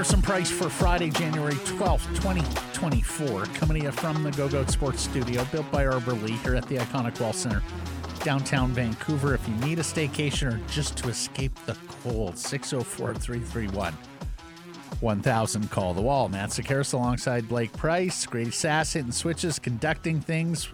[0.00, 3.44] Harrison Price for Friday, January 12th, 2024.
[3.44, 6.66] Coming to you from the Go Goat Sports Studio, built by Arbor Lee here at
[6.68, 7.62] the iconic Wall Center,
[8.24, 9.34] downtown Vancouver.
[9.34, 13.92] If you need a staycation or just to escape the cold, 604 331
[15.00, 15.70] 1000.
[15.70, 16.30] Call the wall.
[16.30, 20.70] Matt Sekeres alongside Blake Price, Grady Sass hitting switches, conducting things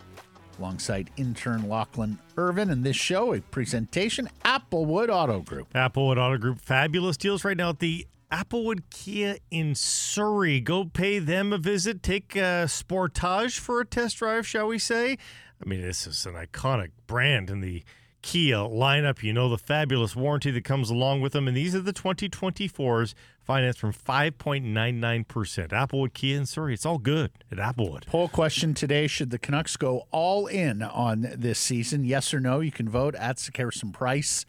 [0.60, 2.70] alongside intern Lachlan Irvin.
[2.70, 5.72] And this show, a presentation, Applewood Auto Group.
[5.72, 10.60] Applewood Auto Group, fabulous deals right now at the Applewood Kia in Surrey.
[10.60, 12.02] Go pay them a visit.
[12.02, 15.16] Take a Sportage for a test drive, shall we say?
[15.64, 17.84] I mean, this is an iconic brand in the
[18.22, 19.22] Kia lineup.
[19.22, 21.46] You know the fabulous warranty that comes along with them.
[21.46, 25.24] And these are the 2024s financed from 5.99%.
[25.68, 26.74] Applewood Kia in Surrey.
[26.74, 28.06] It's all good at Applewood.
[28.06, 32.04] Poll question today Should the Canucks go all in on this season?
[32.04, 32.58] Yes or no?
[32.58, 34.44] You can vote at Sekeres and Price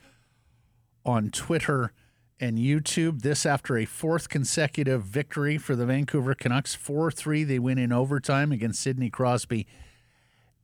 [1.05, 1.93] on Twitter
[2.39, 3.21] and YouTube.
[3.21, 6.75] This after a fourth consecutive victory for the Vancouver Canucks.
[6.75, 7.43] 4 3.
[7.43, 9.67] They win in overtime against Sidney Crosby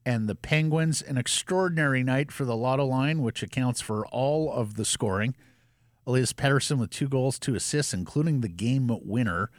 [0.06, 1.02] and the Penguins.
[1.02, 5.36] An extraordinary night for the Lotto line, which accounts for all of the scoring.
[6.06, 9.50] Elias Pettersson with two goals, two assists, including the game winner.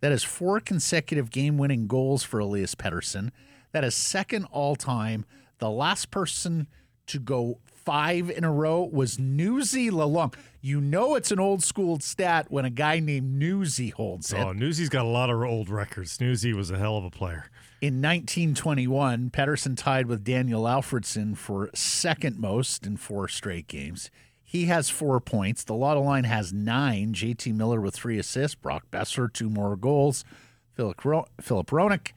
[0.00, 3.30] That is four consecutive game winning goals for Elias Pettersson.
[3.72, 5.24] That is second all time.
[5.58, 6.68] The last person
[7.08, 10.34] to go five in a row was Newsy Lalonde.
[10.60, 14.38] You know it's an old school stat when a guy named Newsy holds it.
[14.38, 16.20] Oh, Newsy's got a lot of old records.
[16.20, 17.48] Newsy was a hell of a player.
[17.80, 24.10] In 1921, Pettersson tied with Daniel Alfredsson for second most in four straight games.
[24.44, 25.64] He has four points.
[25.64, 27.14] The Lotto line has nine.
[27.14, 28.54] JT Miller with three assists.
[28.54, 30.26] Brock Boeser, two more goals.
[30.74, 32.08] Philip, Ro- Filip Hronek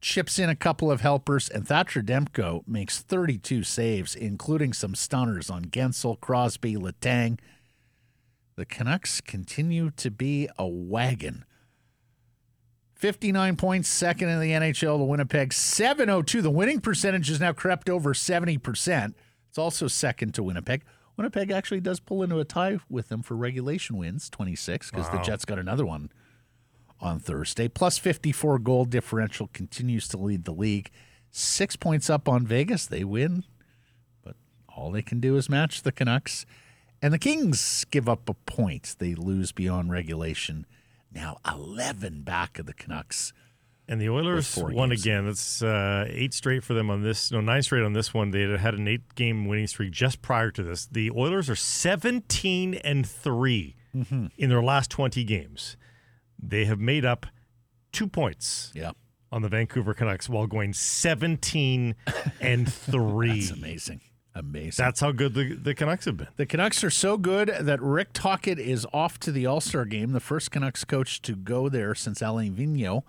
[0.00, 5.50] chips in a couple of helpers, and Thatcher Demko makes 32 saves, including some stunners
[5.50, 7.38] on Guentzel, Crosby, Letang.
[8.56, 11.44] The Canucks continue to be a wagon.
[12.94, 15.52] 59 points, second in the NHL to Winnipeg.
[15.54, 16.42] 702.
[16.42, 19.14] The winning percentage has now crept over 70%.
[19.48, 20.82] It's also second to Winnipeg.
[21.16, 25.16] Winnipeg actually does pull into a tie with them for regulation wins, 26, because wow.
[25.16, 26.10] the Jets got another one
[27.00, 27.68] on Thursday.
[27.68, 30.90] Plus 54 goal differential continues to lead the league.
[31.30, 32.86] Six points up on Vegas.
[32.86, 33.44] They win,
[34.24, 34.36] but
[34.68, 36.44] all they can do is match the Canucks.
[37.02, 38.96] And the Kings give up a point.
[38.98, 40.66] They lose beyond regulation.
[41.12, 43.32] Now 11 back of the Canucks.
[43.88, 45.02] And the Oilers won games.
[45.02, 45.26] again.
[45.26, 47.32] That's uh, eight straight for them on this.
[47.32, 48.30] No, nine straight on this one.
[48.30, 50.86] They had an eight-game winning streak just prior to this.
[50.86, 54.26] The Oilers are seventeen and 3 mm-hmm.
[54.38, 55.76] in their last twenty games.
[56.42, 57.26] They have made up
[57.92, 58.72] two points.
[58.74, 58.92] Yeah.
[59.32, 61.94] On the Vancouver Canucks while going seventeen
[62.40, 63.40] and three.
[63.40, 64.00] That's amazing.
[64.34, 64.84] Amazing.
[64.84, 66.28] That's how good the, the Canucks have been.
[66.36, 70.12] The Canucks are so good that Rick Tocchet is off to the All Star game,
[70.12, 73.02] the first Canucks coach to go there since Alain Vigneault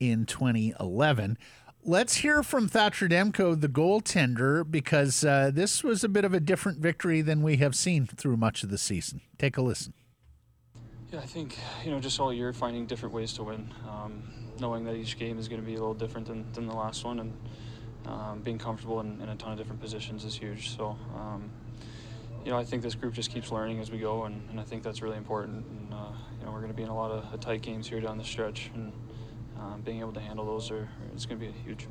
[0.00, 1.38] in 2011.
[1.86, 6.40] Let's hear from Thatcher Demko, the goaltender, because uh, this was a bit of a
[6.40, 9.20] different victory than we have seen through much of the season.
[9.38, 9.92] Take a listen.
[11.14, 14.20] Yeah, I think, you know, just all year finding different ways to win, um,
[14.58, 17.04] knowing that each game is going to be a little different than, than the last
[17.04, 17.32] one, and
[18.06, 20.76] um, being comfortable in, in, a ton of different positions is huge.
[20.76, 21.52] So, um,
[22.44, 24.64] you know, I think this group just keeps learning as we go, and, and I
[24.64, 25.64] think that's really important.
[25.64, 25.98] And, uh,
[26.40, 28.24] you know, we're going to be in a lot of tight games here down the
[28.24, 28.92] stretch, and
[29.60, 31.86] um, being able to handle those are it's going to be a huge.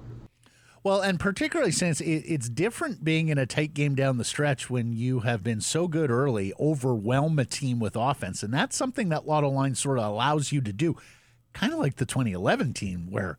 [0.84, 4.70] Well, and particularly since it, it's different being in a tight game down the stretch
[4.70, 9.08] when you have been so good early, overwhelm a team with offense, and that's something
[9.10, 10.98] that Lotto Line sort of allows you to do,
[11.54, 13.38] kind of like the 2011 team, where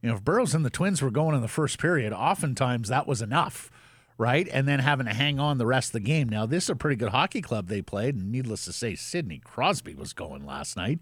[0.00, 3.08] you know if Burrows and the Twins were going in the first period, oftentimes that
[3.08, 3.68] was enough,
[4.16, 4.48] right?
[4.52, 6.28] And then having to hang on the rest of the game.
[6.28, 9.40] Now this is a pretty good hockey club they played, and needless to say, Sidney
[9.42, 11.00] Crosby was going last night,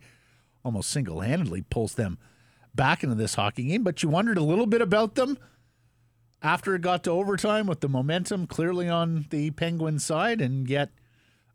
[0.65, 2.17] almost single handedly pulls them
[2.75, 5.37] back into this hockey game, but you wondered a little bit about them
[6.43, 10.91] after it got to overtime with the momentum clearly on the Penguin side, and yet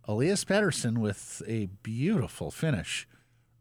[0.05, 3.07] Elias Pettersson with a beautiful finish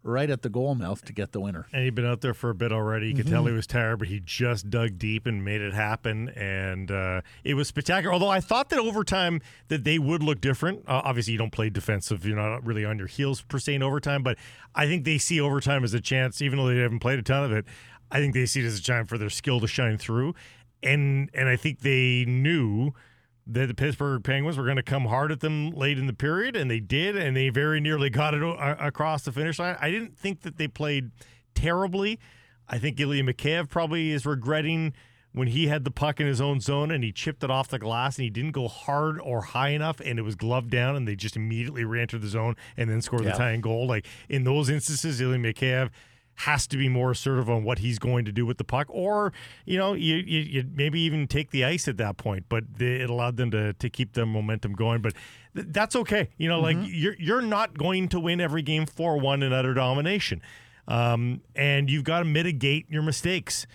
[0.05, 1.67] right at the goal mouth to get the winner.
[1.73, 3.09] And he'd been out there for a bit already.
[3.09, 3.35] You could mm-hmm.
[3.35, 6.29] tell he was tired, but he just dug deep and made it happen.
[6.31, 8.13] And uh, it was spectacular.
[8.13, 10.85] Although I thought that overtime that they would look different.
[10.89, 12.27] Uh, obviously, you don't play defensive.
[12.27, 14.23] You're not really on your heels per se in overtime.
[14.23, 14.39] But
[14.75, 17.45] I think they see overtime as a chance, even though they haven't played a ton
[17.45, 17.67] of it.
[18.11, 20.35] I think they see it as a time for their skill to shine through.
[20.83, 22.93] And and I think they knew–
[23.47, 26.55] that the Pittsburgh Penguins were going to come hard at them late in the period,
[26.57, 29.77] and they did, and they very nearly got it uh, across the finish line.
[29.81, 31.11] I didn't think that they played
[31.55, 32.21] terribly.
[32.69, 34.95] I think Ilya Mikheyev probably is regretting
[35.33, 37.79] when he had the puck in his own zone and he chipped it off the
[37.79, 41.09] glass and he didn't go hard or high enough and it was gloved down and
[41.09, 43.33] they just immediately re-entered the zone and then scored Yeah.
[43.33, 43.87] the tying goal.
[43.87, 45.91] Like in those instances, Ilya Mikheyev
[46.35, 49.33] has to be more assertive on what he's going to do with the puck, or
[49.65, 52.47] you know, you, you, you maybe even take the ice at that point.
[52.49, 55.03] But they, it allowed them to to keep the momentum going.
[55.03, 55.15] But
[55.55, 56.31] th- that's okay.
[56.39, 59.75] You know, like you're you're not going to win every game four one in utter
[59.75, 60.43] domination,
[60.89, 63.67] um, and you've got to mitigate your mistakes.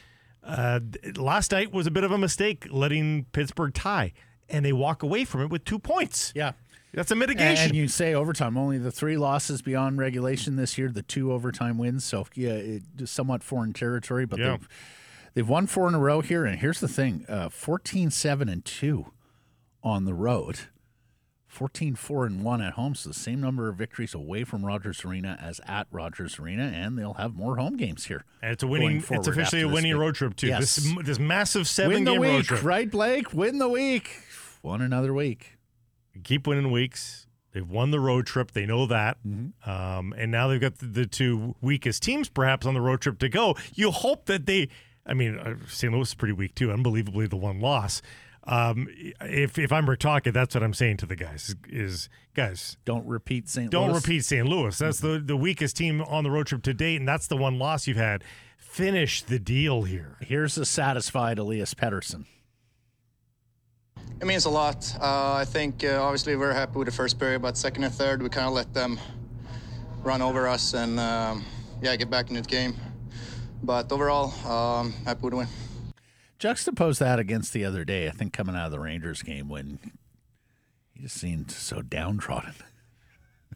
[0.44, 0.80] Uh,
[1.16, 4.14] last night was a bit of a mistake, letting Pittsburgh tie,
[4.50, 6.32] and they walk away from it with two points.
[6.36, 6.54] Yeah.
[6.94, 7.66] That's a mitigation.
[7.70, 11.78] and you say overtime, only the three losses beyond regulation this year, the two overtime
[11.78, 12.04] wins.
[12.06, 14.52] So, yeah, it is somewhat foreign territory, but Yeah.
[14.58, 14.70] they've,
[15.36, 16.46] they've won four in a row here.
[16.46, 19.12] And here's the thing uh, 14 7 and 2
[19.84, 20.60] on the road,
[21.46, 22.96] 14 4 and 1 at home.
[22.96, 26.64] So, the same number of victories away from Rogers Arena as at Rogers Arena.
[26.74, 28.24] And they'll have more home games here.
[28.42, 29.04] And it's a winning.
[29.10, 30.48] It's officially a winning road trip too.
[30.48, 30.78] Yes.
[30.78, 32.64] This this massive seven Win the game road trip.
[32.64, 33.34] right, Blake?
[33.34, 34.22] Win the week.
[34.64, 35.57] Won another week.
[36.24, 37.28] Keep winning weeks.
[37.54, 38.52] They've won the road trip.
[38.52, 39.70] They know that, Mm-hmm.
[39.70, 43.18] um, and now they've got the, the two weakest teams perhaps on the road trip
[43.20, 43.56] to go.
[43.74, 44.70] You hope that they.
[45.06, 45.92] I mean, uh, St.
[45.92, 46.72] Louis is pretty weak too.
[46.72, 48.02] Unbelievably, the one loss.
[48.44, 48.88] Um,
[49.22, 53.06] if if I'm Rick Tocchet, that's what I'm saying to the guys is, guys Don't
[53.08, 53.66] repeat St.
[53.66, 53.70] Louis.
[53.72, 54.02] Don't Louis.
[54.08, 54.48] repeat St.
[54.48, 54.78] Louis.
[54.78, 57.58] That's the the weakest team on the road trip to date, and that's the one
[57.58, 58.24] loss you've had.
[58.58, 60.18] Finish the deal here.
[60.22, 62.26] Here's a satisfied Elias Pettersson.
[64.20, 64.92] It means a lot.
[65.00, 68.24] Uh, I think uh, obviously we're happy with the first period, but second and third
[68.24, 69.00] we kind of let them
[70.02, 71.46] run over us and um,
[71.82, 72.76] yeah get back into the game.
[73.62, 75.48] But overall, um, happy with the win.
[76.40, 79.80] Juxtapose that against the other day, I think coming out of the Rangers game when
[80.94, 82.56] he just seemed so downtrodden.
[83.52, 83.56] a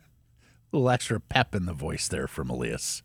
[0.72, 3.02] little extra pep in the voice there from Elias.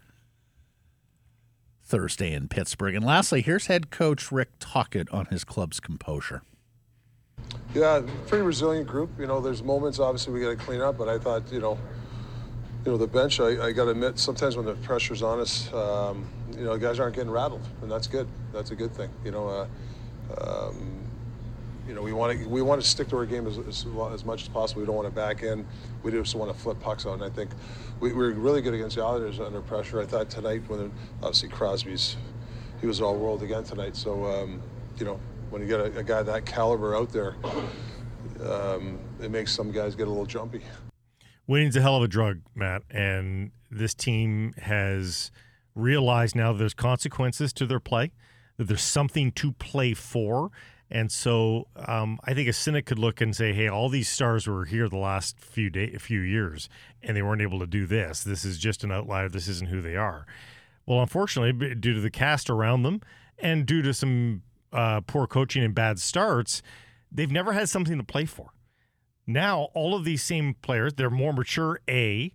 [1.82, 2.96] Thursday in Pittsburgh.
[2.96, 6.42] And lastly, here's head coach Rick Tocchet on his club's composure.
[7.76, 9.10] Yeah, pretty resilient group.
[9.18, 11.78] You know, there's moments obviously we got to clean up, but I thought, you know,
[12.86, 13.38] you know the bench.
[13.38, 16.98] I, I got to admit, sometimes when the pressure's on us, um, you know, guys
[16.98, 18.28] aren't getting rattled, and that's good.
[18.50, 19.10] That's a good thing.
[19.26, 19.68] You know, uh,
[20.40, 21.04] um,
[21.86, 24.24] you know, we want to we want to stick to our game as, as, as
[24.24, 24.80] much as possible.
[24.80, 25.66] We don't want to back in.
[26.02, 27.12] We just want to flip pucks out.
[27.12, 27.50] And I think
[28.00, 30.00] we, we were really good against the Islanders under pressure.
[30.00, 30.90] I thought tonight, when
[31.22, 32.16] obviously Crosby's,
[32.80, 33.96] he was all world again tonight.
[33.96, 34.62] So um,
[34.98, 35.20] you know,
[35.50, 37.37] when you get a, a guy that caliber out there,
[38.44, 40.62] um, it makes some guys get a little jumpy.
[41.46, 45.31] Winning's a hell of a drug, Matt, and this team has
[45.75, 48.12] realized now there's consequences to their play,
[48.56, 50.50] that there's something to play for.
[50.90, 54.46] And so um, I think a cynic could look and say, "Hey, all these stars
[54.46, 56.69] were here the last few day, few years,
[57.02, 58.22] and they weren't able to do this.
[58.22, 59.28] This is just an outlier.
[59.28, 60.26] This isn't who they are."
[60.87, 63.02] Well, unfortunately, due to the cast around them
[63.38, 64.42] and due to some
[64.76, 66.62] uh, poor coaching and bad starts,
[67.11, 68.50] they've never had something to play for.
[69.26, 72.32] Now, all of these same players, they're more mature, A,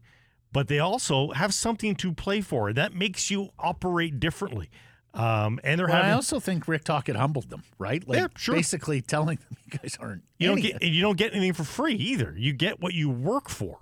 [0.52, 2.74] but they also have something to play for.
[2.74, 4.70] That makes you operate differently.
[5.14, 8.06] Um, and they're Well, I also think Rick Tocchet humbled them, right?
[8.08, 8.56] Like Yeah, sure.
[8.56, 11.96] basically telling them you guys aren't you don't get you don't get anything for free
[11.96, 12.34] either.
[12.38, 13.78] You get what you work for,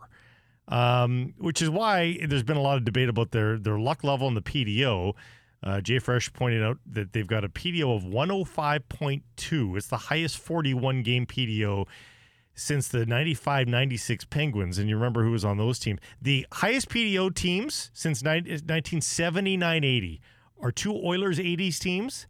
[0.68, 4.28] um, which is why there's been a lot of debate about their their luck level
[4.28, 5.14] in the PDO.
[5.62, 9.78] Uh, Jay Fresh pointed out that they've got a PDO of 105.2.
[9.78, 11.86] It's the highest 41 game PDO
[12.54, 16.00] since the 95-96 Penguins, and you remember who was on those teams.
[16.22, 20.20] The highest PDO teams since 1979-80
[20.62, 22.28] are two Oilers 80s teams,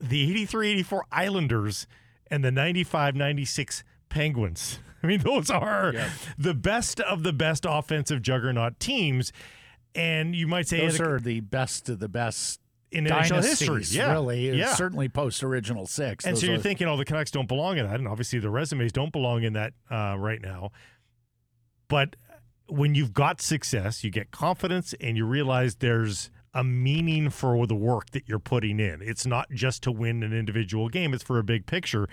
[0.00, 1.86] the 83-84 Islanders,
[2.30, 4.80] and the 95-96 Penguins.
[5.02, 5.94] I mean, those are
[6.36, 9.32] the best of the best offensive juggernaut teams.
[9.94, 13.84] And you might say Those are the best of the best in NHL history.
[13.90, 14.12] Yeah.
[14.12, 14.56] really.
[14.56, 14.74] Yeah.
[14.74, 16.24] Certainly post original six.
[16.24, 18.50] And so you're are- thinking, oh, the Canucks don't belong in that, and obviously the
[18.50, 20.70] resumes don't belong in that uh, right now.
[21.88, 22.16] But
[22.68, 27.74] when you've got success, you get confidence, and you realize there's a meaning for the
[27.74, 29.00] work that you're putting in.
[29.02, 32.08] It's not just to win an individual game; it's for a big picture.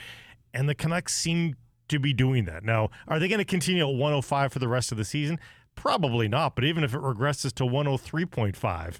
[0.54, 1.56] And the Canucks seem
[1.90, 2.64] to be doing that.
[2.64, 5.40] Now, are they going to continue at 105 for the rest of the season?
[5.76, 6.56] Probably not.
[6.56, 9.00] But even if it regresses to 103.5,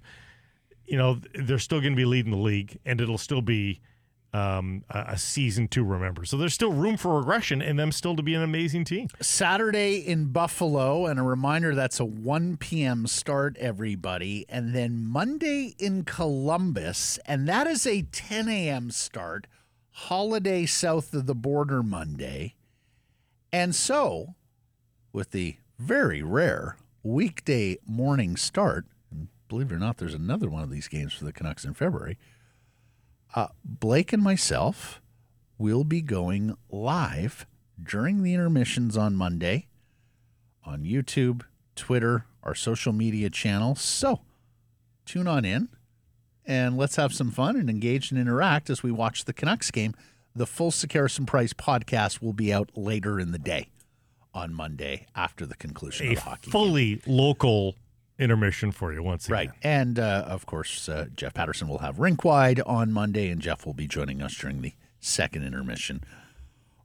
[0.86, 3.82] you know they're still going to be leading the league, and it'll still be
[4.36, 6.26] um, a, season to remember.
[6.26, 9.08] So there's still room for regression, and them still to be an amazing team.
[9.22, 13.08] Saturday in Buffalo, and a reminder that's a 1 p.m.
[13.08, 14.46] start, everybody.
[14.50, 18.92] And then Monday in Columbus, and that is a 10 a.m.
[18.92, 19.48] start,
[19.92, 22.56] holiday south of the border Monday.
[23.54, 24.36] And so,
[25.14, 28.86] with the very rare weekday morning start,
[29.48, 32.18] believe it or not, there's another one of these games for the Canucks in February.
[33.36, 35.02] Uh, Blake and myself
[35.58, 37.46] will be going live
[37.82, 39.68] during the intermissions on Monday
[40.66, 41.44] on YouTube,
[41.76, 43.82] Twitter, our social media channels.
[43.82, 44.22] So
[45.06, 45.70] tune on in
[46.46, 49.94] and let's have some fun and engage and interact as we watch the Canucks game.
[50.36, 53.70] The full Sekeres and Price podcast will be out later in the day
[54.36, 56.52] on Monday after the conclusion A of the hockey game.
[56.52, 57.76] fully local
[58.20, 59.34] intermission for you once again.
[59.34, 59.50] Right.
[59.64, 63.66] And uh, of course, uh, Jeff Paterson will have Rink Wide on Monday, and Jeff
[63.66, 66.04] will be joining us during the second intermission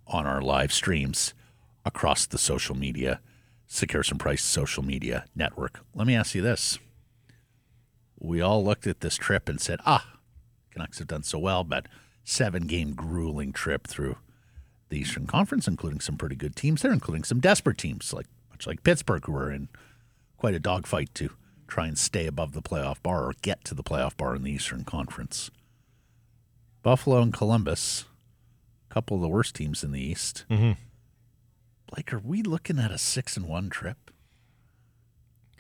[0.07, 1.35] on our live streams
[1.85, 3.21] across the social media,
[3.69, 5.81] Sekeres and Price social media network.
[5.95, 6.79] Let me ask you this.
[8.19, 10.15] We all looked at this trip and said, ah,
[10.73, 11.87] Canucks have done so well, but
[12.25, 14.17] seven game grueling trip through
[14.91, 18.67] the Eastern Conference, including some pretty good teams there, including some desperate teams, like much
[18.67, 19.69] like Pittsburgh, who are in
[20.37, 21.31] quite a dogfight to
[21.69, 24.51] try and stay above the playoff bar or get to the playoff bar in the
[24.53, 25.51] Eastern Conference.
[26.83, 28.05] Buffalo and Columbus,
[28.91, 30.45] a couple of the worst teams in the East.
[30.51, 30.77] Mhm.
[31.97, 34.11] Like, are we looking at a six and one trip?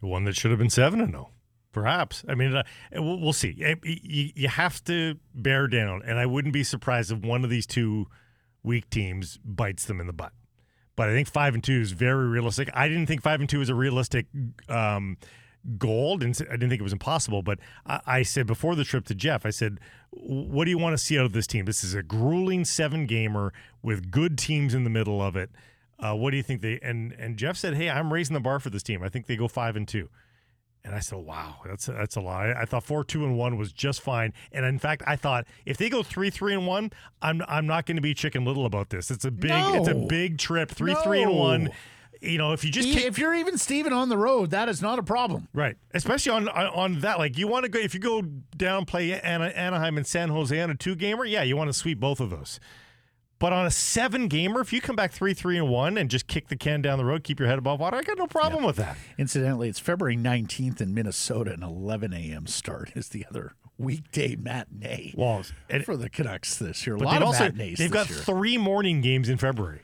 [0.00, 1.30] One that should have been seven and zero,
[1.72, 2.24] perhaps.
[2.26, 2.62] I mean, uh,
[2.94, 3.62] we'll, we'll see.
[3.62, 7.50] Eh, You, you have to bear down, and I wouldn't be surprised if one of
[7.50, 8.06] these two
[8.62, 10.32] weak teams bites them in the butt.
[10.96, 12.68] But I think five and two is very realistic.
[12.74, 14.26] I didn't think five and two was a realistic
[14.68, 15.16] um,
[15.78, 16.18] goal.
[16.18, 17.42] Didn't, I didn't think it was impossible.
[17.42, 19.78] But I, I said before the trip to Jeff, I said,
[20.10, 21.64] "What do you want to see out of this team?
[21.64, 23.52] This is a grueling seven gamer
[23.82, 25.50] with good teams in the middle of it."
[25.98, 28.58] Uh, what do you think they and and Jeff said, "Hey, I'm raising the bar
[28.58, 29.02] for this team.
[29.02, 30.08] I think they go five and two.
[30.84, 33.58] And I said, "Wow, that's that's a lot." I, I thought four two and one
[33.58, 34.32] was just fine.
[34.50, 37.84] And in fact, I thought if they go three three and one, I'm I'm not
[37.86, 39.10] going to be chicken little about this.
[39.10, 40.70] It's a big it's a big trip.
[40.70, 41.70] Three three and one.
[42.22, 44.82] You know, if you just E- if you're even Steven on the road, that is
[44.82, 45.48] not a problem.
[45.54, 47.18] Right, especially on on, on that.
[47.18, 48.20] Like you want to go if you go
[48.56, 51.24] down play Ana, Anaheim and San Jose on a two gamer.
[51.24, 52.60] Yeah, you want to sweep both of those.
[53.40, 56.26] But on a seven gamer, if you come back three three and one and just
[56.28, 58.62] kick the can down the road, keep your head above water, I got no problem
[58.62, 58.96] with that.
[59.18, 62.46] Incidentally, it's February 19th in Minnesota, and 11 a.m.
[62.46, 66.96] start is the other weekday matinee Well, and, for the Canucks this year.
[66.96, 68.18] A lot they've of also matinees they've got year.
[68.18, 69.80] three morning games in February,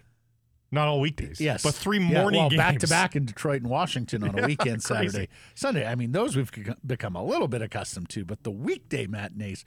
[0.71, 1.41] not all weekdays.
[1.41, 4.35] Yes, but three Yeah, morning well, games back to back in Detroit and Washington on
[4.35, 5.09] a Yeah, weekend, crazy.
[5.09, 5.87] Saturday, Sunday.
[5.87, 6.53] I mean, those we've
[6.87, 9.65] become a little bit accustomed to, but the weekday matinees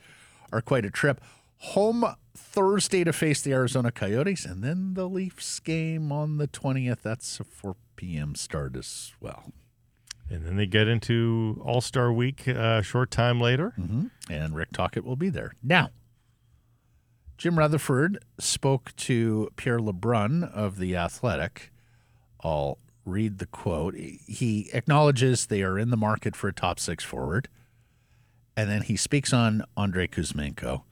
[0.51, 1.21] are quite a trip.
[1.59, 7.03] Home Thursday to face the Arizona Coyotes, and then the Leafs game on the twentieth.
[7.03, 8.33] That's a four p.m.
[8.35, 9.51] start as well.
[10.29, 13.71] and then they get into All Star Week uh, a short time later.
[13.75, 15.51] hmm And Rick Tocchet will be there.
[15.61, 15.89] Now,
[17.37, 21.71] Jim Rutherford spoke to Pierre LeBrun of The Athletic.
[22.41, 23.95] I'll read the quote.
[23.95, 27.49] He acknowledges they are in the market for a top six forward.
[28.55, 30.83] And then he speaks on Andrei Kuzmenko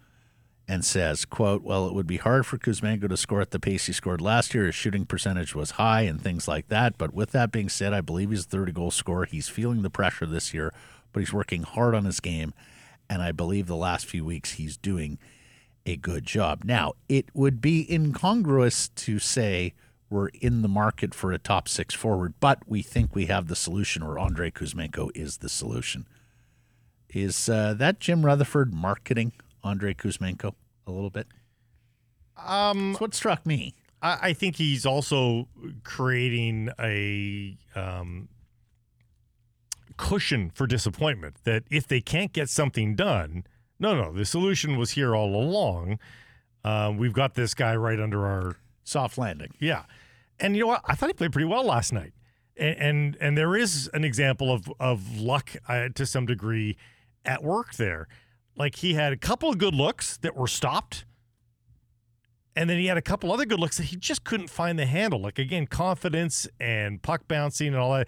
[0.67, 3.85] and says, quote, well, it would be hard for Kuzmenko to score at the pace
[3.85, 4.65] he scored last year.
[4.65, 6.97] His shooting percentage was high and things like that.
[6.97, 9.25] But with that being said, I believe he's a 30 goal scorer.
[9.25, 10.73] He's feeling the pressure this year,
[11.13, 12.53] but he's working hard on his game.
[13.09, 15.19] And I believe the last few weeks he's doing
[15.85, 16.63] a good job.
[16.65, 19.73] Now, it would be incongruous to say
[20.09, 23.55] we're in the market for a top six forward, but we think we have the
[23.55, 26.05] solution, or Andrei Kuzmenko is the solution.
[27.09, 29.31] Is uh, that Jim Rutherford marketing
[29.63, 30.53] Andrei Kuzmenko
[30.85, 31.27] a little bit?
[32.37, 33.73] Um, That's what struck me.
[34.01, 35.47] I, I think he's also
[35.83, 38.29] creating a um,
[39.97, 43.43] cushion for disappointment that if they can't get something done,
[43.79, 45.99] no, no, the solution was here all along.
[46.63, 49.53] Um, we've got this guy right under our Soft landing.
[49.59, 49.83] yeah,
[50.39, 50.81] and you know what?
[50.85, 52.13] I thought he played pretty well last night,
[52.55, 56.77] and and, and there is an example of of luck uh, to some degree
[57.25, 58.07] at work there.
[58.57, 61.05] Like he had a couple of good looks that were stopped,
[62.55, 64.85] and then he had a couple other good looks that he just couldn't find the
[64.85, 65.21] handle.
[65.21, 68.07] Like again, confidence and puck bouncing and all that.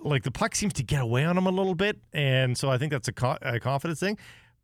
[0.00, 2.78] Like the puck seems to get away on him a little bit, and so I
[2.78, 4.18] think that's a, co- a confidence thing.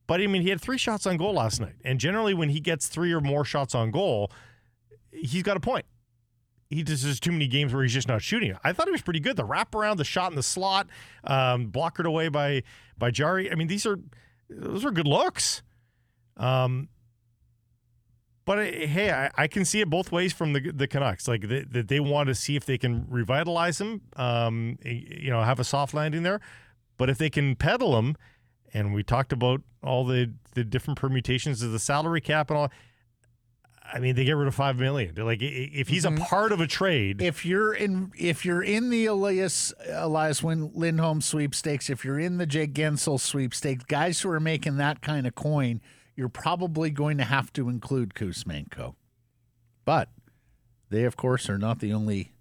[0.06, 2.60] But I mean, he had three shots on goal last night, and generally when he
[2.60, 4.32] gets three or more shots on goal,
[5.12, 5.84] he's got a point.
[6.70, 8.56] He just there's too many games where he's just not shooting.
[8.64, 9.36] I thought he was pretty good.
[9.36, 10.88] The wraparound, the shot in the slot,
[11.24, 12.62] um, blockered away by
[12.96, 13.50] by Jarry.
[13.50, 13.98] I mean, these are
[14.50, 15.62] those are good looks.
[16.36, 16.88] Um,
[18.44, 21.28] but uh, hey, I, I can see it both ways from the the Canucks.
[21.28, 24.00] Like that they, they want to see if they can revitalize him.
[24.16, 26.40] Um, you know, have a soft landing there.
[26.96, 28.16] But if they can peddle him,
[28.74, 32.72] and we talked about all the the different permutations of the salary cap and all.
[33.92, 35.14] I mean, they get rid of five million.
[35.14, 36.22] They're like, if he's a mm-hmm.
[36.24, 41.90] part of a trade, If you're in, if you're in the Elias Elias Lindholm sweepstakes,
[41.90, 45.80] if you're in the Jake Guentzel sweepstakes, guys who are making that kind of coin,
[46.16, 48.94] you're probably going to have to include Kuzmenko.
[49.84, 50.08] But
[50.90, 52.32] they, of course, are not the only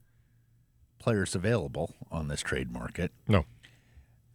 [0.99, 3.11] players available on this trade market.
[3.27, 3.45] No.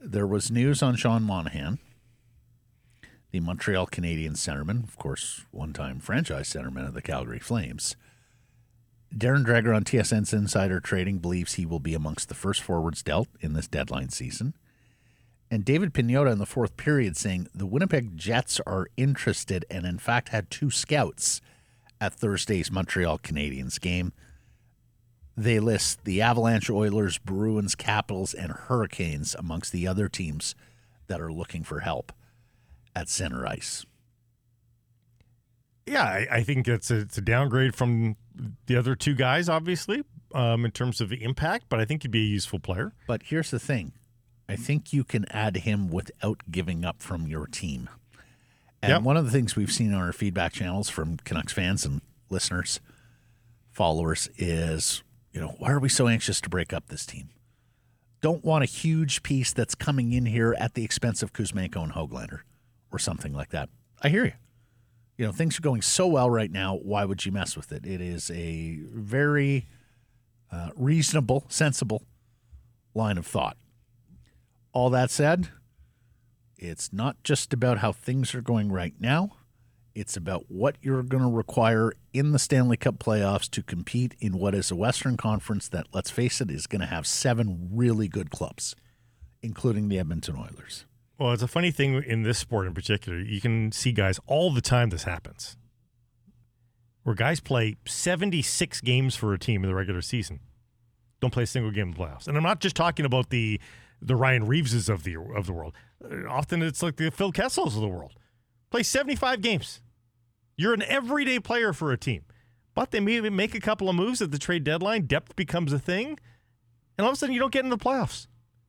[0.01, 1.79] There was news on Sean Monahan,
[3.35, 7.97] the Montreal Canadiens centerman, of course, one time franchise centerman of the Calgary Flames.
[9.13, 13.27] Darren Dreger on TSN's Insider Trading believes he will be amongst the first forwards dealt
[13.41, 14.55] in this deadline season.
[15.51, 19.99] And David Pagnotta in the fourth period saying the Winnipeg Jets are interested and, in
[19.99, 21.41] fact, had two scouts
[22.01, 24.13] at Thursday's Montreal Canadiens game.
[25.37, 30.55] They list the Avalanche, Oilers, Bruins, Capitals, and Hurricanes amongst the other teams
[31.09, 32.13] that are looking for help
[32.95, 33.85] at center ice.
[35.87, 38.17] Yeah, I, I think it's a, it's a downgrade from
[38.67, 40.03] the other two guys, obviously,
[40.35, 42.93] um, in terms of impact, but I think he'd be a useful player.
[43.07, 43.93] But here's the thing
[44.49, 47.91] I think you can add him without giving up from your team.
[48.83, 49.03] And Yep.
[49.03, 52.81] one of the things we've seen on our feedback channels from Canucks fans and listeners,
[53.71, 57.29] followers, is you know why are we so anxious to break up this team?
[58.21, 61.93] Don't want a huge piece that's coming in here at the expense of Kuzmenko and
[61.93, 62.41] Hoglander
[62.95, 63.69] or something like that.
[64.03, 64.33] I hear you.
[65.17, 66.77] You know things are going so well right now.
[66.77, 67.87] Why would you mess with it?
[67.87, 69.67] It is a very
[70.51, 72.05] uh, reasonable, sensible
[72.95, 73.57] line of thought.
[74.73, 75.49] All that said,
[76.59, 79.37] it's not just about how things are going right now.
[79.95, 84.39] It's about what you're going to require in the Stanley Cup playoffs to compete in
[84.39, 88.09] what is a Western Conference that, let's face it, is going to have seven really
[88.09, 88.75] good clubs,
[89.43, 90.85] including the Edmonton Oilers.
[91.19, 93.19] Well, it's a funny thing in this sport in particular.
[93.19, 95.57] You can see guys all the time this happens.
[97.05, 100.41] Where guys play 76 games for a team in the regular season.
[101.21, 102.27] Don't play a single game in the playoffs.
[102.27, 103.61] And I'm not just talking about the
[104.03, 105.75] the Ryan Reaveses of the of the world.
[106.29, 108.15] Often it's like the Phil Kessels of the world.
[108.71, 109.81] Play 75 games.
[110.57, 112.25] You're an everyday player for a team.
[112.75, 115.79] But they maybe make a couple of moves at the trade deadline, depth becomes a
[115.79, 116.19] thing,
[116.99, 118.27] and all of a sudden you don't get into the playoffs.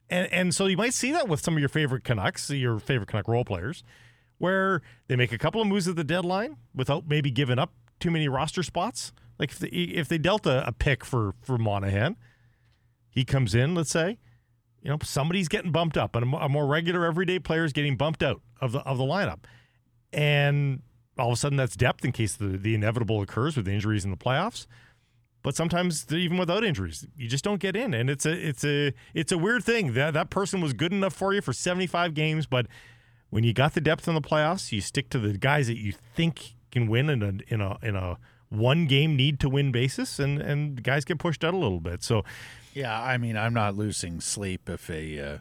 [0.09, 3.09] And and so you might see that with some of your favorite Canucks, your favorite
[3.09, 3.83] Canuck role players,
[4.37, 8.11] where they make a couple of moves at the deadline without maybe giving up too
[8.11, 9.11] many roster spots.
[9.39, 12.17] Like if they, if they dealt a, a pick for for Monahan,
[13.09, 14.19] he comes in, let's say,
[14.81, 18.21] you know somebody's getting bumped up, and a, more regular everyday player is getting bumped
[18.21, 19.39] out of the of the lineup,
[20.13, 20.83] and
[21.17, 24.11] all of a sudden that's depth in case the the inevitable occurs with injuries in
[24.11, 24.67] the playoffs
[25.45, 28.91] but sometimes even without injuries, you just don't get in, and it's a it's a
[29.13, 29.93] it's a weird thing.
[29.93, 32.65] That that person was good enough for you for 75 games, but
[33.29, 35.93] when you got the depth in the playoffs, you stick to the guys that you
[36.15, 38.17] think can win in a in a in a
[38.49, 42.01] one game need to win basis, and and guys get pushed out a little bit.
[42.01, 42.25] So
[42.73, 45.37] Yeah, I mean, I'm not losing sleep if a uh,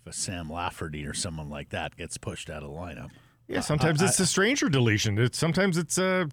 [0.00, 3.10] if a Sam Lafferty or someone like that gets pushed out of the lineup.
[3.48, 5.18] yeah, sometimes it's a stranger deletion.
[5.18, 6.30] It's sometimes it's a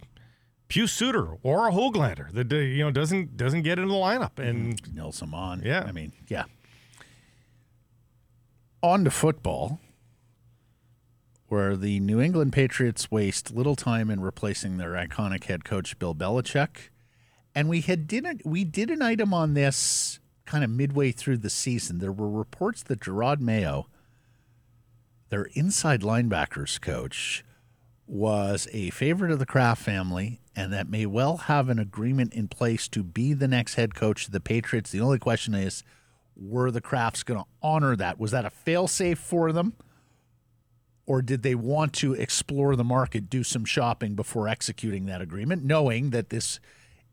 [0.69, 4.37] Pius Suter or a Hoglander that uh, you know doesn't doesn't get in the lineup,
[4.37, 5.63] and Nilsson on.
[5.63, 5.83] Yeah.
[5.85, 6.45] I mean, yeah.
[8.81, 9.79] On to football,
[11.47, 16.15] where the New England Patriots waste little time in replacing their iconic head coach Bill
[16.15, 16.89] Belichick,
[17.55, 21.37] and we had did a, we did an item on this kind of midway through
[21.37, 21.97] the season.
[21.97, 23.87] There were reports that Jerod Mayo,
[25.29, 27.43] their inside linebackers coach,
[28.07, 32.49] was a favorite of the Kraft family and that may well have an agreement in
[32.49, 34.91] place to be the next head coach of the Patriots.
[34.91, 35.83] The only question is
[36.35, 38.19] were the Krafts going to honor that?
[38.19, 39.73] Was that a failsafe for them?
[41.05, 45.63] Or did they want to explore the market, do some shopping before executing that agreement,
[45.63, 46.59] knowing that this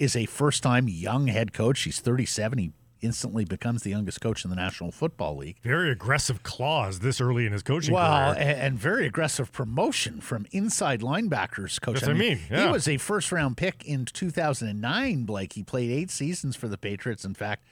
[0.01, 1.83] is a first time young head coach?
[1.83, 2.59] He's 37.
[2.59, 5.57] He instantly becomes the youngest coach in the National Football League.
[5.63, 8.43] very aggressive clause this early in his coaching Well, career.
[8.49, 11.95] and, and very aggressive promotion from inside linebackers coach.
[11.97, 15.53] That's what I mean, He was a first round pick in 2009, Blake.
[15.53, 17.25] He played eight seasons for the Patriots.
[17.25, 17.65] In fact,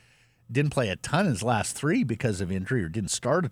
[0.51, 3.51] didn't play a ton in his last three because of injury, or didn't start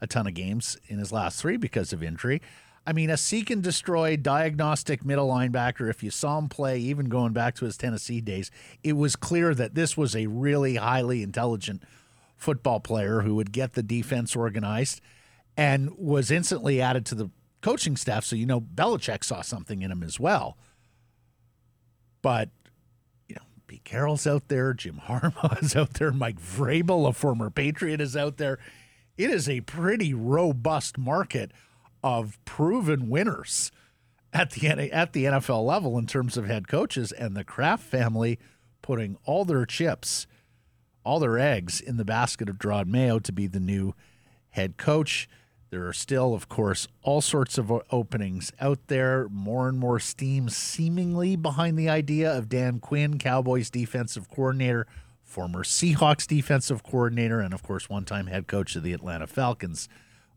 [0.00, 2.42] a ton of games in his last three because of injury.
[2.86, 5.88] I mean, a seek and destroy diagnostic middle linebacker.
[5.88, 8.50] If you saw him play, even going back to his Tennessee days,
[8.82, 11.82] it was clear that this was a really highly intelligent
[12.36, 15.00] football player who would get the defense organized
[15.56, 17.30] and was instantly added to the
[17.62, 18.24] coaching staff.
[18.24, 20.58] So, you know, Belichick saw something in him as well.
[22.20, 22.50] But,
[23.28, 27.48] you know, Pete Carroll's out there, Jim Harbaugh is out there, Mike Vrabel, a former
[27.48, 28.58] Patriot, is out there.
[29.16, 31.50] It is a pretty robust market
[32.04, 33.72] of proven winners
[34.30, 38.38] at the at the NFL level in terms of head coaches, and the Kraft family
[38.82, 40.26] putting all their chips,
[41.02, 43.94] all their eggs in the basket of Jerod Mayo to be the new
[44.50, 45.28] head coach.
[45.70, 49.26] There are still, of course, all sorts of openings out there.
[49.30, 54.86] More and more steam seemingly behind the idea of Dan Quinn, Cowboys defensive coordinator,
[55.22, 59.88] former Seahawks defensive coordinator, and of course, one time head coach of the Atlanta Falcons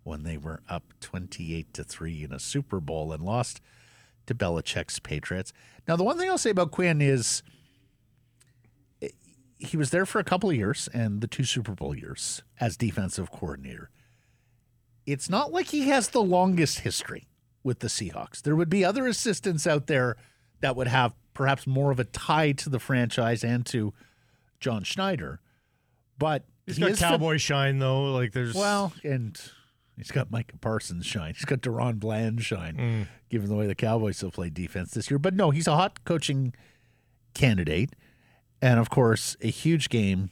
[0.07, 3.61] when they were up 28 to 3 in a Super Bowl and lost
[4.25, 5.53] to Belichick's Patriots.
[5.87, 7.43] Now, the one thing I'll say about Quinn is
[9.01, 9.09] eh,
[9.59, 12.75] he was there for a couple of years and the two Super Bowl years as
[12.77, 13.89] defensive coordinator
[15.07, 17.29] it's not like he has the longest history
[17.63, 18.41] with the Seahawks.
[18.41, 20.17] There would be other assistants out there
[20.59, 23.93] that would have perhaps more of a tie to the franchise and to
[24.59, 25.39] John Schneider.
[26.19, 28.11] But he's he got cowboy shine though.
[28.11, 29.39] Like there's well, and
[29.97, 31.33] he's got Micah Parsons shine.
[31.33, 33.07] He's got DaRon Bland shine, mm.
[33.29, 35.19] given the way the Cowboys have played defense this year.
[35.19, 36.53] But no, he's a hot coaching
[37.33, 37.95] candidate,
[38.61, 40.29] and of course, a huge game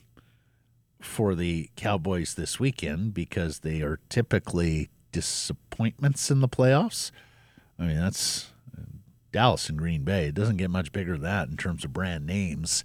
[1.01, 7.11] for the Cowboys this weekend because they are typically disappointments in the playoffs.
[7.77, 8.51] I mean, that's
[9.31, 10.27] Dallas and Green Bay.
[10.27, 12.83] It doesn't get much bigger than that in terms of brand names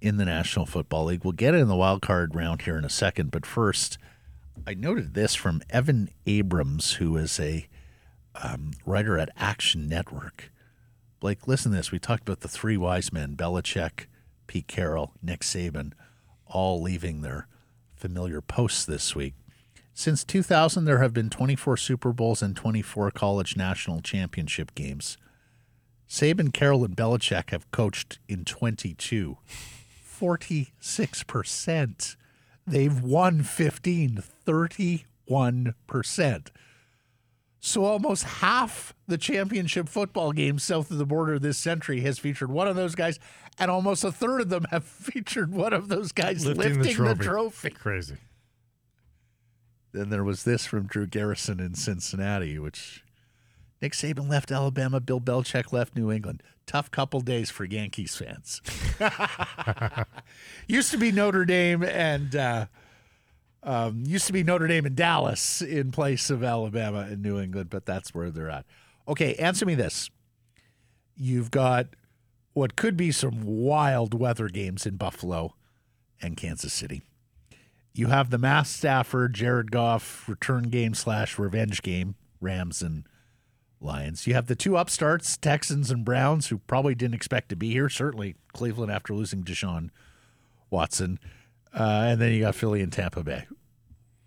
[0.00, 1.24] in the National Football League.
[1.24, 3.98] We'll get in the wild card round here in a second, but first,
[4.66, 7.66] I noted this from Evan Abrams, who is a
[8.34, 10.50] um, writer at Action Network.
[11.20, 11.90] Blake, listen to this.
[11.90, 14.06] We talked about the three wise men Belichick,
[14.46, 15.92] Pete Carroll, Nick Saban
[16.48, 17.46] all leaving their
[17.94, 19.34] familiar posts this week.
[19.92, 25.18] Since 2000, there have been 24 Super Bowls and 24 college national championship games.
[26.08, 29.38] Saban, Carroll, and Belichick have coached in 22.
[30.20, 32.16] 46%.
[32.68, 36.46] They've won 15, 31%.
[37.60, 42.50] So almost half the championship football games south of the border this century has featured
[42.50, 43.18] one of those guys,
[43.58, 46.92] and almost a third of them have featured one of those guys lifting, lifting the,
[46.92, 47.18] trophy.
[47.18, 47.70] the, trophy.
[47.70, 48.16] Crazy.
[49.92, 53.02] Then there was this from Drew Garrison in Cincinnati, which
[53.80, 56.42] Nick Saban left Alabama, Bill Belichick left New England.
[56.66, 58.60] Tough couple days for Yankees fans.
[60.66, 62.66] Used to be Notre Dame and uh,
[63.62, 67.70] um, used to be Notre Dame and Dallas in place of Alabama and New England,
[67.70, 68.64] but that's where they're at.
[69.06, 70.10] Okay, answer me this.
[71.16, 71.88] You've got
[72.52, 75.54] what could be some wild weather games in Buffalo
[76.22, 77.02] and Kansas City.
[77.92, 83.04] You have the Matt Stafford, Jared Goff return game slash revenge game, Rams and
[83.80, 84.26] Lions.
[84.26, 87.88] You have the two upstarts, Texans and Browns, who probably didn't expect to be here.
[87.88, 89.90] Certainly Cleveland after losing Deshaun
[90.70, 91.18] Watson.
[91.72, 93.46] Uh, and then you got Philly and Tampa Bay.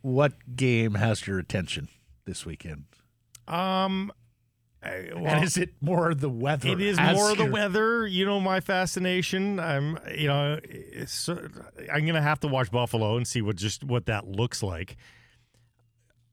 [0.01, 1.89] What game has your attention
[2.25, 2.85] this weekend?
[3.47, 4.11] Um,
[4.83, 6.69] well, and is it more the weather?
[6.69, 8.07] It is more the weather.
[8.07, 9.59] You know my fascination.
[9.59, 10.59] I'm, you know,
[11.91, 14.97] I'm gonna have to watch Buffalo and see what just what that looks like.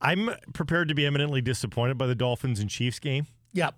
[0.00, 3.26] I'm prepared to be eminently disappointed by the Dolphins and Chiefs game.
[3.52, 3.74] Yep.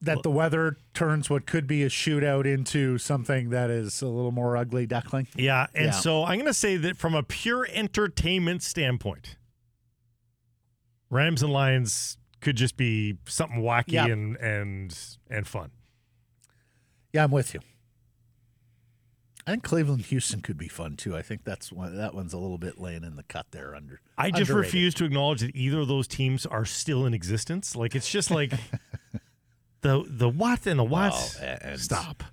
[0.00, 4.30] That the weather turns what could be a shootout into something that is a little
[4.30, 5.26] more ugly duckling.
[5.34, 5.90] Yeah, and yeah.
[5.90, 9.36] so I'm going to say that from a pure entertainment standpoint,
[11.10, 14.08] Rams and Lions could just be something wacky yep.
[14.08, 14.96] and and
[15.28, 15.72] and fun.
[17.12, 17.60] Yeah, I'm with you.
[19.48, 21.16] I think Cleveland Houston could be fun too.
[21.16, 24.02] I think that's one that one's a little bit laying in the cut there under.
[24.18, 24.66] I just underrated.
[24.66, 27.74] refuse to acknowledge that either of those teams are still in existence.
[27.74, 28.52] Like it's just like
[29.80, 31.14] the the what and the what.
[31.40, 32.24] And Stop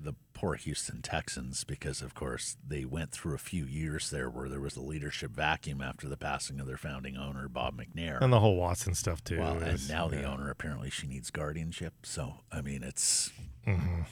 [0.00, 4.48] The poor Houston Texans because, of course, they went through a few years there where
[4.48, 8.20] there was a leadership vacuum after the passing of their founding owner, Bob McNair.
[8.20, 9.38] And the whole Watson stuff, too.
[9.38, 10.22] Well, is, and now yeah.
[10.22, 11.94] the owner apparently she needs guardianship.
[12.02, 13.30] So, I mean, it's.
[13.68, 14.02] Mm-hmm.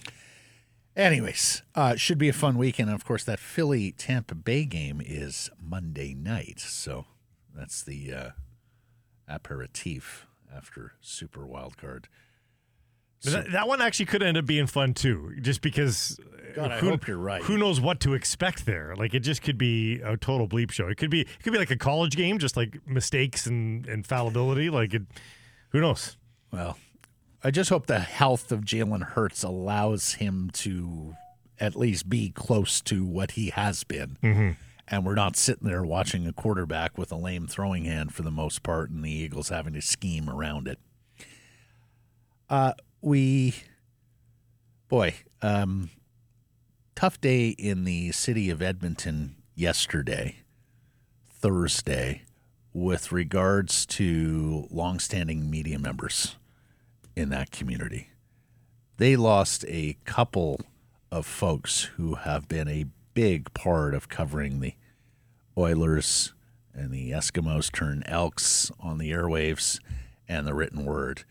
[0.96, 2.90] Anyways, uh, should be a fun weekend.
[2.90, 6.60] Of course, that Philly Tampa Bay game is Monday night.
[6.60, 7.06] So
[7.54, 8.30] that's the uh,
[9.28, 12.08] aperitif after Super Wild Card.
[13.20, 16.20] So, that, that, one actually could end up being fun too, just because.
[16.54, 17.42] God, who, I hope you're right.
[17.42, 18.94] Who knows what to expect there?
[18.96, 20.88] Like it just could be a total bleep show.
[20.88, 21.22] It could be.
[21.22, 24.68] It could be like a college game, just like mistakes and and fallibility.
[24.68, 25.02] Like it.
[25.70, 26.18] Who knows?
[26.52, 26.76] Well,
[27.46, 31.14] I just hope the health of Jalen Hurts allows him to
[31.60, 34.16] at least be close to what he has been.
[34.22, 34.50] Mm-hmm.
[34.88, 38.30] And we're not sitting there watching a quarterback with a lame throwing hand for the
[38.30, 40.78] most part, and the Eagles having to scheme around it.
[42.48, 43.54] Uh, we,
[44.88, 45.90] boy, um,
[46.94, 50.36] tough day in the city of Edmonton yesterday,
[51.28, 52.22] Thursday,
[52.72, 56.36] with regards to longstanding media members
[57.16, 58.10] in that community.
[58.96, 60.60] They lost a couple
[61.10, 64.74] of folks who have been a big part of covering the
[65.56, 66.32] Oilers
[66.74, 69.78] and the Eskimos turn Elks on the airwaves
[70.28, 71.24] and the written word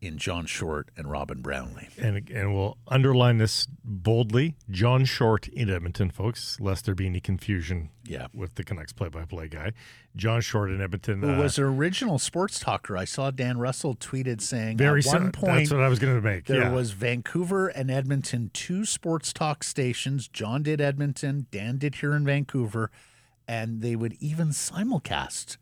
[0.00, 1.88] in John Short and Robin Brownlee.
[1.98, 7.20] And and we'll underline this boldly: John Short in Edmonton, folks, lest there be any
[7.20, 7.90] confusion.
[8.04, 8.28] Yeah.
[8.32, 9.72] with the Canucks play-by-play guy,
[10.14, 11.22] John Short in Edmonton.
[11.22, 12.96] Who uh, was an original sports talker.
[12.96, 16.14] I saw Dan Russell tweeted saying very at one point That's what I was going
[16.14, 16.44] to make.
[16.44, 16.72] there yeah.
[16.72, 20.28] was Vancouver and Edmonton, two sports talk stations.
[20.28, 22.90] John did Edmonton, Dan did here in Vancouver,
[23.48, 25.56] and they would even simulcast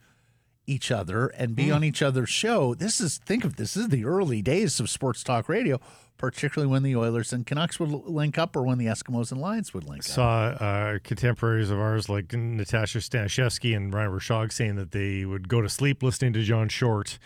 [0.67, 2.75] each other and be on each other's show.
[2.75, 5.81] This is think of this, this is the early days of sports talk radio,
[6.17, 9.75] particularly when the Oilers and Canucks would link up or when the Eskimos and Lions
[9.75, 10.07] would link up.
[10.07, 15.49] saw uh, contemporaries of ours like Natasha Staniszewski and Ryan Rishaug saying that they would
[15.49, 17.19] go to sleep listening to John Short.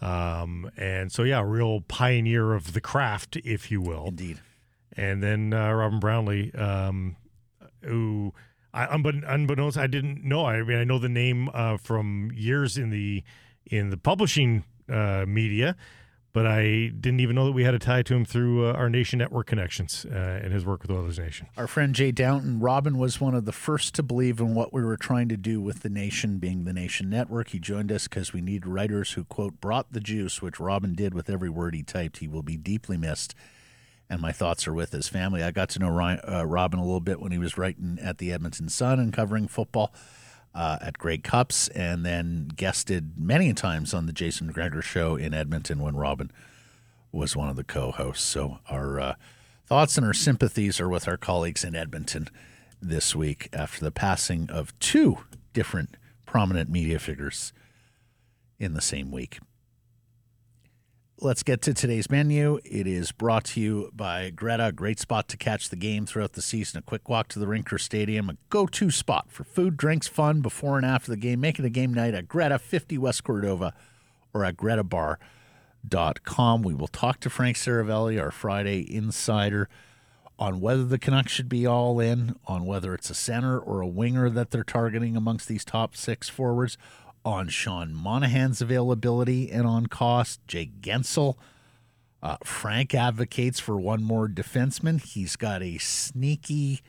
[0.00, 4.06] Um, and so, yeah, a real pioneer of the craft, if you will.
[4.06, 4.40] Indeed.
[4.96, 7.16] And then uh, Robin Brownlee, um,
[7.82, 8.32] who
[8.72, 10.46] I unbekn- unbeknownst I didn't know.
[10.46, 13.22] I mean, I know the name uh, from years in the
[13.66, 15.76] in the publishing uh, media,
[16.32, 18.88] but I didn't even know that we had a tie to him through uh, our
[18.88, 21.48] Nation Network connections uh, and his work with Oilers Nation.
[21.56, 24.82] Our friend Jay Downton, Robin was one of the first to believe in what we
[24.82, 27.48] were trying to do with the Nation being the Nation Network.
[27.48, 31.14] He joined us because we need writers who, quote, brought the juice, which Robin did
[31.14, 32.18] with every word he typed.
[32.18, 33.34] He will be deeply missed.
[34.10, 35.42] And my thoughts are with his family.
[35.42, 38.18] I got to know Ryan, uh, Robin a little bit when he was writing at
[38.18, 39.94] the Edmonton Sun and covering football
[40.52, 45.32] uh, at Grey Cups, and then guested many times on the Jason Gregor show in
[45.32, 46.32] Edmonton when Robin
[47.12, 48.24] was one of the co-hosts.
[48.24, 49.14] So our uh,
[49.64, 52.26] thoughts and our sympathies are with our colleagues in Edmonton
[52.82, 55.18] this week after the passing of two
[55.52, 55.96] different
[56.26, 57.52] prominent media figures
[58.58, 59.38] in the same week.
[61.22, 62.60] Let's get to today's menu.
[62.64, 64.72] It is brought to you by Greta.
[64.72, 66.78] Great spot to catch the game throughout the season.
[66.78, 68.30] A quick walk to the Rinker Stadium.
[68.30, 71.38] A go-to spot for food, drinks, fun before and after the game.
[71.38, 73.74] Make it a game night at Greta, 50 West Cordova,
[74.32, 76.62] or at gretabar.com.
[76.62, 79.68] We will talk to Frank Seravalli, our Friday insider,
[80.38, 83.86] on whether the Canucks should be all in, on whether it's a center or a
[83.86, 86.78] winger that they're targeting amongst these top six forwards,
[87.24, 91.36] on Sean Monahan's availability and on cost, Jake Guentzel.
[92.22, 95.02] Uh, Frank advocates for one more defenseman.
[95.02, 96.80] He's got a sneaky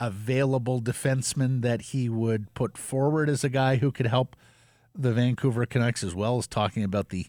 [0.00, 4.36] available defenseman that he would put forward as a guy who could help
[4.94, 7.26] the Vancouver Canucks, as well as talking about the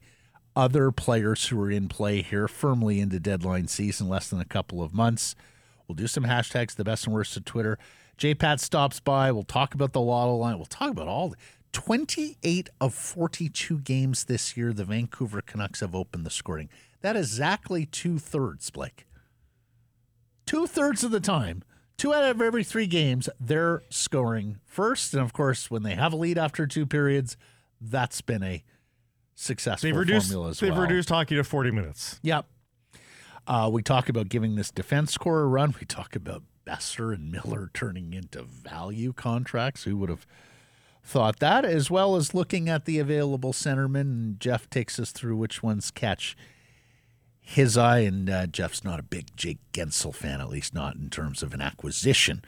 [0.55, 4.83] other players who are in play here firmly into deadline season, less than a couple
[4.83, 5.35] of months.
[5.87, 7.79] We'll do some hashtags, the best and worst of Twitter.
[8.17, 9.31] JPAT stops by.
[9.31, 10.57] We'll talk about the lotto line.
[10.57, 11.33] We'll talk about all
[11.71, 16.69] 28 of 42 games this year, the Vancouver Canucks have opened the scoring.
[17.01, 19.05] That is exactly two thirds, Blake.
[20.45, 21.63] Two thirds of the time,
[21.97, 25.13] two out of every three games, they're scoring first.
[25.13, 27.37] And of course, when they have a lead after two periods,
[27.79, 28.63] that's been a
[29.35, 30.81] successful They've reduced, formula as they've well.
[30.81, 32.19] reduced hockey to 40 minutes.
[32.23, 32.45] Yep.
[33.47, 35.73] Uh, we talk about giving this defense core a run.
[35.79, 39.83] We talk about Boeser and Miller turning into value contracts.
[39.83, 40.25] Who would have
[41.09, 41.65] thought that?
[41.65, 44.01] As well as looking at the available centermen.
[44.01, 46.37] And Jeff takes us through which ones catch
[47.41, 47.99] his eye.
[47.99, 51.53] And uh, Jeff's not a big Jake Guentzel fan, at least not in terms of
[51.53, 52.43] an acquisition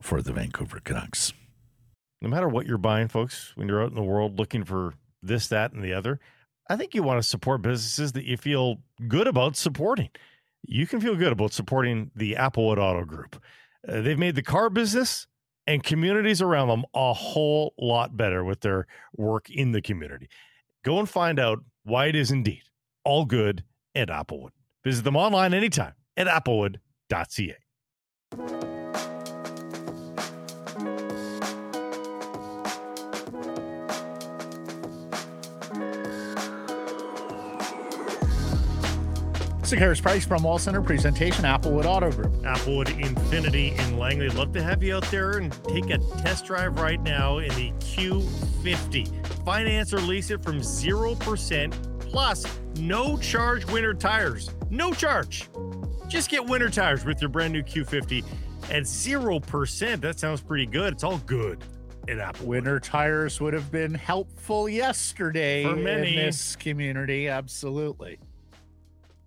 [0.00, 1.32] for the Vancouver Canucks.
[2.20, 5.48] no matter what you're buying, folks, when you're out in the world looking for this,
[5.48, 6.20] that, and the other,
[6.68, 10.10] I think you want to support businesses that you feel good about supporting.
[10.66, 13.42] You can feel good about supporting the Applewood Auto Group.
[13.88, 15.26] Uh, they've made the car business
[15.68, 20.26] and communities around them a whole lot better with their work in the community.
[20.82, 22.62] Go and find out why it is indeed
[23.04, 23.62] all good
[23.94, 24.50] at Applewood.
[24.82, 27.56] Visit them online anytime at applewood.ca.
[39.76, 42.32] Harris Price from Wall Center presentation, Applewood Auto Group.
[42.42, 44.28] Applewood Infiniti in Langley.
[44.30, 47.70] Love to have you out there and take a test drive right now in the
[47.80, 49.44] Q50.
[49.44, 52.46] Finance or lease it from 0% plus
[52.78, 54.50] no charge winter tires.
[54.70, 55.48] No charge.
[56.08, 58.24] Just get winter tires with your brand new Q50
[58.70, 60.00] at 0%.
[60.00, 60.94] That sounds pretty good.
[60.94, 61.62] It's all good.
[62.42, 66.16] Winter tires would have been helpful yesterday For many.
[66.16, 67.28] in this community.
[67.28, 68.18] Absolutely.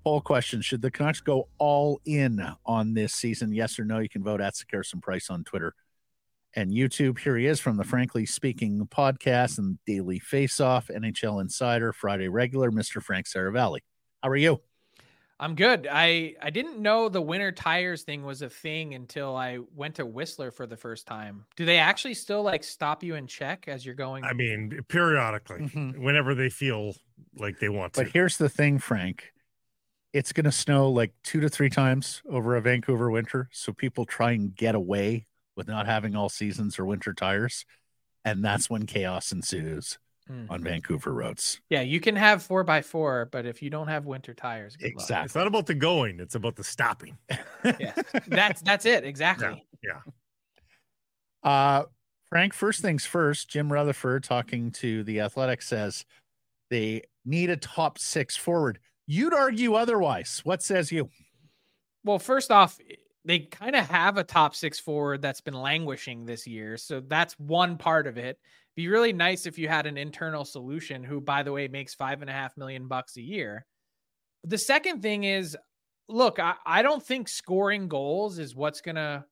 [0.04, 3.54] Poll question Should the Canucks go all in on this season?
[3.54, 4.00] Yes or no?
[4.00, 5.76] You can vote at Sekeres and Price on Twitter
[6.56, 7.20] and YouTube.
[7.20, 12.28] Here he is from the Frankly Speaking podcast and Daily Face Off, NHL Insider, Friday
[12.28, 13.02] regular, Mr.
[13.02, 13.80] Frank Seravalli.
[14.24, 14.62] How are you?
[15.40, 15.88] I'm good.
[15.92, 20.06] I I didn't know the winter tires thing was a thing until I went to
[20.06, 21.46] Whistler for the first time.
[21.56, 24.24] Do they actually still like stop you and check as you're going?
[24.24, 25.98] I mean, periodically, Mhm.
[25.98, 26.94] whenever they feel
[27.38, 28.02] like they want to.
[28.04, 29.34] But here's the thing, Frank.
[30.14, 33.50] It's going to snow like two to three times over a Vancouver winter.
[33.52, 37.66] So people try and get away with not having all seasons or winter tires.
[38.26, 39.98] And that's when chaos ensues
[40.30, 40.52] Mm.
[40.52, 41.60] on Vancouver roads.
[41.70, 44.94] Yeah, you can have four by four, but if you don't have winter tires, good
[44.94, 45.02] luck.
[45.02, 45.26] Exactly.
[45.26, 47.18] it's not about the going; it's about the stopping.
[47.80, 47.98] Yes,
[48.28, 49.66] that's that's it exactly.
[49.84, 50.00] Yeah.
[51.44, 51.84] Uh,
[52.30, 56.06] Frank, first things first, Jim Rutherford talking to the Athletic says
[56.70, 58.80] they need a top six forward.
[59.14, 60.40] You'd argue otherwise.
[60.46, 61.10] What says you?
[62.06, 62.78] Well, first off,
[63.26, 67.38] they kind of have a top six forward that's been languishing this year, so that's
[67.38, 68.40] one part of it.
[68.74, 72.22] Be really nice if you had an internal solution, who, by the way, makes five
[72.22, 73.66] and a half million bucks a year.
[74.46, 75.58] The second thing is,
[76.08, 79.26] look, I, I don't think scoring goals is what's gonna,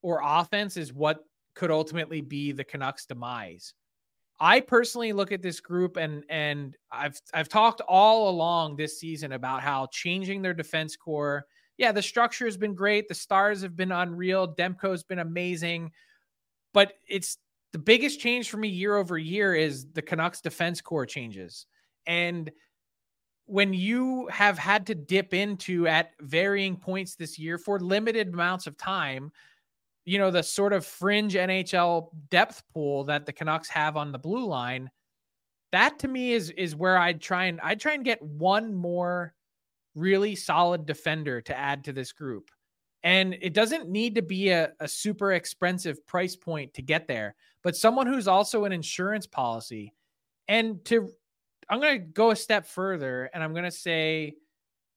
[0.00, 1.18] or offense is what
[1.54, 3.74] could ultimately be the Canucks' demise.
[4.40, 9.32] I personally look at this group and and I've I've talked all along this season
[9.32, 11.46] about how changing their defense core.
[11.76, 13.08] Yeah, the structure has been great.
[13.08, 14.54] The stars have been unreal.
[14.54, 15.92] Demko's been amazing.
[16.72, 17.38] But it's
[17.72, 21.66] the biggest change for me year over year is the Canucks defense core changes.
[22.06, 22.50] And
[23.46, 28.66] when you have had to dip into at varying points this year for limited amounts
[28.66, 29.32] of time,
[30.08, 34.18] you know, the sort of fringe NHL depth pool that the Canucks have on the
[34.18, 34.90] blue line,
[35.70, 39.34] that to me is is where I'd try and I'd try and get one more
[39.94, 42.50] really solid defender to add to this group.
[43.02, 47.34] And it doesn't need to be a, a super expensive price point to get there,
[47.62, 49.92] but someone who's also an insurance policy.
[50.48, 51.10] And to
[51.68, 54.36] I'm going to go a step further and I'm going to say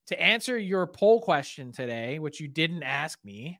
[0.08, 3.60] to answer your poll question today, which you didn't ask me,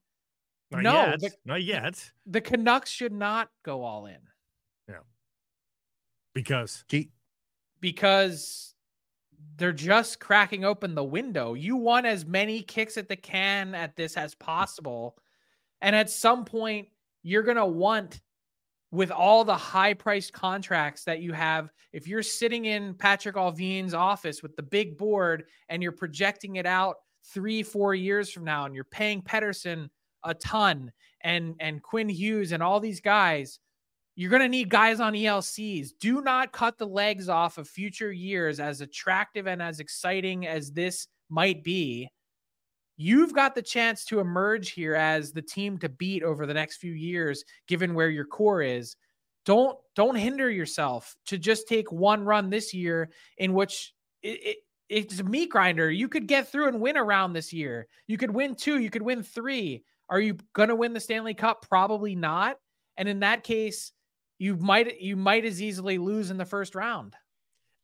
[0.72, 1.20] Not no, yet.
[1.20, 4.18] the, not yet, the Canucks should not go all in
[6.34, 7.12] because Gee,
[7.80, 8.74] because
[9.58, 11.54] they're just cracking open the window.
[11.54, 15.18] You want as many kicks at the can at this as possible.
[15.82, 16.88] And at some point,
[17.24, 18.22] you're going to want,
[18.92, 23.94] with all the high priced contracts that you have, if you're sitting in Patrik Allvin's
[23.94, 26.98] office with the big board and you're projecting it out
[27.34, 29.90] three, four years from now, and you're paying Pettersson
[30.24, 33.60] a ton and and Quinn Hughes and all these guys,
[34.16, 35.90] you're going to need guys on ELCs.
[36.00, 40.72] Do not cut the legs off of future years as attractive and as exciting as
[40.72, 42.10] this might be.
[42.98, 46.78] You've got the chance to emerge here as the team to beat over the next
[46.78, 48.96] few years given where your core is.
[49.46, 54.58] Don't don't hinder yourself to just take one run this year in which it, it
[54.88, 55.90] it's a meat grinder.
[55.90, 57.88] You could get through and win around this year.
[58.08, 59.84] You could win two, you could win three.
[60.12, 61.66] Are you going to win the Stanley Cup?
[61.68, 62.58] Probably not.
[62.98, 63.94] And in that case,
[64.38, 67.16] you might you might as easily lose in the first round.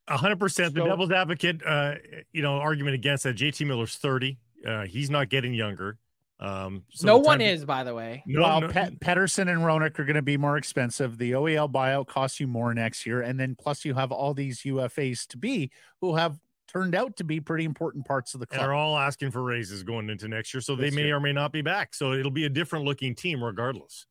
[0.10, 0.74] hundred percent.
[0.74, 1.96] The devil's advocate, uh,
[2.34, 3.38] you know, argument against that.
[3.38, 4.38] JT Miller's thirty.
[4.68, 5.98] Uh, he's not getting younger.
[6.40, 8.24] Um, so no one time- is, by the way.
[8.28, 11.18] No, well, no- Pe- Pettersson and Hronek are going to be more expensive.
[11.18, 14.62] The OEL buyout costs you more next year, and then plus you have all these
[14.62, 16.38] UFAs to be who have
[16.68, 18.62] turned out to be pretty important parts of the and club.
[18.62, 21.16] they're all asking for raises going into next year, so they This may year.
[21.16, 21.94] or may not be back.
[21.94, 24.06] So it'll be a different looking team regardless.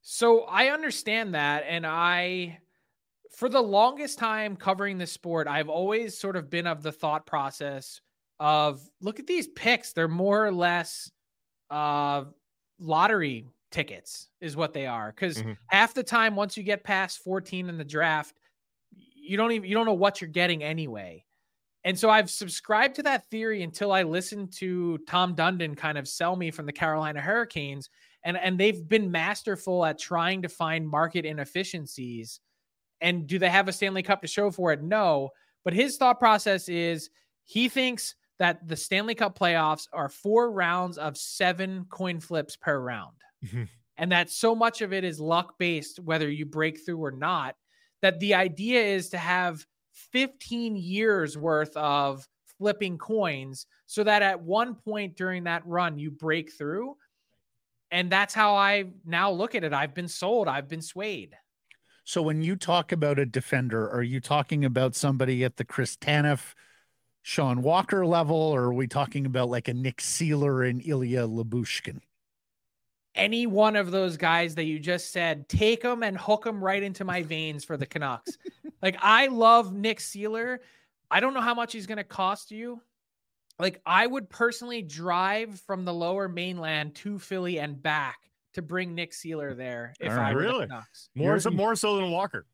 [0.00, 1.64] So I understand that.
[1.66, 2.60] And I,
[3.32, 7.26] for the longest time covering this sport, I've always sort of been of the thought
[7.26, 8.00] process
[8.40, 9.92] of look at these picks.
[9.92, 11.10] They're more or less
[11.70, 12.26] uh,
[12.78, 15.12] lottery tickets, is what they are.
[15.12, 15.58] Because Mhm.
[15.68, 18.38] half the time, once you get past 14 in the draft,
[18.92, 21.24] you don't even you don't know what you're getting anyway.
[21.84, 26.08] And so I've subscribed to that theory until I listened to Tom Dundon kind of
[26.08, 27.88] sell me from the Carolina Hurricanes
[28.24, 32.40] and and they've been masterful at trying to find market inefficiencies.
[33.00, 34.82] And do they have a Stanley Cup to show for it?
[34.82, 35.30] No.
[35.64, 37.10] But his thought process is
[37.44, 42.78] he thinks that the Stanley Cup playoffs are four rounds of seven coin flips per
[42.78, 43.16] round.
[44.00, 47.56] And that so much of it is luck based, whether you break through or not.
[48.00, 49.66] That the idea is to have
[50.12, 52.26] 15 years worth of
[52.58, 56.96] flipping coins so that at one point during that run you break through
[57.90, 59.72] and that's how I now look at it.
[59.72, 60.48] I've been sold.
[60.48, 61.34] I've been swayed.
[62.04, 65.96] So when you talk about a defender, are you talking about somebody at the Chris
[65.96, 66.54] Tanev,
[67.22, 72.00] Sean Walker level, or are we talking about like a Nick Seeler and Ilya Lyubushkin?
[73.18, 76.82] Any one of those guys that you just said, take them and hook them right
[76.82, 78.38] into my veins for the Canucks.
[78.82, 80.58] like I love Nick Seeler.
[81.10, 82.80] I don't know how much he's going to cost you.
[83.58, 88.18] like I would personally drive from the lower mainland to Philly and back
[88.54, 90.60] to bring Nick Seeler there if All right, I were really?
[90.60, 91.10] the Canucks.
[91.14, 92.46] More so, more so than Walker.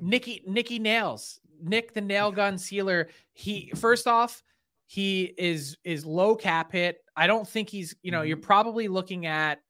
[0.00, 3.08] Nicky Nicky Nails, Nick the nail gun sealer.
[3.32, 4.42] He first off,
[4.86, 7.02] he is is low cap hit.
[7.16, 8.46] I don't think he's, you know, you're mm-hmm.
[8.46, 9.60] probably looking at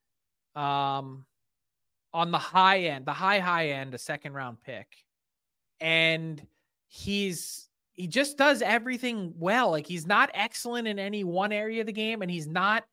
[0.56, 1.24] um
[2.12, 4.86] on the high end, the high high end, a second round pick.
[5.80, 6.44] And
[6.88, 9.70] he's he just does everything well.
[9.70, 12.84] Like he's not excellent in any one area of the game and he's not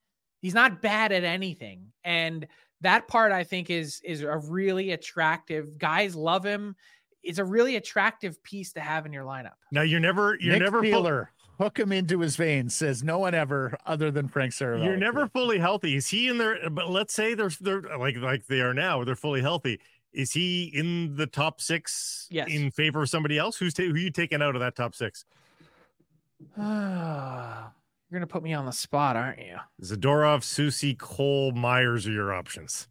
[0.41, 1.91] he's not bad at anything.
[2.03, 2.47] And
[2.81, 5.77] that part I think is is a really attractive.
[5.77, 6.75] Guys love him.
[7.23, 9.53] It's a really attractive piece to have in your lineup.
[9.71, 12.75] Now you're never you're Nick never full- Wheeler, hook him into his veins.
[12.75, 14.85] Says no one ever other than Frank Seravalli.
[14.85, 15.95] You're never fully healthy.
[15.95, 16.69] Is he in there?
[16.69, 19.03] But let's say they're they're like like they are now.
[19.03, 19.79] They're fully healthy.
[20.11, 22.27] Is he in the top six?
[22.29, 22.47] Yes.
[22.49, 23.57] In favor of somebody else?
[23.57, 25.25] Who's ta- who you taking out of that top six?
[26.57, 29.57] You're gonna put me on the spot, aren't you?
[29.81, 32.87] Zadorov, Soucy, Cole, Myers are your options.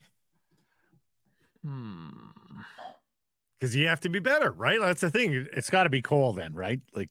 [1.64, 2.08] Hmm.
[3.58, 4.80] Because you have to be better, right?
[4.80, 5.32] That's the thing.
[5.32, 6.80] It's It's got to be Cole then, right?
[6.96, 7.10] Like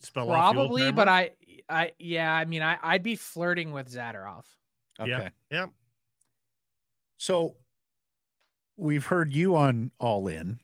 [0.00, 0.96] spell off the old Probably, grammar.
[0.96, 1.30] but I,
[1.68, 4.44] I, yeah, I mean, I, I'd be flirting with Zadorov.
[5.00, 5.10] okay.
[5.10, 5.66] yeah, yeah.
[7.18, 7.56] So
[8.76, 10.60] we've heard you on All In.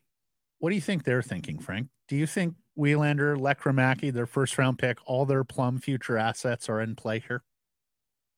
[0.59, 1.89] What do you think they're thinking, Frank?
[2.09, 6.81] Do you think Willander, Lekkerimäki, their first round pick, all their plum future assets are
[6.81, 7.43] in play here?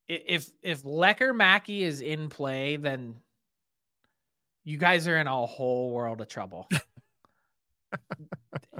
[0.07, 3.15] If if Lekkerimäki is in play, then
[4.63, 6.67] you guys are in a whole world of trouble.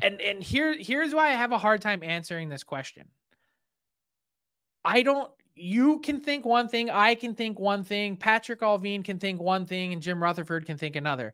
[0.02, 3.08] and and here here's why I have a hard time answering this question.
[4.84, 9.20] I don't you can think one thing, I can think one thing, Patrik Allvin can
[9.20, 11.34] think one thing, and Jim Rutherford can think another.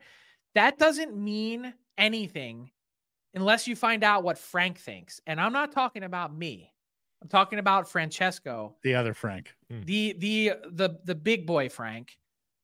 [0.54, 2.70] That doesn't mean anything
[3.34, 5.22] unless you find out what Frank thinks.
[5.26, 6.72] And I'm not talking about me.
[7.22, 9.56] I'm talking about Francesco, The other Frank.
[9.70, 9.82] Hmm.
[9.86, 12.18] the the the the big boy Frank.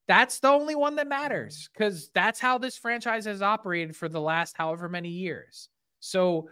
[0.07, 4.21] That's the only one that matters because that's how this franchise has operated for the
[4.21, 5.69] last however many years.
[5.99, 6.49] So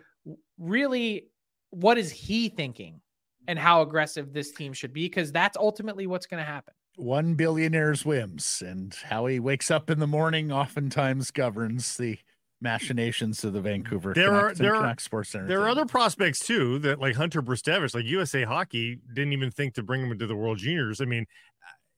[0.57, 1.27] really,
[1.69, 2.99] what is he thinking
[3.47, 5.05] and how aggressive this team should be?
[5.05, 6.73] Because that's ultimately what's going to happen.
[6.97, 12.17] One billionaire's whims and how he wakes up in the morning oftentimes governs the
[12.61, 15.47] machinations of the Vancouver There are- Canucks and there are- Sports Center.
[15.47, 19.73] There are other prospects too that like Hunter Brzustewicz, like USA Hockey didn't even think
[19.75, 21.01] to bring him into the World Juniors.
[21.01, 21.25] I mean,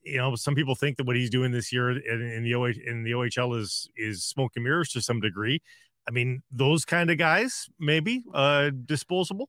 [0.08, 2.80] you know, some people think that what he's doing this year in, in the OH,
[2.86, 5.60] in the OHL is is smoke and mirrors to some degree.
[6.08, 9.48] I mean, those kind of guys maybe uh disposable.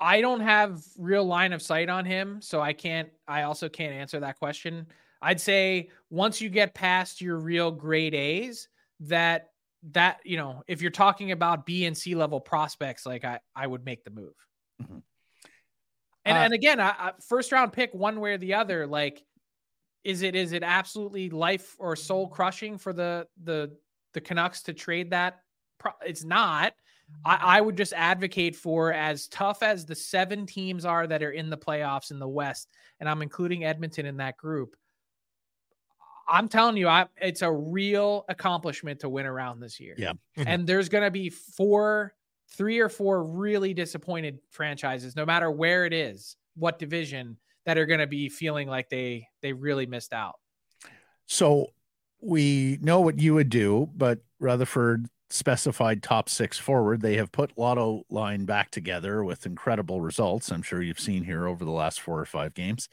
[0.00, 3.08] I don't have real line of sight on him, so I can't.
[3.26, 4.86] I also can't answer that question.
[5.20, 8.68] I'd say once you get past your real grade A's,
[9.00, 9.50] that
[9.90, 13.66] that you know, if you're talking about B and C level prospects, like I I
[13.66, 14.34] would make the move.
[14.80, 15.02] Mhm.
[16.24, 18.86] And Uh, and again, I, I, first round pick one way or the other.
[18.86, 19.24] Like,
[20.04, 23.76] is it is it absolutely life or soul crushing for the the
[24.14, 25.40] the Canucks to trade that?
[26.04, 26.74] It's not.
[27.24, 31.30] I, I would just advocate for as tough as the seven teams are that are
[31.30, 32.68] in the playoffs in the West,
[33.00, 34.76] and I'm including Edmonton in that group.
[36.28, 39.94] I'm telling you, I it's a real accomplishment to win around this year.
[39.96, 40.12] Yeah.
[40.36, 42.14] and there's going to be four,
[42.50, 47.86] three or four really disappointed franchises, no matter where it is, what division, that are
[47.86, 50.36] going to be feeling like they they really missed out.
[51.26, 51.66] So
[52.20, 57.02] we know what you would do, but Rutherford specified top six forward.
[57.02, 60.50] They have put Lotto line back together with incredible results.
[60.50, 62.88] I'm sure you've seen here over the last four or five games.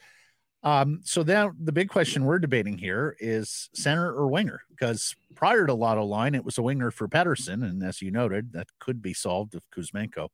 [0.62, 5.66] Um, so then the big question we're debating here is center or winger, because prior
[5.66, 7.64] to Lotto line, it was a winger for Pettersson.
[7.64, 10.28] And as you noted, that could be solved if Kuzmenko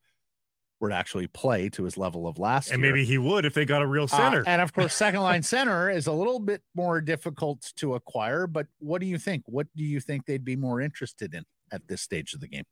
[0.83, 2.93] were to actually play to his level of last And year.
[2.93, 4.45] maybe he would if they got a real Uh, center.
[4.47, 8.47] and of course, second line center is a little bit more difficult to acquire.
[8.49, 9.45] But what do you think?
[9.47, 12.64] What do you think they'd be more interested in at this stage of the game?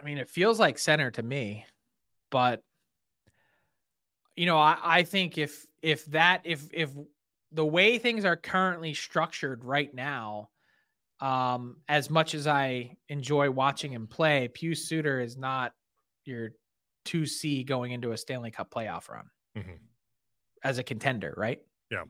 [0.00, 1.66] I mean, it feels like center to me,
[2.30, 2.62] but
[4.34, 6.90] you know, I, I think if if that if if
[7.52, 10.48] the way things are currently structured right now,
[11.20, 15.72] um, as much as I enjoy watching him play, Pius Suter is not
[16.24, 16.52] your
[17.04, 19.26] two see going into a Stanley Cup playoff run
[19.56, 19.78] Mhm.
[20.62, 21.60] as a contender, right?
[21.90, 22.04] Yeah.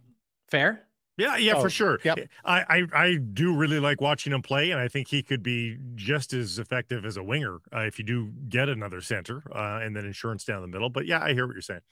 [0.50, 0.86] Fair.
[1.18, 2.00] Yeah, yeah, Oh, for sure.
[2.04, 2.18] yep.
[2.44, 2.62] I,
[2.94, 6.32] I I do really like watching him play, and I think he could be just
[6.32, 10.06] as effective as a winger uh, if you do get another center uh, and then
[10.06, 10.88] insurance down the middle.
[10.88, 11.82] But yeah, I hear what you're saying.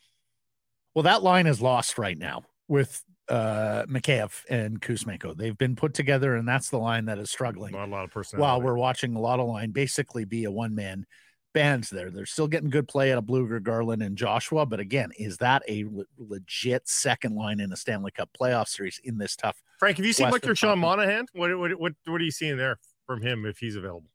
[0.94, 5.36] Well, that line is lost right now with uh Mikheyev and Kuzmenko.
[5.36, 7.72] They've been put together, and that's the line that is struggling.
[7.72, 8.42] Not a lot of personality.
[8.42, 11.06] While we're watching a lot of line basically be a one man
[11.52, 12.10] bands there.
[12.10, 14.66] They're still getting good play out of Blueger, Garland, and Joshua.
[14.66, 19.00] But again, is that a le- legit second line in a Stanley Cup playoff series
[19.04, 19.60] in this tough?
[19.78, 21.26] Frank, have you seen much Western of Sean Monahan?
[21.32, 24.08] What, what what what are you seeing there from him if he's available?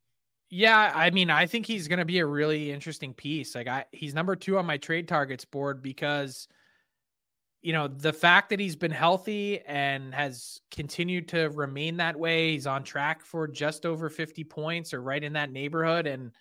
[0.50, 3.56] Yeah, I mean, I think he's going to be a really interesting piece.
[3.56, 6.48] Like I he's number 2 on my trade targets board because
[7.66, 12.52] you know, the fact that he's been healthy and has continued to remain that way,
[12.52, 16.32] he's on track for just over 50 points or right in that neighborhood and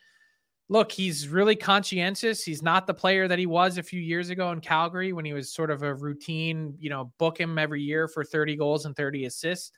[0.69, 2.43] look, he's really conscientious.
[2.43, 5.33] He's not the player that he was a few years ago in Calgary when he
[5.33, 8.97] was sort of a routine, you know, book him every year for 30 goals and
[8.97, 9.73] 30 assists.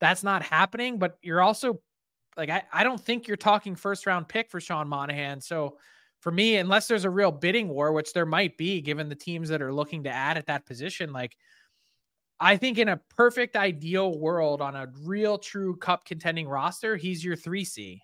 [0.00, 1.80] That's not happening, but you're also
[2.36, 5.40] like I, I don't think you're talking first round pick for Sean Monahan.
[5.40, 5.78] So
[6.20, 9.48] for me, unless there's a real bidding war, which there might be given the teams
[9.48, 11.36] that are looking to add at that position, like
[12.40, 17.24] I think in a perfect ideal world on a real true cup contending roster, he's
[17.24, 17.98] your 3C.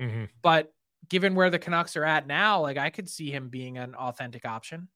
[0.00, 0.24] Mm-hmm.
[0.42, 0.72] But
[1.08, 4.44] given where the Canucks are at now, like I could see him being an authentic
[4.44, 4.88] option.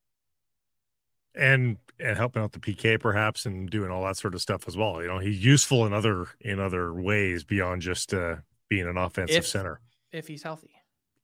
[1.35, 4.77] And and helping out the PK perhaps and doing all that sort of stuff as
[4.77, 5.03] well.
[5.03, 8.37] You know, he's useful in other in other ways beyond just uh,
[8.69, 9.81] being an offensive If- center
[10.13, 10.71] If he's healthy.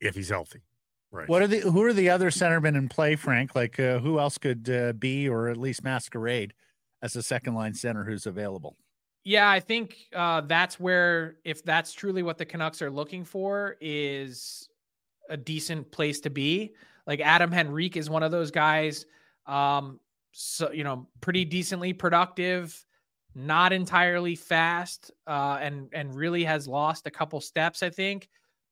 [0.01, 0.61] if he's healthy.
[1.11, 1.29] Right.
[1.29, 3.55] What are the who are the other centermen in play, Frank?
[3.55, 6.53] Like uh, who else could uh, be or at least masquerade
[7.03, 8.77] as a second line center who's available?
[9.25, 13.77] Yeah, I think uh, that's where, if that's truly what the Canucks are looking for,
[13.81, 14.69] is
[15.29, 16.75] a decent place to be.
[17.07, 19.07] Like Adam Henrique is one of those guys.
[19.47, 19.99] Um,
[20.33, 22.85] so you know, pretty decently productive,
[23.35, 28.29] not entirely fast, uh, and and really has lost a couple steps, I think.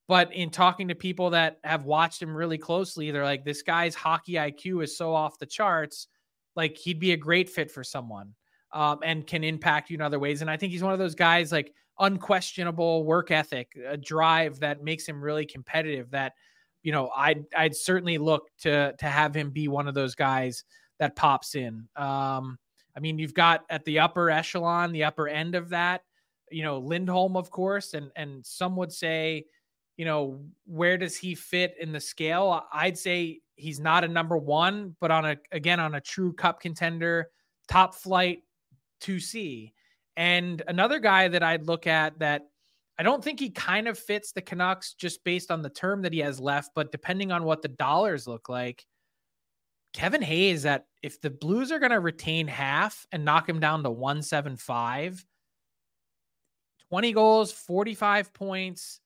[0.08, 3.94] But in talking to people that have watched him really closely, they're like, this guy's
[3.94, 6.08] hockey IQ is so off the charts.
[6.56, 8.34] Like he'd be a great fit for someone
[8.72, 10.40] um, and can impact you in other ways.
[10.40, 14.82] And I think he's one of those guys like unquestionable work ethic, a drive that
[14.82, 16.10] makes him really competitive.
[16.10, 16.32] That
[16.82, 20.64] you know, I'd I'd certainly look to to have him be one of those guys
[20.98, 21.88] that pops in.
[21.96, 22.58] Um,
[22.96, 26.02] I mean, you've got at the upper echelon, the upper end of that,
[26.50, 29.44] you know, Lindholm, of course, and and some would say,
[29.96, 32.64] you know, where does he fit in the scale?
[32.72, 36.60] I'd say he's not a number one, but on a again on a true cup
[36.60, 37.30] contender,
[37.68, 38.42] top flight
[39.02, 39.72] 2C.
[40.16, 42.42] And another guy that I'd look at that
[42.98, 46.12] I don't think he kind of fits the Canucks just based on the term that
[46.12, 48.84] he has left, but depending on what the dollars look like,
[49.94, 53.82] Kevin Hayes that if the Blues are going to retain half and knock him down
[53.84, 55.24] to 175,
[56.90, 59.00] 20 goals, 45 points,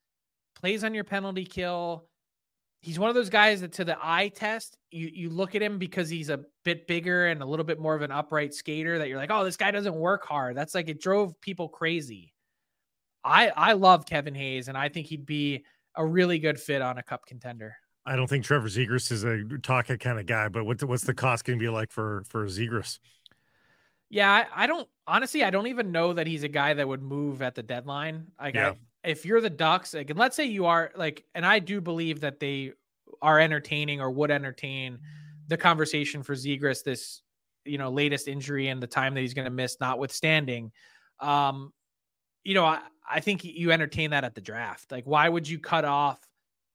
[0.56, 2.08] plays on your penalty kill.
[2.84, 5.78] He's one of those guys that to the eye test, you you look at him
[5.78, 9.08] because he's a bit bigger and a little bit more of an upright skater that
[9.08, 12.34] you're like, "Oh, this guy doesn't work hard." That's like it drove people crazy.
[13.24, 15.64] I I love Kevin Hayes and I think he'd be
[15.96, 17.74] a really good fit on a cup contender.
[18.04, 21.14] I don't think Trevor Zegras is a talking kind of guy, but what's what's the
[21.14, 22.98] cost going to be like for for Zegras?
[24.10, 25.42] Yeah, I, I don't honestly.
[25.42, 28.26] I don't even know that he's a guy that would move at the deadline.
[28.38, 28.70] Like, Yeah.
[28.70, 31.80] I, if you're the Ducks, like, and let's say you are like, and I do
[31.80, 32.72] believe that they
[33.22, 34.98] are entertaining or would entertain
[35.46, 37.22] the conversation for Zegras this,
[37.64, 40.72] you know, latest injury and the time that he's going to miss, notwithstanding.
[41.20, 41.72] Um,
[42.44, 44.90] you know, I, I think you entertain that at the draft.
[44.90, 46.20] Like, why would you cut off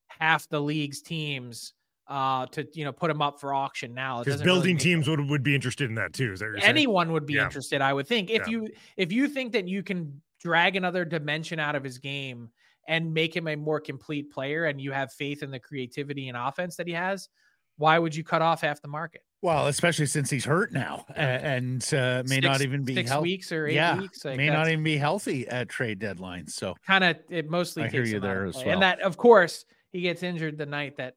[0.08, 1.74] half the league's teams
[2.08, 4.20] uh, to you know put them up for auction now?
[4.20, 6.32] Because doesn't really building teams would would be interested in that too.
[6.32, 6.70] Is that you're saying?
[6.70, 7.44] anyone would be Yeah.
[7.44, 8.50] interested i would think if Yeah.
[8.52, 12.48] you if you think that you can drag another dimension out of his game
[12.88, 16.36] and make him a more complete player and you have faith in the creativity and
[16.36, 17.28] offense that he has
[17.76, 21.82] why would you cut off half the market Well, especially since he's hurt now and
[21.94, 23.22] uh, may not even be six healthy.
[23.28, 26.46] weeks or eight yeah, weeks like may not even be healthy at trade deadline.
[26.46, 28.68] So kind of it mostly I hear you there as well.
[28.68, 31.14] and that of course he gets injured the night that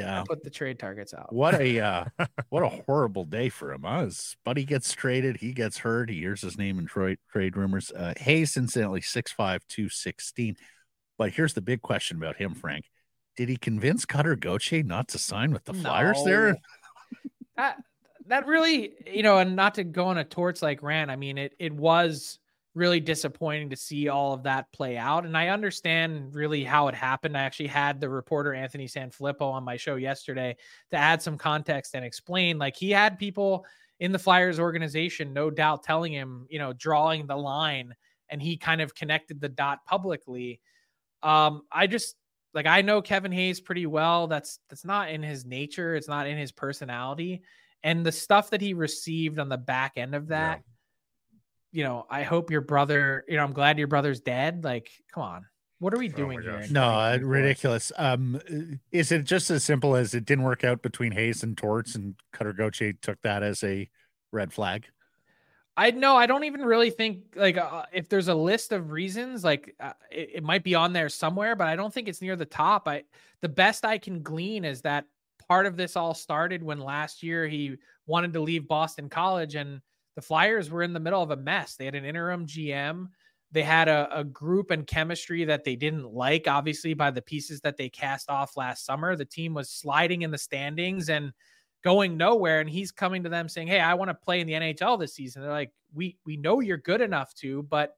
[0.00, 2.04] I yeah, put the trade targets out what a uh,
[2.48, 3.82] what a horrible day for him.
[3.82, 4.04] Huh?
[4.04, 6.10] His buddy gets traded, he gets hurt.
[6.10, 7.90] He hears his name in trade trade rumors.
[7.90, 10.56] Uh, Hayes, incidentally, 6'5", 216.
[11.18, 12.86] But here's the big question about him, Frank.
[13.36, 16.56] Did he convince Cutter Gauthier not to sign with the Flyers there?
[17.56, 17.78] That
[18.26, 21.38] that really you know and not to go on a torch like rant i mean
[21.38, 22.38] it it was
[22.74, 26.94] really disappointing to see all of that play out and i understand really how it
[26.94, 30.56] happened i actually had the reporter anthony sanfilippo on my show yesterday
[30.90, 33.64] to add some context and explain like he had people
[34.00, 37.94] in the flyers organization no doubt telling him you know drawing the line
[38.30, 40.60] and he kind of connected the dot publicly
[41.22, 42.16] um i just
[42.54, 44.26] like I know Kevin Hayes pretty well.
[44.26, 45.94] That's that's not in his nature.
[45.94, 47.42] It's not in his personality.
[47.82, 50.62] And the stuff that he received on the back end of that,
[51.72, 54.62] you know, I hope your brother, you know, I'm glad your brother's dead.
[54.62, 55.46] Like, come on.
[55.78, 56.64] What are we doing here?
[56.70, 57.90] No, uh, ridiculous.
[57.96, 58.40] Um,
[58.92, 62.14] is it just as simple as it didn't work out between Hayes and Torts, and
[62.32, 63.90] Cutter Gauthier took that as a
[64.30, 64.86] red flag?
[65.76, 66.16] I know.
[66.16, 69.94] I don't even really think like uh, if there's a list of reasons, like uh,
[70.08, 72.86] it, it might be on there somewhere, but I don't think it's near the top.
[72.86, 73.02] I
[73.40, 75.06] the best I can glean is that
[75.48, 79.80] part of this all started when last year he wanted to leave Boston College, and
[80.14, 81.76] the Flyers were in the middle of a mess.
[81.76, 83.08] They had an interim GM.
[83.50, 87.60] They had a, a group and chemistry that they didn't like, obviously, by the pieces
[87.60, 89.14] that they cast off last summer.
[89.14, 91.32] The team was sliding in the standings and
[91.82, 94.52] going nowhere and he's coming to them saying hey i want to play in the
[94.52, 97.96] nhl this season they're like we we know you're good enough to but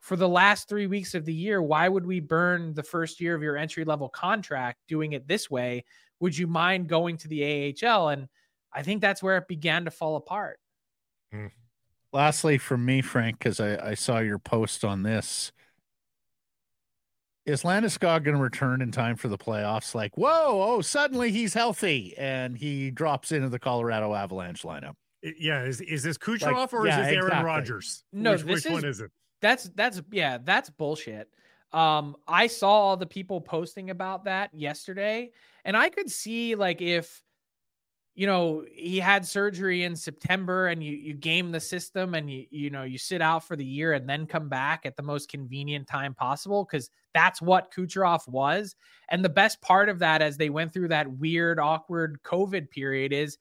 [0.00, 3.34] for the last three weeks of the year why would we burn the first year
[3.34, 5.84] of your entry level contract doing it this way
[6.20, 8.28] would you mind going to the ahl and
[8.72, 10.58] i think that's where it began to fall apart
[12.12, 15.52] Lastly, from me, Frank, because I, I saw your post on this.
[17.44, 19.94] Is Landeskog going to return in time for the playoffs?
[19.94, 24.94] Like, whoa, oh, suddenly he's healthy and he drops into the Colorado Avalanche lineup.
[25.22, 27.44] Yeah, is is this Kucherov or yeah, is this Aaron exactly.
[27.46, 28.04] Rodgers?
[28.12, 29.10] No, which, this which one is- is it?
[29.40, 31.28] that's that's yeah that's bullshit
[31.72, 35.30] um i saw all the people posting about that yesterday
[35.64, 37.22] and i could see like if
[38.18, 42.46] you know he had surgery in september and you you game the system and you
[42.50, 45.28] you know you sit out for the year and then come back at the most
[45.30, 48.74] convenient time possible because that's what kucherov was
[49.10, 53.12] and the best part of that as they went through that weird awkward covid period
[53.12, 53.38] is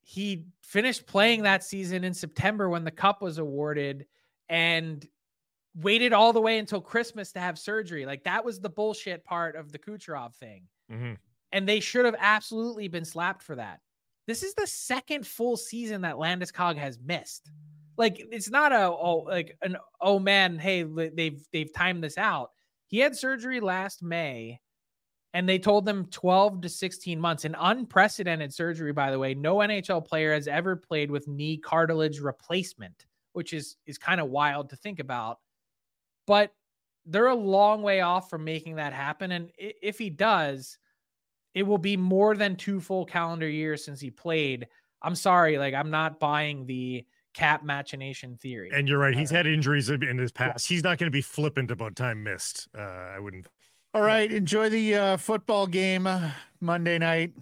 [0.00, 4.06] he finished playing that season in september when the cup was awarded
[4.48, 5.08] and
[5.74, 8.06] waited all the way until Christmas to have surgery.
[8.06, 10.66] Like that was the bullshit part of the Kucherov thing.
[10.90, 11.18] Mhm.
[11.56, 13.80] And they should have absolutely been slapped for that.
[14.26, 17.50] This is the second full season that Landeskog has missed.
[17.96, 22.50] Like it's not a oh like an oh man, hey they've they've timed this out.
[22.88, 24.60] He had surgery last May
[25.32, 27.46] and they told them 12 to 16 months.
[27.46, 29.32] An unprecedented surgery by the way.
[29.32, 34.28] No NHL player has ever played with knee cartilage replacement which is is kind of
[34.28, 35.38] wild to think about.
[36.26, 36.52] But
[37.06, 39.32] they're a long way off from making that happen.
[39.32, 40.76] And if he does,
[41.56, 44.68] it will be more than two full calendar years since he played.
[45.00, 48.70] I'm sorry, like I'm not buying the cap machination theory.
[48.72, 49.16] And you're right.
[49.16, 50.68] He's had injuries in in his past.
[50.68, 52.68] He's not going to be flippant about time missed.
[52.76, 53.46] Uh, I wouldn't.
[53.94, 56.30] All right, enjoy the uh, football game uh,
[56.60, 57.32] Monday night.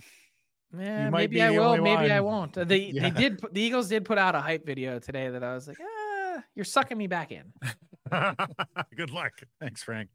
[0.78, 2.56] Yeah, maybe I will, only maybe I won't.
[2.56, 3.02] Uh, They Yeah.
[3.02, 5.78] they did the Eagles did put out a hype video today that I was like,
[5.82, 7.52] ah, you're sucking me back in.
[8.96, 9.32] Good luck.
[9.60, 10.10] Thanks, Frank.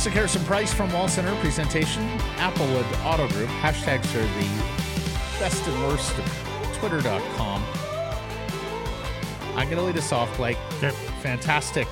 [0.00, 2.02] Sekeres and Price from Wall Center presentation.
[2.36, 3.50] Applewood Auto Group.
[3.60, 7.62] Hashtags are the best and worst of Twitter.com.
[9.56, 10.56] I'm going to lead us off, Blake.
[10.78, 10.90] Okay.
[11.20, 11.86] Fantastic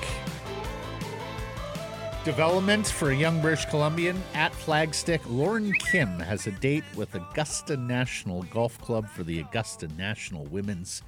[2.25, 5.21] development for a young British Columbian at Flagstick.
[5.27, 11.03] Lauren Kim has a date with Augusta National Golf Club for the Augusta National Women's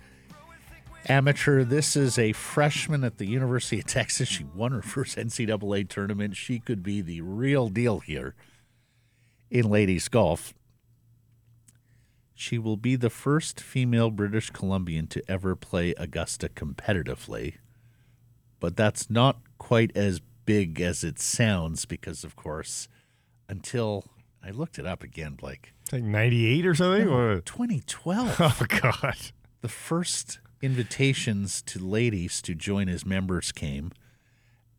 [1.08, 1.64] Amateur.
[1.64, 4.28] This is a freshman at the University of Texas.
[4.28, 6.36] She won her first NCAA tournament.
[6.36, 8.34] She could be the real deal here
[9.50, 10.54] in ladies golf.
[12.34, 17.54] She will be the first female British Columbian to ever play Augusta competitively.
[18.60, 22.88] But that's not quite as big as it sounds because, of course,
[23.48, 24.04] until
[24.44, 27.08] I looked it up again, Blake, It's like 98 or something.
[27.08, 29.16] Or- 2012, Oh God.
[29.60, 33.92] the first invitations to ladies to join as members came.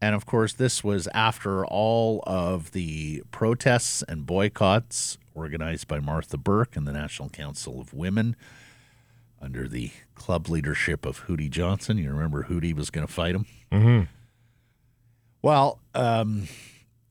[0.01, 6.37] And of course, this was after all of the protests and boycotts organized by Martha
[6.37, 8.35] Burk and the National Council of Women
[9.39, 11.97] under the club leadership of Hootie Johnson.
[11.97, 13.45] You remember Hootie was going to fight him?
[13.71, 14.07] Mhm.
[15.41, 16.47] Well, um,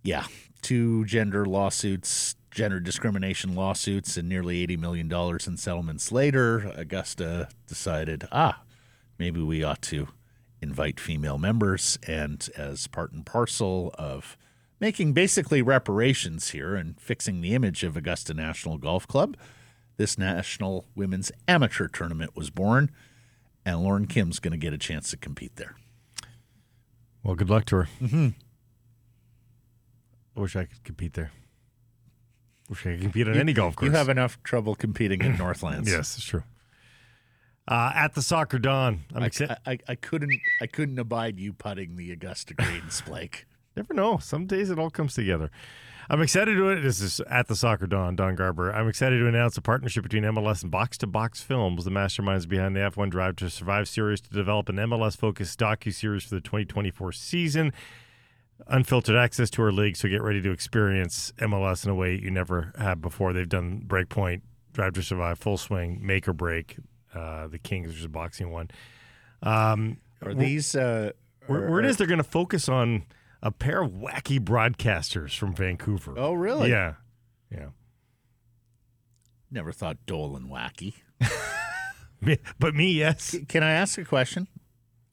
[0.02, 0.26] yeah,
[0.62, 5.12] two gender lawsuits, gender discrimination lawsuits, and nearly $80 million
[5.46, 8.62] in settlements later, Augusta decided, ah,
[9.18, 10.08] maybe we ought to
[10.60, 11.98] invite female members.
[12.06, 14.36] And as part and parcel of
[14.80, 19.36] making basically reparations here and fixing the image of Augusta National Golf Club,
[19.96, 22.90] this National Women's Amateur Tournament was born.
[23.64, 25.76] And Lauren Kim's going to get a chance to compete there.
[27.22, 27.88] Well, good luck to her.
[28.00, 28.28] Mm-hmm.
[30.34, 31.30] I wish I could compete there.
[32.70, 33.90] I could compete on any golf course.
[33.90, 35.90] You have enough trouble competing in Northlands.
[35.92, 36.44] Yes, it's true.
[37.66, 39.56] Uh, at the soccer dawn, I'm I, excited.
[39.66, 43.46] I, I couldn't I couldn't abide you putting the Augusta Greens, Blake.
[43.76, 44.18] Never know.
[44.18, 45.50] Some days it all comes together.
[46.08, 46.80] I'm excited to it.
[46.80, 48.72] This is at the Soccer Don, Don Garber.
[48.72, 52.48] I'm excited to announce a partnership between MLS and Box to Box Films, the masterminds
[52.48, 56.34] behind the F1 Drive to Survive series, to develop an MLS focused docu series for
[56.34, 57.72] the 2024 season.
[58.66, 62.30] Unfiltered access to our league, so get ready to experience MLS in a way you
[62.30, 63.32] never have before.
[63.32, 64.42] They've done Breakpoint,
[64.72, 66.76] Drive to Survive, Full Swing, Make or Break,
[67.14, 68.70] uh, the Kings, which is a boxing one.
[69.42, 70.74] Um, Are these?
[70.76, 71.10] Uh,
[71.46, 73.04] where, where it is, they're going to focus on
[73.42, 76.14] a pair of wacky broadcasters from Vancouver.
[76.16, 76.70] Oh, really?
[76.70, 76.94] Yeah,
[77.50, 77.68] yeah.
[79.50, 80.94] Never thought Dolan wacky.
[82.58, 83.22] But me, yes.
[83.22, 84.46] C- Can I ask a question?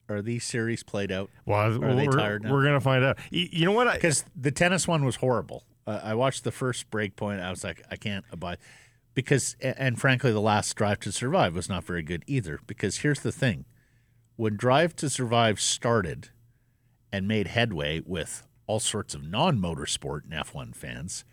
[0.08, 1.30] Are these series played out?
[1.44, 2.52] Well, Are they we're, tired now?
[2.52, 3.18] we're going to find out.
[3.32, 3.92] Y- You know what?
[3.92, 5.64] Because the tennis one was horrible.
[5.86, 7.40] Uh, I watched the first break point.
[7.40, 8.58] I was like, I can't abide.
[9.14, 12.60] Because, and frankly, the last Drive to Survive was not very good either.
[12.66, 13.64] Because here's the thing
[14.36, 16.30] when Drive to Survive started
[17.12, 21.24] and made headway with all sorts of non motorsport and F1 fans,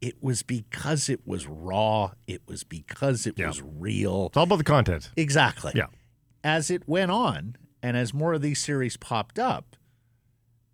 [0.00, 2.12] it was because it was raw.
[2.26, 3.46] It was because it Yeah.
[3.48, 4.26] was real.
[4.26, 5.10] it's all about the content.
[5.16, 5.72] Exactly.
[5.74, 5.86] Yeah.
[6.42, 9.76] As it went on, and as more of these series popped up,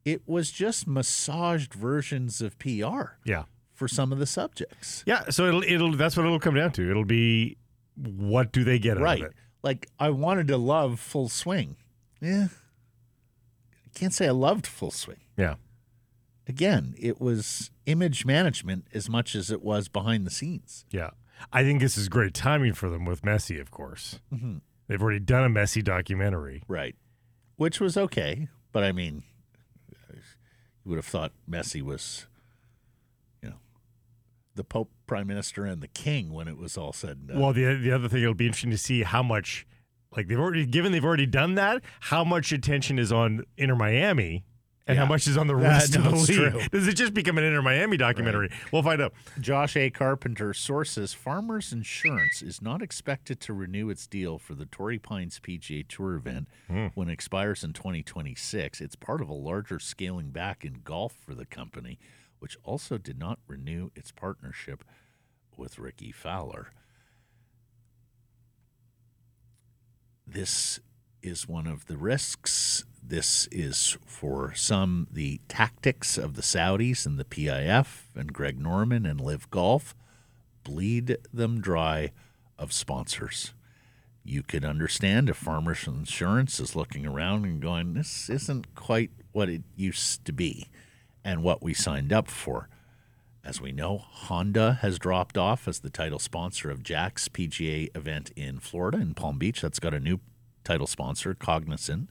[0.04, 3.44] it was just massaged versions of PR Yeah.
[3.72, 5.02] for some of the subjects.
[5.06, 5.28] Yeah.
[5.30, 6.90] So it'll, it'll, that's what it'll come down to.
[6.90, 7.56] It'll be
[7.96, 9.20] what do they get out Right.
[9.22, 9.32] of it?
[9.62, 11.76] Like I wanted to love Full Swing.
[12.20, 12.48] Yeah.
[13.84, 15.20] I can't say I loved Full Swing.
[15.36, 15.54] Yeah.
[16.48, 20.84] Again, it was image management as much as it was behind the scenes.
[20.90, 21.10] Yeah.
[21.52, 24.20] I think this is great timing for them with Messi, of course.
[24.32, 24.60] Mhm.
[24.88, 26.62] They've already done a Messi documentary.
[26.68, 26.94] Right.
[27.56, 29.22] Which was okay, but I mean,
[30.86, 32.26] you would have thought Messi was,
[33.42, 33.56] you know,
[34.54, 37.40] the Pope, Prime Minister, and the King when it was all said and done.
[37.40, 39.66] Well, the the other thing it'll be interesting to see how much,
[40.14, 41.82] like they've already given they've already done that.
[42.00, 44.44] How much attention is on Inter Miami,
[44.86, 46.52] and how much is on the That- rest of the that's league?
[46.52, 46.60] true.
[46.70, 48.50] Does it just become an Inter Miami documentary?
[48.72, 49.12] We'll find out.
[49.40, 49.90] Josh A.
[49.90, 55.40] Carpenter sources Farmers Insurance is not expected to renew its deal for the Torrey Pines
[55.40, 56.86] PGA Tour event hmm.
[56.94, 58.80] when it expires in 2026.
[58.80, 61.98] It's part of a larger scaling back in golf for the company,
[62.38, 64.84] which also did not renew its partnership
[65.56, 66.68] with Rickie Fowler.
[70.26, 70.80] This
[71.26, 72.84] is one of the risks.
[73.02, 79.04] This is for some the tactics of the Saudis and the PIF and Greg Norman
[79.04, 79.94] and Live Golf
[80.64, 82.12] bleed them dry
[82.58, 83.52] of sponsors.
[84.24, 89.48] You could understand if Farmers Insurance is looking around and going, this isn't quite what
[89.48, 90.68] it used to be
[91.24, 92.68] and what we signed up for.
[93.44, 98.32] As we know, Honda has dropped off as the title sponsor of Jack's PGA event
[98.34, 99.60] in Florida, in Palm Beach.
[99.60, 100.18] That's got a new
[100.66, 102.10] title sponsor, Cognizant,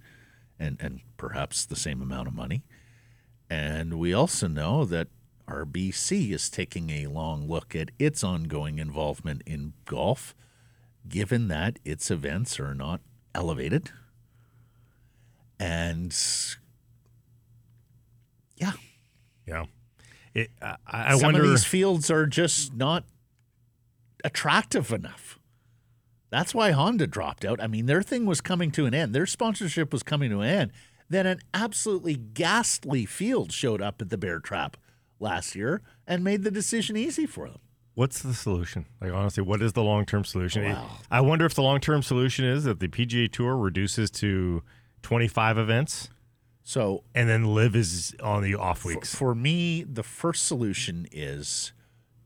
[0.57, 2.63] and, and perhaps the same amount of money.
[3.49, 5.09] And we also know that
[5.47, 10.33] RBC is taking a long look at its ongoing involvement in golf,
[11.07, 13.01] given that its events are not
[13.35, 13.91] elevated.
[15.59, 16.15] And
[18.57, 18.71] yeah,
[19.45, 19.65] Yeah.
[20.33, 21.43] It, I, I some wonder.
[21.43, 23.03] of these fields are just not
[24.23, 25.39] attractive enough.
[26.29, 27.61] That's why Honda dropped out.
[27.61, 29.13] I mean, their thing was coming to an end.
[29.13, 30.71] Their sponsorship was coming to an end.
[31.09, 34.75] Then an absolutely ghastly field showed up at the Bear Trap
[35.19, 37.59] last year and made the decision easy for them.
[37.93, 38.87] What's the solution?
[38.99, 40.63] Like honestly, what is the long term solution?
[40.63, 40.89] Wow.
[41.09, 44.63] I wonder if the long term solution is that the PGA Tour reduces to
[45.01, 46.09] twenty five events,
[46.63, 49.15] So and then live is on the off for, weeks.
[49.15, 51.71] for me, the first solution is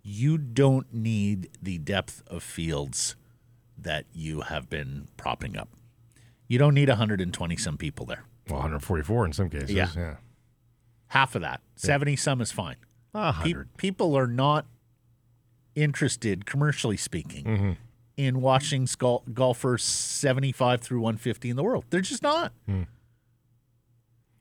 [0.01, 3.15] you don't need the depth of fields
[3.83, 5.69] that you have been propping up.
[6.47, 8.23] You don't need 120 some people there.
[8.47, 9.71] well, 144 in some cases.
[9.71, 9.89] Yeah.
[9.95, 10.15] yeah.
[11.07, 11.61] half of that.
[11.75, 12.75] 70 some is fine.
[13.13, 13.77] A Pe- hundred.
[13.77, 14.65] people are not
[15.75, 17.71] interested, commercially speaking, Mm-hmm.
[18.17, 21.85] in watching gol- golfers 75 through 150 in the world.
[21.89, 22.51] They're just not.
[22.67, 22.83] Hmm.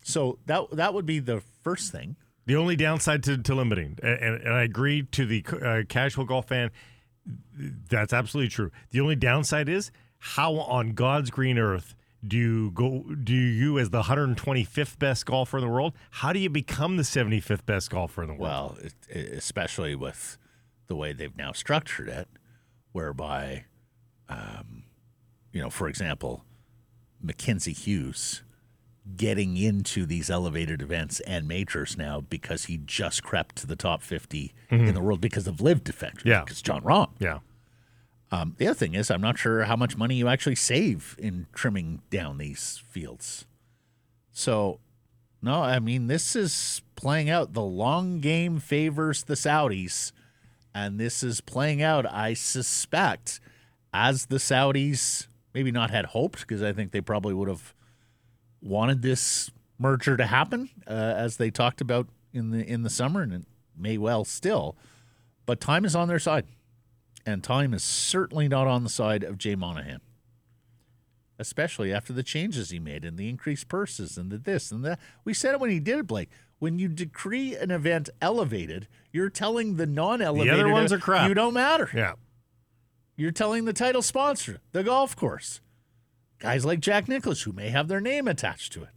[0.03, 2.17] So that that would be the first thing.
[2.47, 6.25] The only downside to, to limiting, and, and, and I agree to the uh, casual
[6.25, 6.71] golf fan,
[7.91, 8.71] that's absolutely true.
[8.91, 11.95] The only downside is how on God's green earth
[12.27, 13.05] do you go?
[13.23, 17.05] Do you, as the 125th best golfer in the world, how do you become the
[17.05, 18.77] 75th best golfer in the world?
[18.79, 20.37] Well, it, especially with
[20.89, 22.29] the way they've now structured it,
[22.91, 23.67] whereby,
[24.29, 24.85] um,
[25.53, 26.45] you know, for example,
[27.23, 28.43] Mackenzie Hughes
[29.17, 34.03] getting into these elevated events and majors now because he just crept to the top
[34.03, 36.25] 50 in the world because of live defectors.
[36.25, 36.41] Yeah.
[36.45, 37.09] Because Jon Rahm.
[37.19, 37.39] yeah,
[38.31, 41.47] Um, the other thing is, I'm not sure how much money you actually save in
[41.55, 43.47] trimming down these fields.
[44.33, 44.81] So
[45.41, 47.53] No, I mean this is playing out.
[47.55, 50.13] The long game favors the Saudis,
[50.75, 52.05] and this is playing out.
[52.13, 53.41] I suspect
[53.93, 57.73] as the Saudis maybe not had hoped because I think they probably would have
[58.61, 63.23] wanted this merger to happen uh, as they talked about in the in the summer,
[63.23, 63.43] and it
[63.77, 64.77] may well still.
[65.47, 66.47] But time is on their side,
[67.25, 70.01] and time is certainly not on the side of Jay Monahan
[71.39, 74.99] especially after the changes he made and the increased purses and the this and that.
[75.25, 76.31] We said it when he did it, Blake.
[76.59, 81.29] When you decree an event elevated, you're telling the non-elevated The other ones are crap.
[81.29, 81.89] You don't matter.
[81.95, 82.15] Yeah.
[83.17, 85.61] You're telling the title sponsor, the golf course,
[86.39, 88.91] guys like Jack Nicklaus who may have their name attached to it.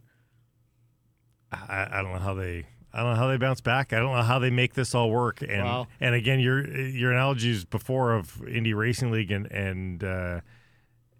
[1.52, 3.92] I, I don't know how they I don't know how they bounce back.
[3.92, 5.40] I don't know how they make this all work.
[5.42, 10.40] And Well- and again, your your analogies before of Indy Racing League and and uh,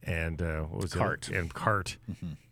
[0.02, 1.28] and uh, what was Cart.
[1.30, 1.36] it?
[1.36, 1.96] And cart.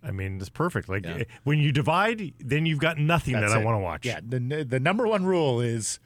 [0.04, 0.88] I mean, it's perfect.
[0.88, 1.18] Like Yeah.
[1.18, 4.06] eh, when you divide, then you've got nothing That's that I want to watch.
[4.06, 5.98] Yeah, the the number one rule is,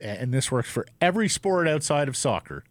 [0.00, 2.64] and this works for every sport outside of soccer,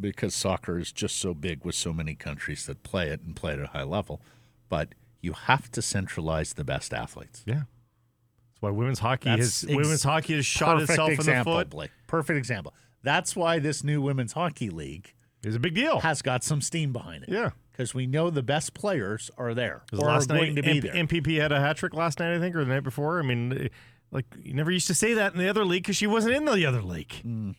[0.00, 3.52] because soccer is just so big with so many countries that play it and play
[3.52, 4.20] it at a high level.
[4.68, 7.42] But you have to centralize the best athletes.
[7.46, 7.54] Yeah.
[7.54, 11.64] That's why women's hockey That's has ex- women's hockey has shot itself example, in the
[11.64, 11.70] foot.
[11.70, 11.90] Blake.
[12.06, 12.74] Perfect example.
[13.02, 15.12] That's why this new women's hockey league
[15.44, 16.00] is a big deal.
[16.00, 17.28] has got some steam behind it.
[17.28, 17.50] yeah.
[17.70, 20.70] because we know the best players are there or are last going night, to be
[20.70, 21.22] M- there.
[21.22, 23.18] MPP had a hat trick last night, I think, or the night before.
[23.20, 23.68] I mean,
[24.10, 26.44] like you never used to say that in the other league because she wasn't in
[26.46, 27.14] the other league.
[27.24, 27.54] Mm.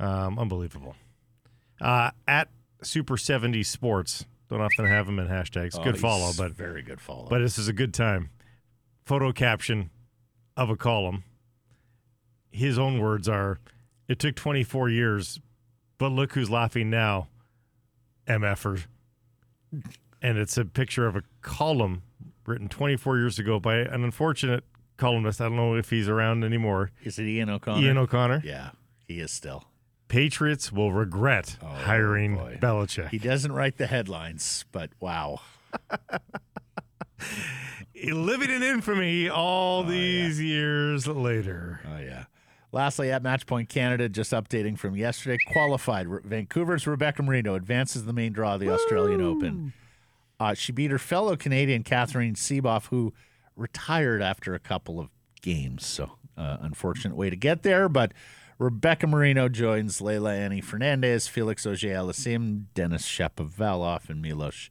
[0.00, 0.96] Um, unbelievable.
[1.80, 2.48] Uh, at
[2.82, 5.78] Super 70 Sports, don't often have them in hashtags.
[5.78, 7.28] Oh, good follow, but very good follow.
[7.28, 8.30] but this is a good time.
[9.04, 9.90] Photo caption
[10.56, 11.24] of a column.
[12.50, 13.60] His own words are,
[14.08, 15.38] "It took 24 years,
[15.98, 17.28] but look who's laughing now,
[18.26, 18.84] MFer."
[20.22, 22.02] And it's a picture of a column
[22.46, 24.64] written 24 years ago by an unfortunate
[24.96, 25.40] columnist.
[25.40, 26.90] I don't know if he's around anymore.
[27.04, 27.86] is it Ian O'Connor?
[27.86, 28.42] Ian O'Connor.
[28.44, 28.70] yeah,
[29.06, 29.64] he is still.
[30.10, 32.58] Patriots will regret Oh, hiring boy.
[32.60, 33.08] Belichick.
[33.10, 35.40] He doesn't write the headlines, but wow.
[38.12, 41.80] Living in infamy all Oh, these years later.
[41.86, 42.24] Oh yeah.
[42.72, 46.06] Lastly, at Matchpoint Canada, just updating from yesterday, qualified.
[46.24, 49.72] Vancouver's Rebecca Marino advances the main draw of the Australian Open.
[50.38, 53.12] Uh, she beat her fellow Canadian Katherine Sebov, who
[53.56, 55.08] retired after a couple of
[55.42, 55.84] games.
[55.84, 57.88] So, uh, unfortunate way to get there.
[57.88, 58.12] But
[58.60, 64.68] Rebecca Marino joins Leylah Annie Fernandez, Felix Auger Aliassime, Denis Shapovalov, and Milos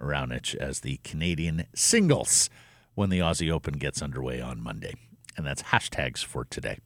[0.00, 2.48] Raonic as the Canadian singles
[2.94, 4.94] when the Aussie Open gets underway on Monday.
[5.36, 6.78] And that's hashtags for today.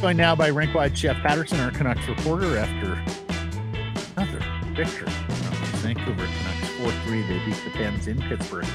[0.00, 2.92] Joined now by rink-wide Jeff Paterson, our Canucks reporter, after
[4.16, 4.40] another
[4.76, 5.12] victory.
[5.86, 7.28] Vancouver Canucks 4-3.
[7.28, 8.66] They beat the Pens in Pittsburgh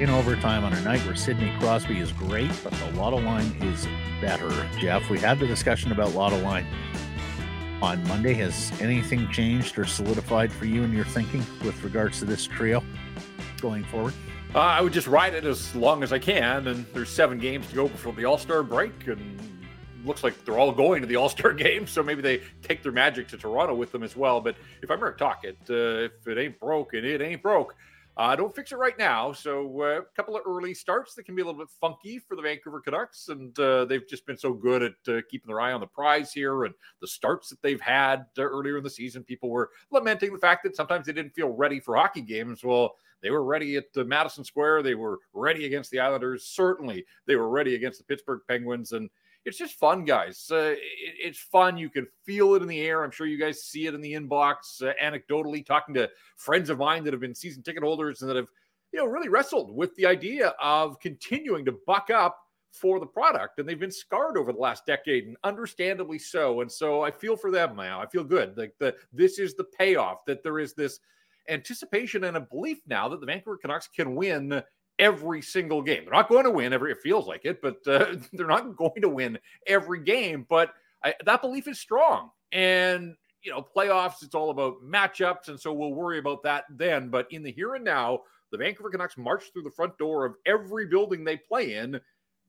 [0.00, 3.86] in overtime on a night where Sidney Crosby is great, but the Lotto line is
[4.22, 4.48] better.
[4.78, 6.66] Jeff, we had the discussion about Lotto line
[7.82, 8.32] on Monday.
[8.32, 12.82] Has anything changed or solidified for you in your thinking with regards to this trio
[13.60, 14.14] going forward?
[14.54, 17.68] Uh, I would just ride it as long as I can, and there's seven games
[17.68, 19.38] to go before the All Star break, and
[20.04, 22.92] looks like they're all going to the All Star game, so maybe they take their
[22.92, 24.40] magic to Toronto with them as well.
[24.40, 27.74] But if I'm Rick Tocchet, uh, if it ain't broke, and it ain't broke.
[28.16, 29.32] Uh, don't fix it right now.
[29.32, 32.36] So uh, a couple of early starts that can be a little bit funky for
[32.36, 35.72] the Vancouver Canucks, and uh, they've just been so good at uh, keeping their eye
[35.72, 36.64] on the prize here.
[36.64, 40.38] And the starts that they've had uh, earlier in the season, people were lamenting the
[40.38, 42.62] fact that sometimes they didn't feel ready for hockey games.
[42.62, 44.82] Well, they were ready at uh, Madison Square.
[44.82, 46.44] They were ready against the Islanders.
[46.44, 48.92] Certainly, they were ready against the Pittsburgh Penguins.
[48.92, 49.08] And
[49.50, 50.48] it's just fun, guys.
[50.50, 50.78] Uh, it,
[51.18, 51.76] it's fun.
[51.76, 53.04] You can feel it in the air.
[53.04, 54.82] I'm sure you guys see it in the inbox.
[54.82, 58.36] Uh, anecdotally, talking to friends of mine that have been season ticket holders and that
[58.36, 58.48] have,
[58.92, 62.38] you know, really wrestled with the idea of continuing to buck up
[62.72, 63.58] for the product.
[63.58, 66.60] And they've been scarred over the last decade, and understandably so.
[66.60, 68.00] And so I feel for them now.
[68.00, 68.56] I feel good.
[68.56, 71.00] Like the this is the payoff that there is this
[71.48, 74.62] anticipation and a belief now that the Vancouver Canucks can win
[75.00, 76.04] every single game.
[76.04, 79.00] They're not going to win every, it feels like it, but uh, they're not going
[79.00, 80.46] to win every game.
[80.48, 80.72] But
[81.02, 82.30] I, that belief is strong.
[82.52, 85.48] And, you know, playoffs, it's all about matchups.
[85.48, 87.08] And so we'll worry about that then.
[87.08, 88.20] But in the here and now,
[88.52, 92.00] the Vancouver Canucks march through the front door of every building they play in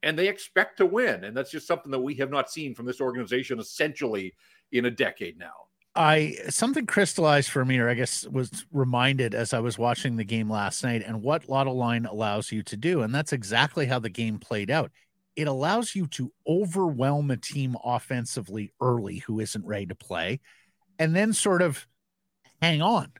[0.04, 1.24] and they expect to win.
[1.24, 4.34] And that's just something that we have not seen from this organization essentially
[4.72, 5.68] in a decade now.
[5.94, 10.24] I something crystallized for me, or I guess was reminded as I was watching the
[10.24, 14.00] game last night, and what Lotto Line allows you to do, and that's exactly how
[14.00, 14.92] the game played out.
[15.36, 20.40] it allows you to overwhelm a team offensively early who isn't ready to play
[21.00, 21.88] and then sort of
[22.62, 23.12] hang on.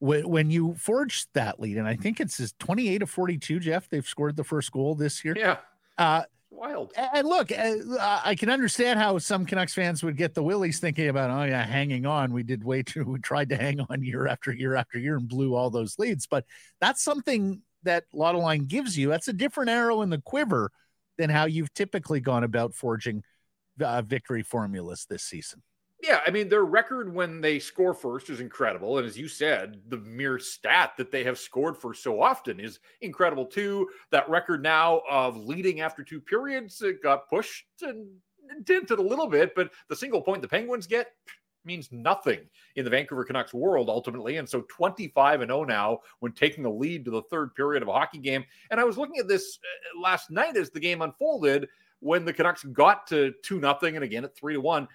[0.00, 3.88] When, when you forge that lead and i think it's 28 of 42 jeff?
[3.88, 5.36] They've scored the first goal this year.
[5.38, 5.58] Yeah.
[5.98, 6.92] Uh wild.
[6.96, 11.30] And look i can understand how some canucks fans would get the willies thinking about
[11.30, 12.32] oh yeah hanging on.
[12.32, 15.28] We did way too we tried to hang on year after year after year and
[15.28, 16.26] blew all those leads.
[16.26, 16.44] But
[16.80, 19.08] that's something that lotto line gives you.
[19.08, 20.70] That's a different arrow in the quiver
[21.18, 23.22] than how you've typically gone about forging
[23.80, 25.62] uh, victory formulas this season.
[26.02, 29.80] Yeah, I mean their record when they score first is incredible, and as you said,
[29.88, 33.88] the mere stat that they have scored for so often is incredible too.
[34.10, 38.06] That record now of leading after two periods it got pushed and
[38.64, 41.08] dented a little bit, but the single point the Penguins get
[41.64, 42.40] means nothing
[42.76, 44.38] in the Vancouver Canucks world ultimately.
[44.38, 47.88] And so 25 and 0 now when taking a lead to the third period of
[47.88, 48.44] a hockey game.
[48.70, 51.68] And I was looking at this uh, last night as the game unfolded
[52.00, 54.88] when the Canucks got to 2 nothing and again at 3 to 1.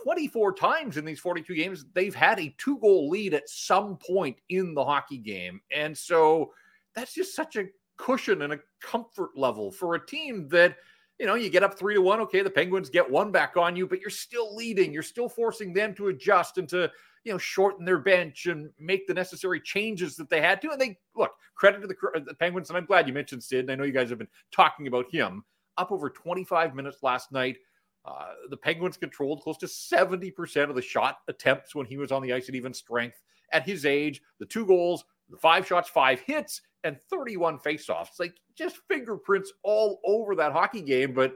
[0.00, 3.96] Uh, 24 times in these 42 games, they've had a two goal lead at some
[3.96, 5.60] point in the hockey game.
[5.74, 6.52] And so
[6.94, 7.66] that's just such a
[7.96, 10.76] cushion and a comfort level for a team that
[11.18, 12.20] you know, you get up three to one.
[12.20, 14.92] Okay, the Penguins get one back on you, but you're still leading.
[14.92, 16.90] You're still forcing them to adjust and to,
[17.22, 20.70] you know, shorten their bench and make the necessary changes that they had to.
[20.70, 21.94] And they look credit to the,
[22.26, 22.68] the Penguins.
[22.68, 23.60] And I'm glad you mentioned Sid.
[23.60, 25.44] And I know you guys have been talking about him.
[25.76, 27.58] Up over 25 minutes last night.
[28.04, 32.22] Uh, the Penguins controlled close to 70% of the shot attempts when he was on
[32.22, 33.22] the ice at even strength.
[33.52, 38.18] At his age, the two goals, the five shots, five hits, and 31 faceoffs.
[38.18, 41.14] Like just fingerprints all over that hockey game.
[41.14, 41.34] But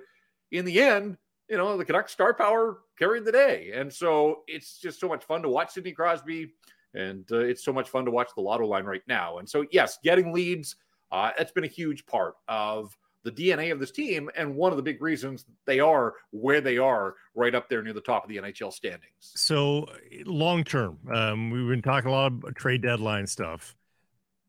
[0.53, 1.17] in the end,
[1.49, 3.73] you know, the Canucks star power carried the day.
[3.75, 6.53] And so it's just so much fun to watch Sidney Crosby.
[6.95, 9.39] And uh, it's so much fun to watch the lotto line right now.
[9.39, 10.77] And so, yes, getting leads,
[11.13, 14.31] uh, that's been a huge part of the DNA of this team.
[14.37, 17.93] And one of the big reasons they are where they are right up there near
[17.93, 19.11] the top of the NHL standings.
[19.21, 19.87] So,
[20.25, 23.75] long term, um, we've been talking a lot of trade deadline stuff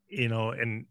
[0.09, 0.85] you know, and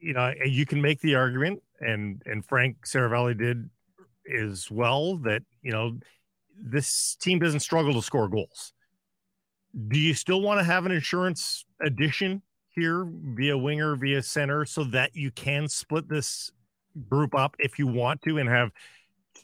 [0.00, 3.68] you know, you can make the argument, and and Frank Seravalli did
[4.34, 5.98] as well that you know
[6.56, 8.72] this team doesn't struggle to score goals.
[9.88, 14.84] Do you still want to have an insurance addition here via winger, via center, so
[14.84, 16.50] that you can split this
[17.08, 18.70] group up if you want to and have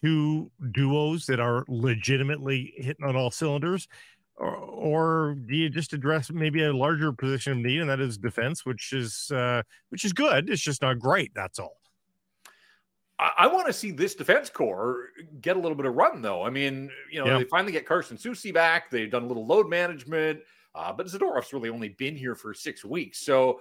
[0.03, 3.89] two duos that are legitimately hitting on all cylinders?
[4.37, 8.19] or, or do you just address maybe a larger position of need, and that is
[8.19, 10.51] defense, which is uh, which is good.
[10.51, 11.33] It's just not great.
[11.35, 11.79] That's all.
[13.19, 15.09] I, I want to see this defense core
[15.41, 16.43] get a little bit of run, though.
[16.43, 17.39] I mean, you know, yeah.
[17.39, 18.91] they finally get Carson Soucy back.
[18.91, 20.41] They've done a little load management,
[20.75, 23.21] uh, but Zadorov's really only been here for six weeks.
[23.21, 23.61] So,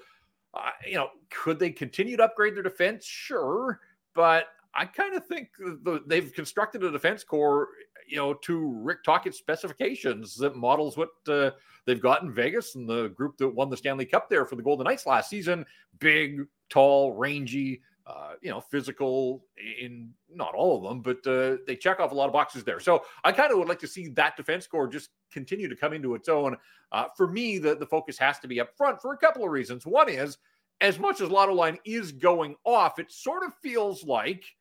[0.56, 3.06] uh, you know, could they continue to upgrade their defense?
[3.06, 3.80] Sure,
[4.14, 7.70] but I kind of think the, they've constructed a defense core
[8.08, 11.52] you know, to Rick Tocchet's specifications that models what uh,
[11.86, 14.64] they've got in Vegas and the group that won the Stanley Cup there for the
[14.64, 15.66] Golden Knights last season.
[16.00, 19.46] Big, tall, rangy, uh, you know, physical
[19.82, 22.80] in not all of them, but uh, they check off a lot of boxes there.
[22.80, 25.94] So I kind of would like to see that defense core just continue to come
[25.94, 26.56] into its own.
[26.92, 29.52] Uh, for me, the, the focus has to be up front for a couple of
[29.52, 29.86] reasons.
[29.86, 30.38] One is,
[30.82, 34.46] as much as Lotto Line is going off, it sort of feels like–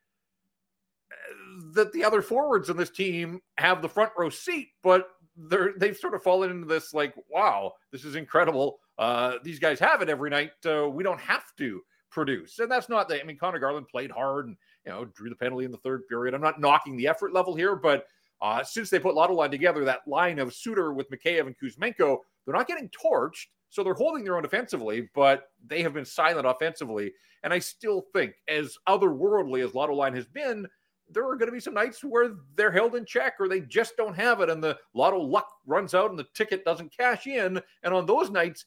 [1.75, 5.97] that the other forwards in this team have the front row seat, but they're they've
[5.97, 8.79] sort of fallen into this like, wow, this is incredible.
[8.99, 10.53] Uh, these guys have it every night.
[10.67, 11.81] Uh, we don't have to
[12.15, 13.21] produce, and that's not the.
[13.21, 14.57] I mean, Conor Garland played hard and
[14.87, 16.35] you know drew the penalty in the third period.
[16.35, 18.07] I'm not knocking the effort level here, but
[18.41, 22.19] uh, since they put Lotto line together, that line of Suter with Mikheyev and Kuzmenko,
[22.45, 23.47] they're not getting torched.
[23.71, 27.13] So they're holding their own defensively, but they have been silent offensively.
[27.43, 30.69] And I still think, as otherworldly as Lotto line has been,
[31.11, 33.97] there are going to be some nights where they're held in check or they just
[33.97, 37.61] don't have it and the lotto luck runs out and the ticket doesn't cash in.
[37.83, 38.65] And on those nights,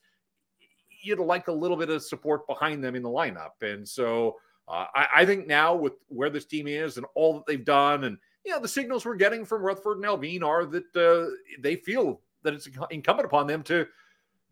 [1.02, 3.62] you'd like a little bit of support behind them in the lineup.
[3.62, 4.38] And so
[4.68, 8.04] uh, I, I, think now with where this team is and all that they've done,
[8.04, 11.32] and you know the signals we're getting from Rutherford and Allvin are that uh,
[11.62, 13.88] they feel that it's incumbent upon them to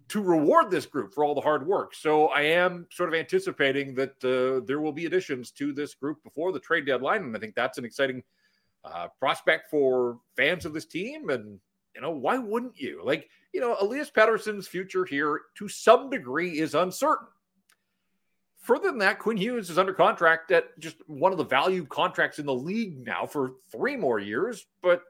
[0.07, 1.95] to reward this group for all the hard work.
[1.95, 6.23] So I am sort of anticipating that uh, there will be additions to this group
[6.23, 8.23] before the trade deadline, and I think that's an exciting
[8.83, 11.29] uh, prospect for fans of this team.
[11.29, 11.59] And
[11.95, 13.01] you know, why wouldn't you?
[13.03, 17.27] Like, you know, Elias Pettersson's future here to some degree is uncertain.
[18.59, 22.37] Further than that, Quinn Hughes is under contract at just one of the value contracts
[22.37, 25.03] in the league now for three more years, but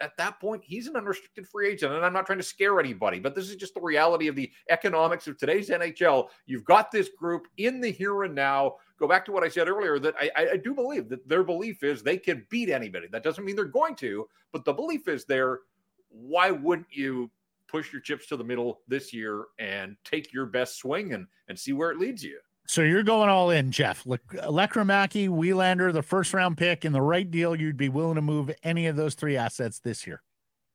[0.00, 1.92] at that point, he's an unrestricted free agent.
[1.92, 4.50] And I'm not trying to scare anybody, but this is just the reality of the
[4.68, 6.26] economics of today's NHL.
[6.46, 9.68] You've got this group in the here and now go back to what I said
[9.68, 13.06] earlier that I, I do believe that their belief is they can beat anybody.
[13.12, 15.60] That doesn't mean they're going to, but the belief is there.
[16.08, 17.30] Why wouldn't you
[17.72, 21.58] push your chips to the middle this year and take your best swing and and
[21.58, 22.38] see where it leads you?
[22.66, 24.06] So you're going all in, Jeff.
[24.06, 28.22] Le- Lekkerimäki, Willander, the first round pick, in the right deal, you'd be willing to
[28.22, 30.22] move any of those three assets this year.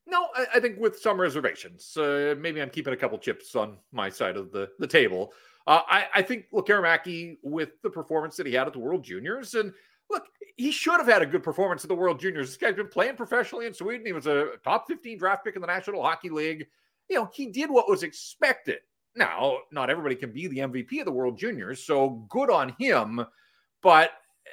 [0.06, 1.96] No, I, I think with some reservations.
[1.96, 5.34] Uh, maybe I'm keeping a couple chips on my side of the, the table.
[5.66, 9.54] Uh, I, I think Lekkerimäki, with the performance that he had at the World Juniors,
[9.54, 9.74] and
[10.10, 10.24] look,
[10.56, 12.48] he should have had a good performance at the World Juniors.
[12.48, 14.06] This guy's been playing professionally in Sweden.
[14.06, 16.68] He was a top 15 draft pick in the National Hockey League.
[17.10, 18.80] You know, he did what was expected.
[19.16, 23.26] Now, not everybody can be the MVP of the World Juniors, so good on him.
[23.82, 24.12] But,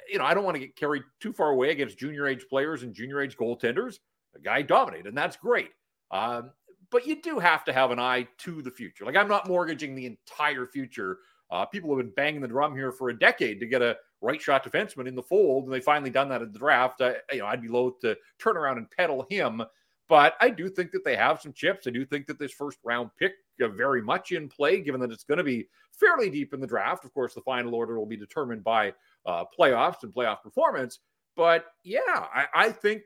[0.09, 2.83] you know, I don't want to get carried too far away against junior age players
[2.83, 3.99] and junior age goaltenders.
[4.33, 5.69] The guy dominated, and that's great.
[6.11, 6.51] Um,
[6.89, 9.05] but you do have to have an eye to the future.
[9.05, 11.19] Like, I'm not mortgaging the entire future.
[11.51, 14.41] Uh, people have been banging the drum here for a decade to get a right
[14.41, 17.01] shot defenseman in the fold, and they finally done that at the draft.
[17.01, 19.61] I, you know, I'd be loath to turn around and peddle him.
[20.07, 21.87] But I do think that they have some chips.
[21.87, 25.11] I do think that this first round pick uh, very much in play, given that
[25.11, 27.05] it's going to be fairly deep in the draft.
[27.05, 28.93] Of course, the final order will be determined by
[29.25, 30.99] uh, playoffs and playoff performance.
[31.35, 33.01] But yeah, I, I think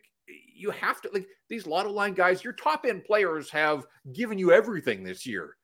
[0.54, 2.44] you have to like these lotto line guys.
[2.44, 5.56] Your top end players have given you everything this year.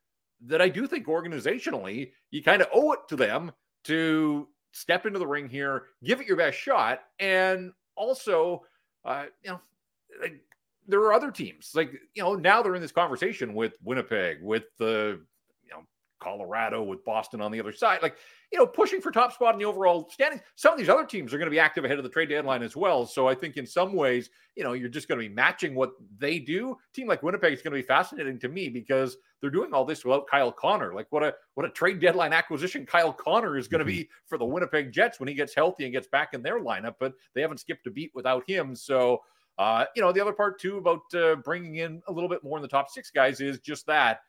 [0.46, 3.52] That I do think organizationally, you kind of owe it to them
[3.86, 8.64] to step into the ring here, give it your best shot, and also,
[9.06, 9.62] uh, you know,
[10.22, 10.42] like
[10.88, 14.64] there are other teams like you know now they're in this conversation with Winnipeg, with
[14.78, 15.22] the
[15.64, 15.84] you know
[16.20, 18.18] Colorado, with Boston on the other side, like
[18.52, 20.42] you know pushing for top spot in the overall standings.
[20.56, 22.64] Some of these other teams are going to be active ahead of the trade deadline
[22.64, 23.06] as well.
[23.06, 25.92] So I think in some ways, you know, you're just going to be matching what
[26.18, 26.72] they do.
[26.72, 29.86] A team like Winnipeg is going to be fascinating to me because they're doing all
[29.86, 30.94] this without Kyle Connor.
[30.94, 34.02] Like what a what a trade deadline acquisition Kyle Connor is going to mm-hmm.
[34.02, 36.96] be for the Winnipeg Jets when he gets healthy and gets back in their lineup.
[37.00, 38.76] But they haven't skipped a beat without him.
[38.76, 39.22] So
[39.58, 42.58] uh, you know, the other part too about uh, bringing in a little bit more
[42.58, 44.20] in the top six guys is just that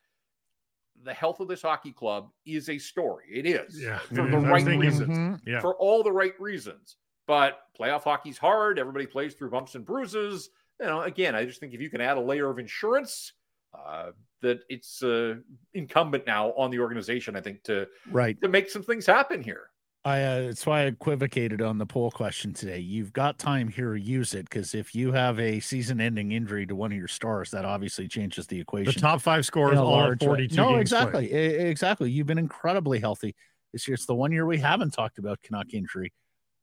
[1.03, 3.25] the health of this hockey club is a story.
[3.31, 3.99] It is yeah.
[3.99, 5.49] for the right reasons, mm-hmm.
[5.49, 5.59] yeah.
[5.59, 6.95] for all the right reasons.
[7.27, 8.79] But playoff hockey's hard.
[8.79, 10.49] Everybody plays through bumps and bruises.
[10.79, 13.33] You know, again, I just think if you can add a layer of insurance,
[13.73, 14.11] uh,
[14.41, 15.35] that it's uh,
[15.73, 19.69] incumbent now on the organization, I think, to right to make some things happen here.
[20.05, 22.79] I uh, that's why I equivocated on the poll question today.
[22.79, 26.93] You've got time here use it because if you have a season-ending injury to one
[26.93, 28.93] of your stars, that obviously changes the equation.
[28.93, 30.55] The top five scores all large, forty-two.
[30.55, 32.09] No, exactly, exactly.
[32.09, 33.35] You've been incredibly healthy
[33.73, 33.95] this year.
[33.95, 36.13] It's the one year we haven't talked about Canuck injury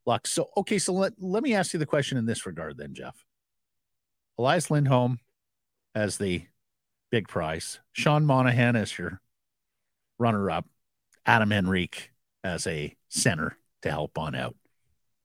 [0.07, 0.25] luck.
[0.25, 3.23] So okay, so let let me ask you the question in this regard, then, Jeff.
[4.39, 5.19] Elias Lindholm
[5.93, 6.45] as the
[7.11, 9.21] big prize, Sean Monahan as your
[10.17, 10.65] runner-up,
[11.25, 12.09] Adam Henrique
[12.45, 14.55] as a center to help on out.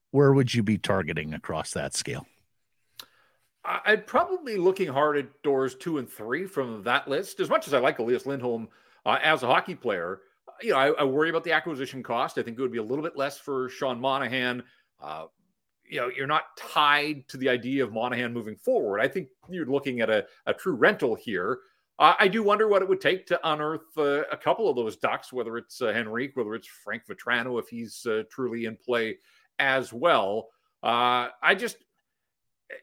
[0.09, 2.25] Where would you be targeting across that scale?
[3.63, 7.39] I'd probably be looking hard at doors two and three from that list.
[7.39, 8.67] As much as I like Elias Lindholm
[9.05, 10.21] uh, as a hockey player,
[10.61, 12.39] you know, I, I, worry about the acquisition cost.
[12.39, 14.63] I think it would be a little bit less for Sean Monahan.
[14.99, 15.25] Uh,
[15.87, 18.99] you know, you're not tied to the idea of Monahan moving forward.
[18.99, 21.59] I think you're looking at a, a true rental here.
[22.01, 24.97] Uh, I do wonder what it would take to unearth uh, a couple of those
[24.97, 29.19] ducks, whether it's uh, Henrique, whether it's Frank Vatrano, if he's uh, truly in play
[29.59, 30.49] as well.
[30.81, 31.77] Uh, I just,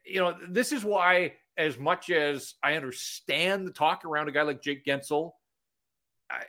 [0.06, 4.42] you know, this is why, as much as I understand the talk around a guy
[4.42, 5.32] like Jake Guentzel,
[6.30, 6.44] I,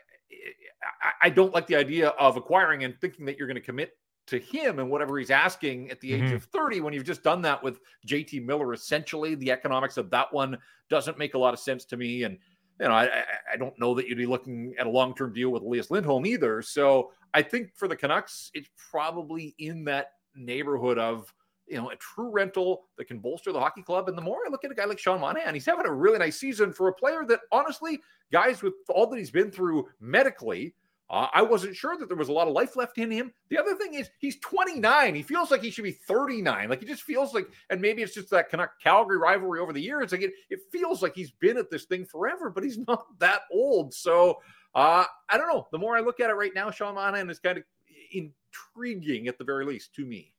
[1.24, 3.94] I don't like the idea of acquiring and thinking that you're going to commit
[4.28, 6.36] to him and whatever he's asking at the age mm-hmm.
[6.36, 10.32] of 30 when you've just done that with JT Miller essentially the economics of that
[10.32, 10.56] one
[10.88, 12.38] doesn't make a lot of sense to me and
[12.80, 15.50] you know, I, I don't know that you'd be looking at a long term deal
[15.50, 16.62] with Elias Lindholm either.
[16.62, 21.34] So I think for the Canucks, it's probably in that neighborhood of
[21.68, 24.08] you know a true rental that can bolster the hockey club.
[24.08, 26.20] And the more I look at a guy like Sean Monahan, he's having a really
[26.20, 28.00] nice season for a player that honestly,
[28.32, 30.74] guys with all that he's been through medically,
[31.10, 33.32] uh, I wasn't sure that there was a lot of life left in him.
[33.50, 35.16] The other thing is he's 29.
[35.16, 36.70] He feels like he should be 39.
[36.70, 39.82] Like he just feels like, and maybe it's just that Canuck Calgary rivalry over the
[39.82, 40.12] years.
[40.12, 43.42] Like it, it feels like he's been at this thing forever, but he's not that
[43.52, 43.94] old.
[43.94, 44.40] So
[44.76, 45.68] uh, I don't know.
[45.72, 47.64] The more I look at it right now, Sean Monahan is kind of
[48.12, 50.34] intriguing at the very least to me.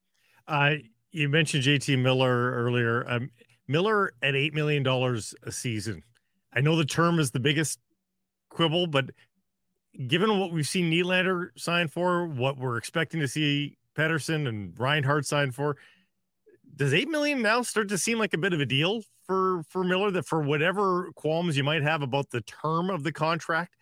[0.46, 0.74] Uh,
[1.10, 3.04] you mentioned JT Miller earlier.
[3.08, 3.30] Um,
[3.66, 6.02] Miller at $8 million a season.
[6.52, 7.78] I know the term is the biggest
[8.50, 9.10] quibble, but
[10.06, 15.26] given what we've seen Nylander sign for, what we're expecting to see Pettersson and Reinhart
[15.26, 15.76] sign for,
[16.76, 19.84] does eight million now start to seem like a bit of a deal for for
[19.84, 20.10] Miller?
[20.10, 23.76] That for whatever qualms you might have about the term of the contract,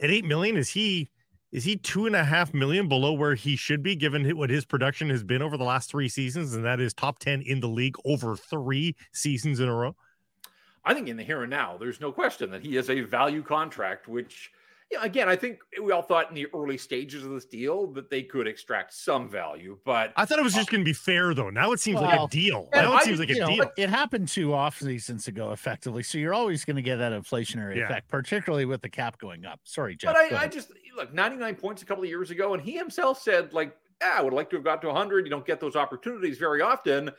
[0.00, 1.10] at eight million, is he
[1.54, 4.64] is he two and a half million below where he should be given what his
[4.64, 7.68] production has been over the last three seasons and that is top 10 in the
[7.68, 9.94] league over three seasons in a row
[10.84, 13.42] i think in the here and now there's no question that he is a value
[13.42, 14.50] contract which
[14.90, 17.86] you know, again, I think we all thought in the early stages of this deal
[17.92, 20.84] that they could extract some value, but I thought it was just uh, going to
[20.84, 21.50] be fair, though.
[21.50, 22.68] Now it seems well, like a deal.
[22.74, 23.70] Now it I, seems like a know, deal.
[23.76, 26.02] It happened two off seasons ago, effectively.
[26.02, 27.84] So you're always going to get that inflationary yeah.
[27.84, 29.60] effect, particularly with the cap going up.
[29.64, 30.14] Sorry, Jeff.
[30.14, 33.20] But I, I, just look 99 points a couple of years ago, and he himself
[33.20, 35.24] said, like, yeah, I would like to have got to 100.
[35.24, 37.10] You don't get those opportunities very often.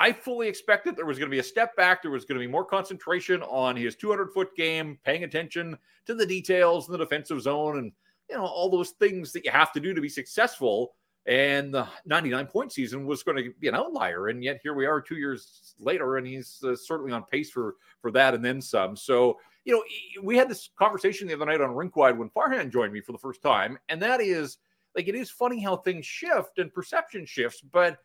[0.00, 2.00] I fully expected there was going to be a step back.
[2.00, 6.14] There was going to be more concentration on his 200 foot game, paying attention to
[6.14, 7.92] the details in the defensive zone and,
[8.30, 10.94] you know, all those things that you have to do to be successful.
[11.26, 14.28] And the 99 point season was going to be an outlier.
[14.28, 17.74] And yet here we are two years later, and he's uh, certainly on pace for,
[18.00, 18.96] for that and then some.
[18.96, 19.84] So, you know,
[20.22, 23.12] we had this conversation the other night on Rink Wide when Farhan joined me for
[23.12, 23.78] the first time.
[23.90, 24.56] And that is
[24.96, 27.98] like, it is funny how things shift and perception shifts, but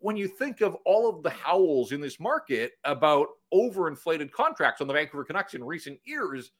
[0.00, 4.86] when you think of all of the howls in this market about overinflated contracts on
[4.86, 6.52] the Vancouver Canucks in recent years,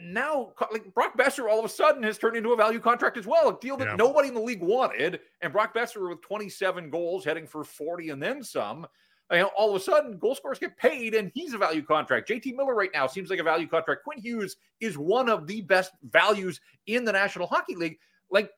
[0.00, 3.26] now like Brock Boeser all of a sudden has turned into a value contract as
[3.26, 3.96] well, a deal that yeah.
[3.96, 5.20] nobody in the league wanted.
[5.40, 8.86] And Brock Boeser with 27 goals, heading for 40 and then some.
[9.32, 12.28] You know, all of a sudden, goal scorers get paid, and he's a value contract.
[12.28, 14.02] JT Miller right now seems like a value contract.
[14.02, 17.98] Quinn Hughes is one of the best values in the National Hockey League.
[18.28, 18.50] Like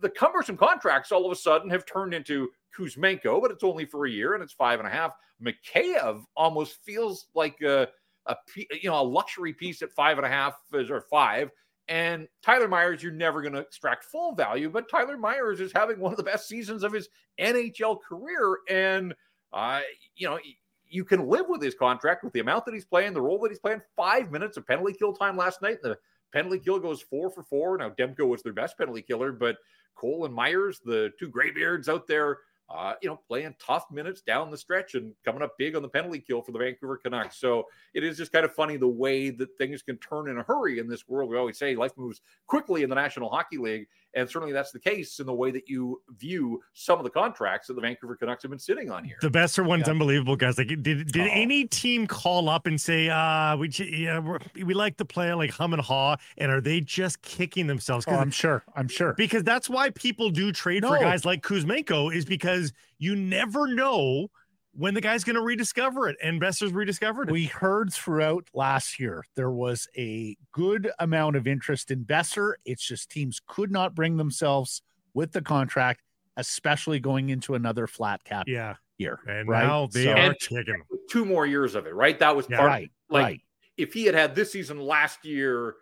[0.00, 4.06] the cumbersome contracts all of a sudden have turned into Kuzmenko, but it's only for
[4.06, 5.12] a year and it's five and a half.
[5.42, 7.88] Mikheyev almost feels like a,
[8.26, 11.50] a you know a luxury piece at five and a half or five.
[11.88, 15.98] And Tyler Myers, you're never going to extract full value, but Tyler Myers is having
[15.98, 17.08] one of the best seasons of his
[17.40, 19.14] NHL career, and
[19.52, 19.80] uh,
[20.14, 20.38] you know
[20.86, 23.50] you can live with his contract with the amount that he's playing, the role that
[23.50, 23.80] he's playing.
[23.96, 25.78] Five minutes of penalty kill time last night.
[25.82, 25.96] The
[26.32, 27.78] penalty kill goes four for four.
[27.78, 29.56] Now Demko was their best penalty killer, but
[29.94, 32.38] Cole and Myers, the two graybeards out there,
[32.70, 35.88] uh, you know, playing tough minutes down the stretch and coming up big on the
[35.88, 37.38] penalty kill for the Vancouver Canucks.
[37.38, 37.64] So
[37.94, 40.78] it is just kind of funny the way that things can turn in a hurry
[40.78, 41.30] in this world.
[41.30, 44.78] We always say life moves quickly in the National Hockey League, and certainly that's the
[44.78, 48.42] case in the way that you view some of the contracts that the Vancouver Canucks
[48.42, 49.16] have been sitting on here.
[49.20, 49.92] The Boeser one's yeah.
[49.92, 50.56] unbelievable, guys.
[50.56, 51.28] Like, did did oh.
[51.30, 54.20] any team call up and say, "Uh, we yeah,
[54.64, 58.04] we like to play like hum and haw," and are they just kicking themselves?
[58.06, 58.64] Oh, I'm sure.
[58.76, 60.90] I'm sure because that's why people do trade no.
[60.90, 62.59] for guys like Kuzmenko is because
[62.98, 64.28] you never know
[64.72, 66.16] when the guy's going to rediscover it.
[66.22, 67.32] And Boeser's rediscovered it.
[67.32, 72.54] We heard throughout last year there was a good amount of interest in Boeser.
[72.64, 74.82] It's just teams could not bring themselves
[75.14, 76.02] with the contract,
[76.36, 78.76] especially going into another flat cap yeah.
[78.98, 79.18] year.
[79.26, 79.66] And right?
[79.66, 82.18] now they so, are kicking two more years of it, right?
[82.18, 83.40] That was yeah, part right, like right.
[83.76, 85.74] if he had had this season last year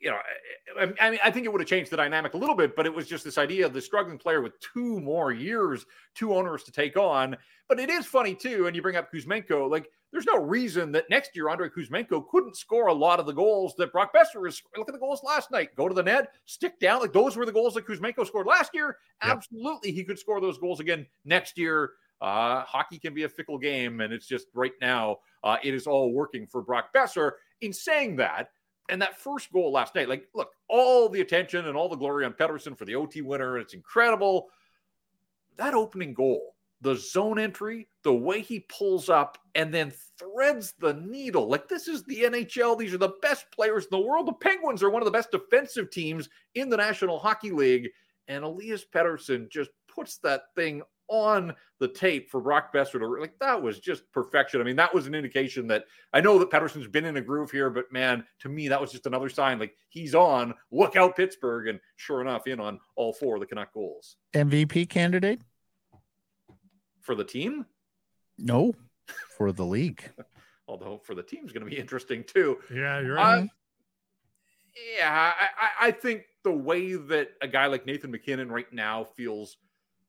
[0.00, 0.18] you know,
[0.80, 2.94] I mean, I think it would have changed the dynamic a little bit, but it
[2.94, 5.84] was just this idea of the struggling player with two more years,
[6.14, 7.36] two owners to take on.
[7.68, 11.10] But it is funny too, and you bring up Kuzmenko, like there's no reason that
[11.10, 14.62] next year Andrei Kuzmenko couldn't score a lot of the goals that Brock Boeser is.
[14.76, 15.74] Look at the goals last night.
[15.76, 17.00] Go to the net, stick down.
[17.00, 18.96] Like those were the goals that Kuzmenko scored last year.
[19.24, 19.36] Yep.
[19.36, 21.92] Absolutely, he could score those goals again next year.
[22.20, 25.86] Uh, hockey can be a fickle game, and it's just right now uh, it is
[25.86, 27.32] all working for Brock Boeser.
[27.60, 28.50] In saying that,
[28.88, 32.24] and that first goal last night, like, look, all the attention and all the glory
[32.24, 33.58] on Pettersson for the OT winner.
[33.58, 34.48] It's incredible.
[35.56, 40.94] That opening goal, the zone entry, the way he pulls up and then threads the
[40.94, 41.48] needle.
[41.48, 42.78] Like, this is the NHL.
[42.78, 44.26] These are the best players in the world.
[44.26, 47.88] The Penguins are one of the best defensive teams in the National Hockey League.
[48.28, 53.38] And Elias Pettersson just puts that thing on the tape for Brock Boeser to like
[53.40, 54.60] that was just perfection.
[54.60, 57.50] I mean, that was an indication that I know that Pettersson's been in a groove
[57.50, 60.54] here, but man, to me, that was just another sign like he's on.
[60.70, 64.16] Look out, Pittsburgh, and sure enough, in on all four of the Canuck goals.
[64.34, 65.40] MVP candidate
[67.00, 67.64] for the team?
[68.38, 68.74] No,
[69.36, 70.10] for the league.
[70.68, 72.58] Although for the team's going to be interesting too.
[72.72, 73.44] Yeah, you're right.
[73.44, 73.46] Uh,
[74.96, 79.56] yeah, I, I think the way that a guy like Nathan MacKinnon right now feels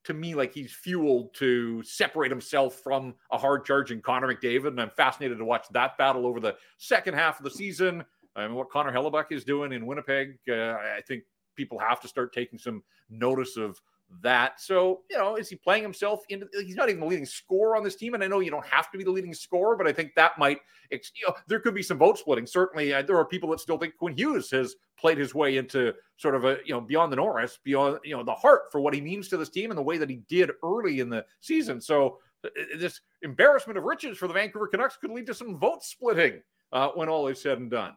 [0.09, 4.69] to me like he's fueled to separate himself from a hard charging Connor McDavid.
[4.69, 8.03] And I'm fascinated to watch that battle over the second half of the season.
[8.35, 11.23] I mean, what Connor Hellebuyck is doing in Winnipeg, uh, I think
[11.55, 13.79] people have to start taking some notice of
[14.21, 14.59] that.
[14.59, 17.83] So, you know, is he playing himself into he's not even the leading scorer on
[17.83, 18.13] this team.
[18.13, 20.37] And I know you don't have to be the leading scorer, but I think that
[20.37, 20.59] might,
[20.91, 22.45] you know, there could be some vote splitting.
[22.45, 25.93] Certainly, uh, there are people that still think Quinn Hughes has played his way into
[26.17, 28.93] sort of a, you know, beyond the Norris, beyond, you know, the Hart for what
[28.93, 31.79] he means to this team and the way that he did early in the season.
[31.79, 35.83] So, uh, this embarrassment of riches for the Vancouver Canucks could lead to some vote
[35.83, 36.41] splitting
[36.71, 37.95] uh, when all is said and done.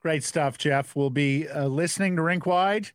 [0.00, 0.94] Great stuff, Jeff.
[0.94, 2.90] We'll be uh, listening to Rink Wide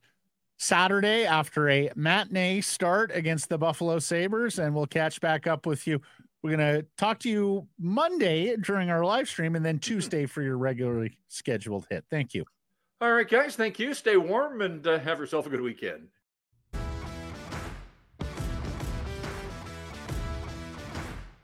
[0.59, 5.87] Saturday after a matinee start against the Buffalo Sabres, and we'll catch back up with
[5.87, 6.01] you.
[6.43, 10.41] We're going to talk to you Monday during our live stream and then Tuesday for
[10.41, 12.03] your regularly scheduled hit.
[12.11, 12.43] Thank you.
[13.01, 13.55] All right, guys.
[13.55, 13.93] Thank you.
[13.93, 16.09] Stay warm and uh, have yourself a good weekend.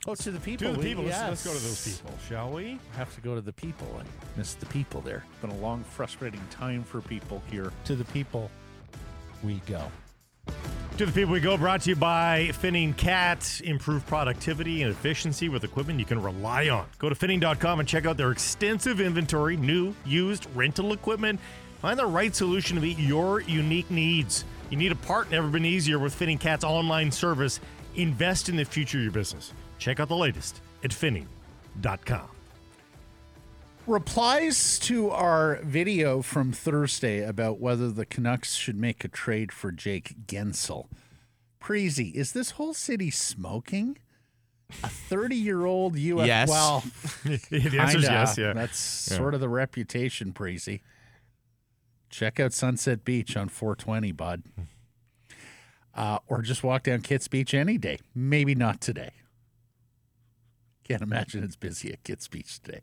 [0.08, 0.68] Oh, to the people.
[0.68, 1.04] To the We- people.
[1.06, 2.80] Let's, let's go to those people, shall we?
[2.98, 3.88] have to go to the people.
[4.00, 5.24] I missed the people there.
[5.42, 7.72] Been a long, frustrating time for people here.
[7.86, 8.52] To the people,
[9.46, 9.92] we go.
[10.98, 13.60] To the people we go, brought to you by Finning Cat.
[13.66, 16.86] Improve productivity and efficiency with equipment you can rely on.
[17.00, 21.42] Go to finning.com and check out their extensive inventory, new, used, rental equipment.
[21.82, 24.46] Find the right solution to meet your unique needs.
[24.70, 27.60] You need a part, never been easier with Finning Cat's online service.
[27.96, 29.52] Invest in the future of your business.
[29.78, 32.35] Check out the latest at finning.com.
[33.88, 39.72] Replies to our video from Thursday about whether the Canucks should make a trade for
[39.72, 40.88] Jake Guentzel.
[41.62, 43.98] Preezy, is this whole city smoking?
[44.84, 46.26] A 30 year old US.
[46.28, 46.50] Yes.
[46.50, 46.84] Well,
[47.24, 48.54] the answer is yes, yeah.
[48.54, 49.18] That's Yeah.
[49.18, 50.82] sort of the reputation, Preezy.
[52.10, 54.44] Check out Sunset Beach on 420, bud.
[55.94, 58.00] Uh, or just walk down Kits Beach any day.
[58.16, 59.12] Maybe not today.
[60.84, 62.82] Can't imagine it's busy at Kits Beach today.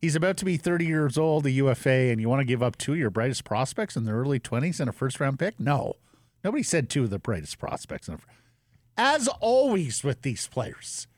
[0.00, 2.78] He's about to be 30 years old, a UFA, and you want to give up
[2.78, 5.58] two of your brightest prospects in the early 20s and a first round pick?
[5.58, 5.94] No.
[6.44, 8.06] Nobody said two of the brightest prospects.
[8.08, 8.18] In a,
[8.96, 11.08] as always with these players,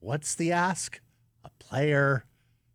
[0.00, 1.00] what's the ask?
[1.44, 2.24] A player,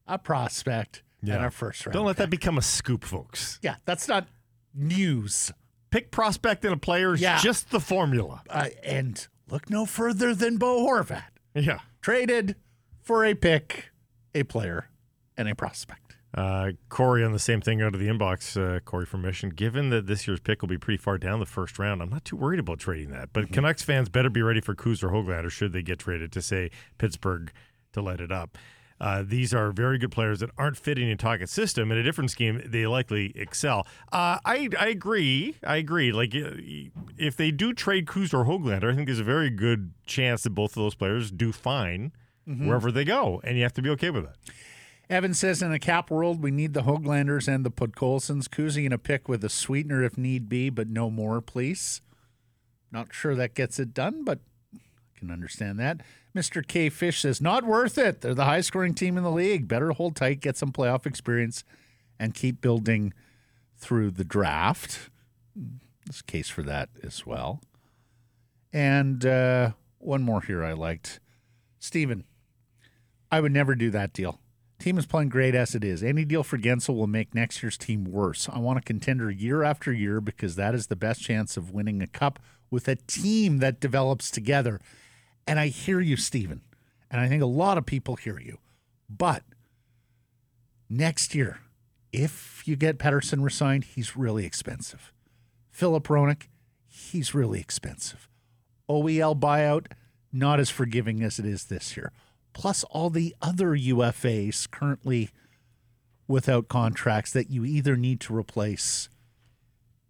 [0.08, 1.46] a prospect, and Yeah.
[1.48, 1.94] a first round.
[1.94, 3.60] Don't let that become a scoop, folks.
[3.62, 4.28] Yeah, that's not
[4.74, 5.52] news.
[5.90, 7.40] Pick prospect and a player is Yeah.
[7.40, 8.42] just the formula.
[8.50, 11.24] Uh, and look no further than Bo Horvat.
[11.54, 11.80] Yeah.
[12.02, 12.56] Traded
[13.02, 13.90] for a pick,
[14.34, 14.90] a player,
[15.38, 16.18] and a prospect.
[16.34, 18.58] Uh, Corey on the same thing out of the inbox.
[18.58, 19.50] Uh, Corey from Mission.
[19.50, 22.26] Given that this year's pick will be pretty far down the first round, I'm not
[22.26, 23.30] too worried about trading that.
[23.34, 26.42] But Canucks fans better be ready for Kuz or Hoglander should they get traded to
[26.42, 27.52] say Pittsburgh
[27.94, 28.58] to let it up.
[29.00, 31.92] Uh, these are very good players that aren't fitting in Tocchet's system.
[31.92, 33.86] In a different scheme, they likely excel.
[34.12, 35.56] Uh, I I agree.
[35.64, 36.12] I agree.
[36.12, 40.44] Like if they do trade Kuz or Hoglander, I think there's a very good chance
[40.44, 42.12] that both of those players do fine
[42.48, 44.36] wherever they go, and you have to be okay with that.
[45.10, 48.48] Evan says in a cap world, we need the Hoglanders and the Podkolzins.
[48.50, 52.02] Kuzi in a pick with a sweetener if need be, but no more, please.
[52.92, 54.40] Not sure that gets it done, but
[54.76, 56.02] I can understand that.
[56.36, 56.66] Mr.
[56.66, 56.90] K.
[56.90, 58.22] Fish says, not worth it.
[58.22, 59.68] They're the high scoring team in the league.
[59.68, 61.64] Better hold tight, get some playoff experience,
[62.20, 63.14] and keep building
[63.78, 65.10] through the draft.
[65.56, 67.62] There's a case for that as well.
[68.74, 71.20] And uh, one more here I liked.
[71.80, 72.26] Steven,
[73.32, 74.40] I would never do that deal.
[74.80, 76.04] Team is playing great as it is.
[76.04, 78.48] Any deal for Guentzel will make next year's team worse.
[78.48, 82.02] I want a contender year after year because that is the best chance of winning
[82.02, 82.40] a cup
[82.70, 84.80] with a team that develops together.
[85.48, 86.62] And I hear you, Steven.
[87.10, 88.60] And I think a lot of people hear you.
[89.10, 89.44] But
[90.90, 91.62] next year,
[92.12, 95.12] if you get Pettersson resigned, he's really expensive.
[95.72, 96.44] Filip Hronek,
[96.88, 98.30] he's really expensive.
[98.90, 99.88] OEL buyout,
[100.32, 102.12] not as forgiving as it is this year.
[102.58, 105.30] Plus all the other UFAs currently
[106.28, 109.10] without contracts that you either need to replace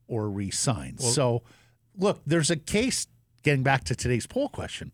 [0.08, 0.98] or re-sign.
[0.98, 1.44] so,
[1.98, 3.06] look, there's a case.
[3.44, 4.92] Getting back to today's poll question,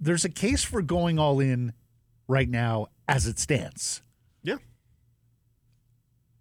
[0.00, 1.72] there's a case for going all in
[2.28, 4.02] right now as it stands.
[4.42, 4.56] Yeah.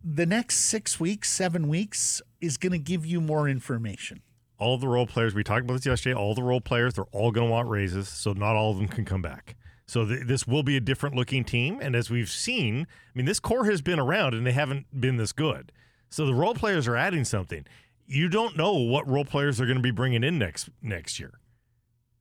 [0.04, 4.22] The next six weeks, seven weeks is going to give you more information.
[4.58, 7.32] all the role players we talked about this yesterday all the role players they're all
[7.32, 9.56] going to want raises so not all of them can come back
[9.86, 13.26] so th- this will be a different looking team and as we've seen i mean
[13.26, 15.72] this core has been around and they haven't been this good
[16.10, 17.66] so the role players are adding something
[18.06, 21.40] you don't know what role players they're going to be bringing in next next year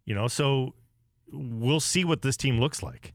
[0.04, 0.74] you know so
[1.32, 3.12] we'll see what this team looks like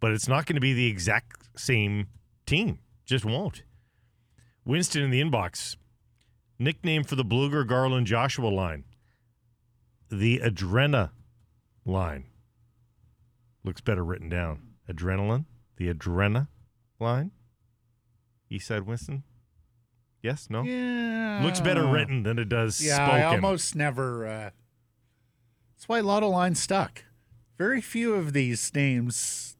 [0.00, 2.06] but it's not going to be the exact same
[2.46, 3.62] team just won't
[4.64, 5.76] winston in the inbox
[6.58, 8.84] Nickname for the Blueger Garland Joshua line.
[10.10, 11.10] The Adrena
[11.84, 12.27] line.
[13.68, 14.62] Looks better written down.
[14.90, 15.44] Adrenaline.
[15.76, 16.48] The Adrena
[16.98, 17.32] line.
[18.50, 19.24] Eastside Winston.
[20.22, 20.46] Yes?
[20.48, 20.62] No?
[20.62, 21.42] Yeah.
[21.44, 23.20] Looks better written than it does Yeah, spoken.
[23.20, 24.26] I almost never.
[24.26, 24.50] Uh,
[25.76, 27.04] that's why Lotto Line stuck.
[27.58, 29.58] Very few of these names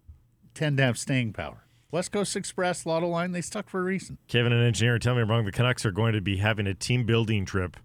[0.54, 1.64] tend to have staying power.
[1.90, 4.16] West Coast Express, Lotto Line, they stuck for a reason.
[4.26, 5.44] Kevin, an engineer, tell me I'm wrong.
[5.44, 7.76] The Canucks are going to be having a team building trip,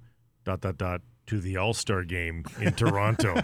[0.45, 3.41] dot, dot, dot, to the All Star game in Toronto.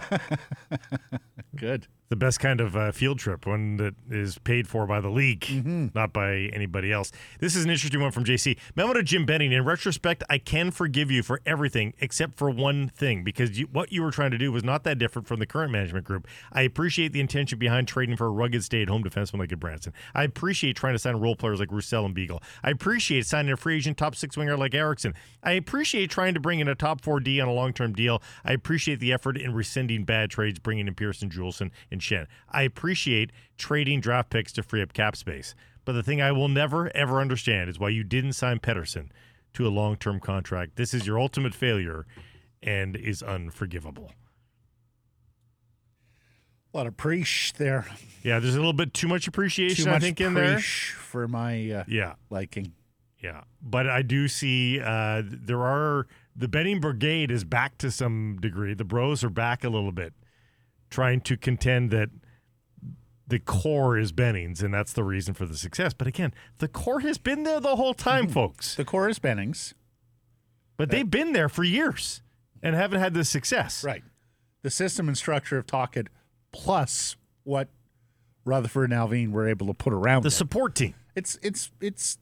[1.56, 1.86] Good.
[2.08, 5.42] the best kind of uh, field trip, one that is paid for by the league,
[5.42, 5.86] Mm-hmm.
[5.94, 7.12] not by anybody else.
[7.38, 8.58] This is an interesting one from JC.
[8.74, 9.52] Memo to Jim Benning.
[9.52, 13.92] In retrospect, I can forgive you for everything except for one thing because you, what
[13.92, 16.26] you were trying to do was not that different from the current management group.
[16.52, 19.92] I appreciate the intention behind trading for a rugged stay-at-home defenseman like Branson.
[20.12, 22.42] I appreciate trying to sign role players like Roussel and Beagle.
[22.64, 25.14] I appreciate signing a free agent top six winger like Eriksson.
[25.44, 28.20] I appreciate trying to bring in a top four D on a long-term deal.
[28.44, 32.26] I appreciate the effort in rescinding bad trades, bringing in Pearson, Juleson, and Shen.
[32.50, 35.54] I appreciate trading draft picks to free up cap space.
[35.84, 39.08] But the thing I will never, ever understand is why you didn't sign Pettersson
[39.54, 40.76] to a long term contract.
[40.76, 42.06] This is your ultimate failure
[42.62, 44.12] and is unforgivable.
[46.72, 47.86] A lot of preach there.
[48.22, 50.60] Yeah, there's a little bit too much appreciation, Too much I think, in there.
[50.60, 52.72] for my uh, Yeah, liking.
[53.18, 53.40] yeah.
[53.60, 58.74] But I do see uh, there are the Benning brigade is back to some degree.
[58.74, 60.12] The bros are back a little bit,
[60.90, 62.10] trying to contend that
[63.26, 65.92] the core is Bennings, and that's the reason for the success.
[65.94, 68.34] But again, the core has been there the whole time, mm-hmm.
[68.34, 68.74] folks.
[68.74, 69.74] The core is Bennings.
[70.76, 72.22] But they've been there for years
[72.62, 73.84] and haven't had the success.
[73.84, 74.02] Right.
[74.62, 76.08] The system and structure of Tocchet
[76.52, 77.68] plus what
[78.44, 80.32] Rutherford and Allvin were able to put around The it.
[80.32, 80.94] support team.
[81.14, 82.16] It's it's it's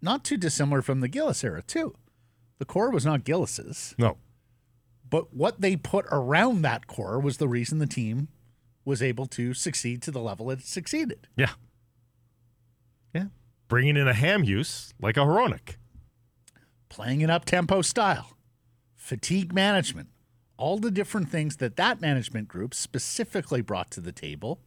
[0.00, 1.94] not too dissimilar from the Gillis era too.
[2.58, 4.16] The core was not Gillis's, No.
[5.14, 8.26] But what they put around that core was the reason the team
[8.84, 11.28] was able to succeed to the level it succeeded.
[11.36, 11.52] Yeah.
[13.14, 13.26] Yeah.
[13.68, 15.76] Bringing in a Hamhuis like a Hronek.
[16.88, 18.36] Playing an up tempo style,
[18.96, 20.08] fatigue management,
[20.56, 24.62] all the different things that that management group specifically brought to the table,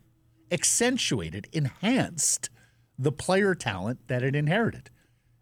[0.50, 2.50] accentuated, enhanced
[2.98, 4.92] the player talent that it inherited.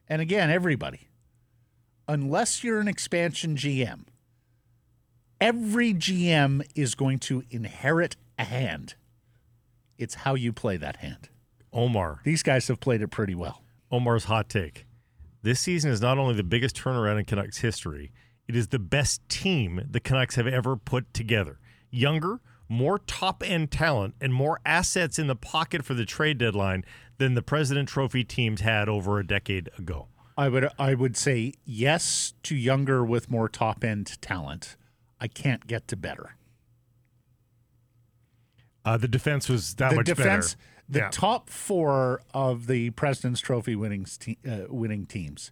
[0.07, 1.09] And again, everybody,
[2.07, 4.05] unless you're an expansion GM,
[5.39, 8.95] every GM is going to inherit a hand.
[9.97, 11.29] It's how you play that hand.
[11.71, 12.21] Omar.
[12.23, 13.63] These guys have played it pretty well.
[13.91, 14.85] Omar's hot take.
[15.41, 18.11] This season is not only the biggest turnaround in Canucks history,
[18.47, 21.59] it is the best team the Canucks have ever put together.
[21.91, 26.83] Younger, more top end talent, and more assets in the pocket for the trade deadline
[27.17, 30.07] than the President Trophy teams had over a decade ago.
[30.37, 34.75] I would I would say yes to younger with more top end talent.
[35.19, 36.35] I can't get to better.
[38.83, 40.67] Uh, the defense was that the much defense, better.
[40.89, 41.09] the Yeah.
[41.11, 45.51] top four of the President's Trophy winning te- uh, winning teams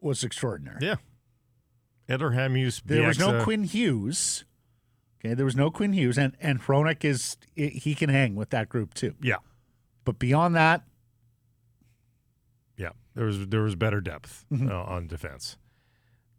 [0.00, 0.78] was extraordinary.
[0.80, 0.96] Yeah.
[2.08, 2.82] Edler Hamhuis.
[2.84, 4.44] There was no Quinn Hughes.
[5.18, 8.68] Okay, there was no Quinn Hughes, and and Hronek is he can hang with that
[8.68, 9.14] group too.
[9.20, 9.36] Yeah.
[10.04, 10.84] But beyond that,
[12.76, 14.70] Yeah, there was there was better depth Mm-hmm.
[14.70, 15.56] uh, on defense.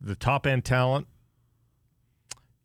[0.02, 1.08] The top end talent,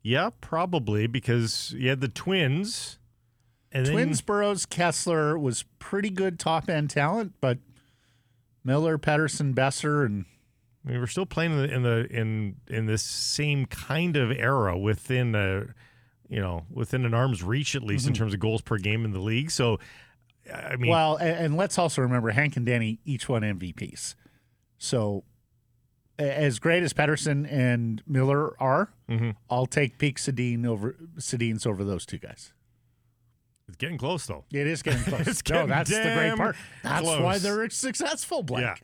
[0.01, 2.97] yeah, probably because you had the Twins,
[3.71, 7.59] and Twins, Burrows, Kesler was pretty good top end talent, but
[8.63, 10.25] Miller, Pettersson, Boeser, and
[10.83, 14.31] then we were still playing in the, in the in in this same kind of
[14.31, 15.65] era within a
[16.29, 19.11] you know within an arm's reach at least in terms of goals per game in
[19.11, 19.51] the league.
[19.51, 19.79] So,
[20.51, 20.89] I mean, Mm-hmm.
[20.89, 24.15] Well, and, and let's also remember Hank and Danny each won MVPs.
[24.77, 25.23] So,
[26.17, 29.35] as great as Pettersson and Miller are, Mhm.
[29.49, 32.53] I'll take Peak Sedin over Sedin's over those two guys.
[33.67, 34.45] it's getting close though.
[34.51, 35.27] It is getting close.
[35.27, 36.55] It's no, getting that's the great part.
[36.83, 38.63] That's why they're successful, Blake.
[38.63, 38.75] Yeah.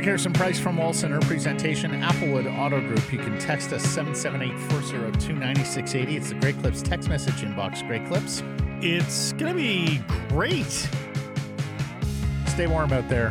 [0.00, 1.90] So here's price from Wall Center presentation.
[2.00, 3.12] Applewood Auto Group.
[3.12, 6.16] You can text us 778-402-9680.
[6.16, 7.86] It's the Great Clips text message inbox.
[7.86, 8.42] Great Clips.
[8.80, 10.00] It's gonna be
[10.30, 10.88] great.
[12.46, 13.30] Stay warm out there.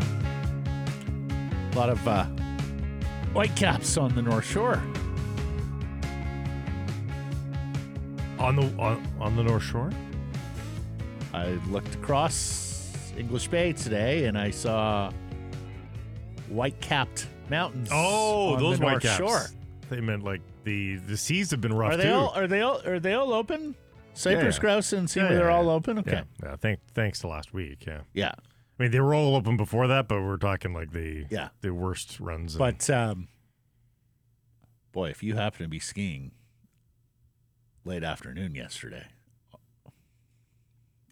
[1.72, 2.26] A lot of uh,
[3.34, 4.80] white caps on the North Shore.
[8.38, 9.90] On the on, on the North Shore.
[11.34, 15.12] I looked across English Bay today and I saw
[16.50, 17.90] white capped mountains.
[17.92, 19.18] Oh, those white caps.
[19.18, 19.46] Shore.
[19.90, 22.12] They meant like the the seas have been rough Are they too.
[22.14, 23.76] all are they all are they all open?
[24.14, 24.62] Cypress yeah.
[24.62, 26.00] grouse and see Yeah, they're yeah, all open?
[26.00, 26.12] Okay.
[26.12, 26.56] Yeah, yeah.
[26.58, 27.86] Thank, thanks to last week.
[27.88, 28.02] Yeah.
[28.14, 28.34] Yeah.
[28.80, 31.50] I mean, they were all open before that, but we're talking like the Yeah.
[31.62, 32.56] the worst runs.
[32.56, 33.28] in- But um
[34.92, 36.32] boy, if you happen to be skiing
[37.86, 39.06] late afternoon yesterday,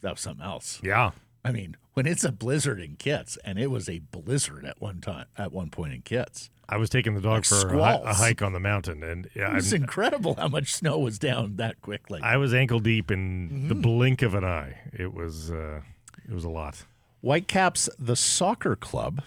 [0.01, 0.79] that was something else.
[0.83, 1.11] yeah,
[1.45, 4.99] I mean, when it's a blizzard in Kits, and it was a blizzard at one
[5.01, 8.13] time, at one point in Kits, I was taking the dog Like for a, a
[8.13, 11.55] hike on the mountain, and yeah, it was I'm- incredible how much snow was down
[11.55, 12.19] that quickly.
[12.21, 13.67] I was ankle deep in Mm-hmm.
[13.69, 14.77] the blink of an eye.
[14.91, 15.81] It was uh,
[16.27, 16.83] it was a lot.
[17.21, 19.21] Whitecaps, the soccer club,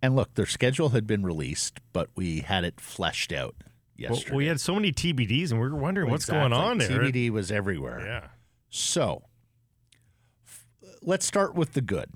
[0.00, 4.36] and look, their schedule had been released, but we had it fleshed out Well, yesterday.
[4.36, 6.88] we had so many TBDs, and we were wondering what's going on there.
[6.88, 8.00] TBD was everywhere.
[8.00, 8.28] Yeah.
[8.70, 9.22] So
[11.02, 12.10] let's start with the good.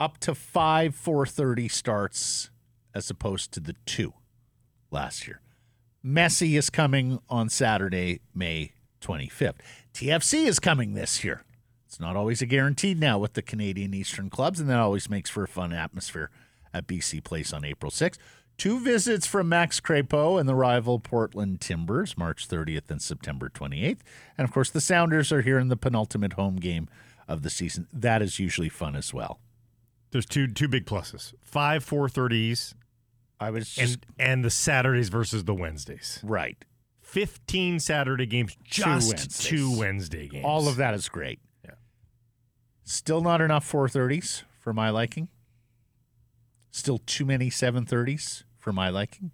[0.00, 2.50] Up to five 430 starts
[2.94, 4.14] as opposed to the two
[4.90, 5.40] last year.
[6.04, 9.56] Messi is coming on Saturday, May 25th.
[9.92, 11.42] TFC is coming this year.
[11.86, 15.30] It's not always a guaranteed now with the Canadian Eastern clubs, and that always makes
[15.30, 16.30] for a fun atmosphere
[16.72, 18.18] at BC Place on April 6th.
[18.58, 24.00] Two visits from Max Crepeau and the rival Portland Timbers, March 30th and September 28th.
[24.36, 26.88] And of course, the Sounders are here in the penultimate home game
[27.28, 27.86] of the season.
[27.92, 29.38] That is usually fun as well.
[30.10, 32.74] There's two two big pluses: five 430s,
[33.38, 36.18] I was just and and the Saturdays versus the Wednesdays.
[36.24, 36.56] right.
[37.00, 39.38] Fifteen Saturday games, just Wednesdays.
[39.38, 40.44] two Wednesday games.
[40.44, 41.40] All of that is great.
[41.64, 41.72] Yeah.
[42.84, 45.28] Still not enough 430s for my liking.
[46.70, 49.30] Still too many 730s for my liking.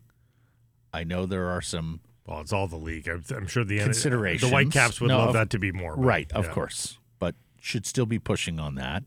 [0.93, 3.09] I know there are some Well, it's all the league.
[3.09, 4.51] I'm, I'm sure the Considerations.
[4.51, 5.97] The Whitecaps would No, love of- that to be more.
[5.97, 6.53] but, right, of yeah.
[6.53, 9.05] course, but should still be pushing on that.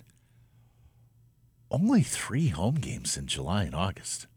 [1.70, 4.28] Only three home games in July and August.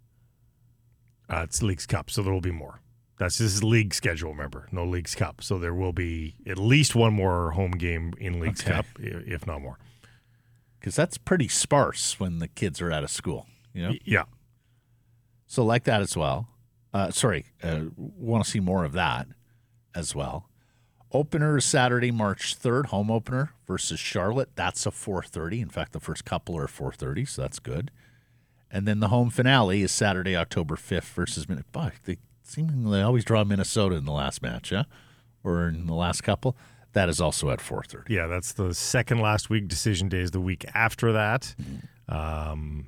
[1.29, 2.81] Uh, it's Leagues Cup, so there will be more.
[3.19, 4.31] That's this is league schedule.
[4.31, 8.41] Remember, no Leagues Cup, so there will be at least one more home game in
[8.41, 8.73] Leagues Okay.
[8.73, 9.79] Cup, i- if not more.
[10.81, 13.95] Because that's pretty sparse when the kids are out of school, you know?
[14.05, 14.25] Yeah,
[15.51, 16.47] So like that as well.
[16.95, 19.27] Uh, sorry, uh, want to see more of that
[19.97, 20.49] as well.
[21.11, 22.87] Opener is Saturday, March third.
[22.87, 24.51] Home opener versus Charlotte.
[24.55, 25.61] That's a four thirty.
[25.61, 27.91] In fact, the first couple are four thirty, so that's good.
[28.71, 31.93] And then the home finale is Saturday, October fifth versus Minnesota.
[32.05, 34.85] They seemingly always draw Minnesota in the last match, yeah,
[35.43, 36.57] or in the last couple.
[36.93, 38.15] That is also at four thirty.
[38.15, 38.29] yeah.
[38.29, 39.67] That's the second last week.
[39.67, 41.57] Decision day is the week after that.
[41.61, 42.15] Mm-hmm.
[42.17, 42.87] Um,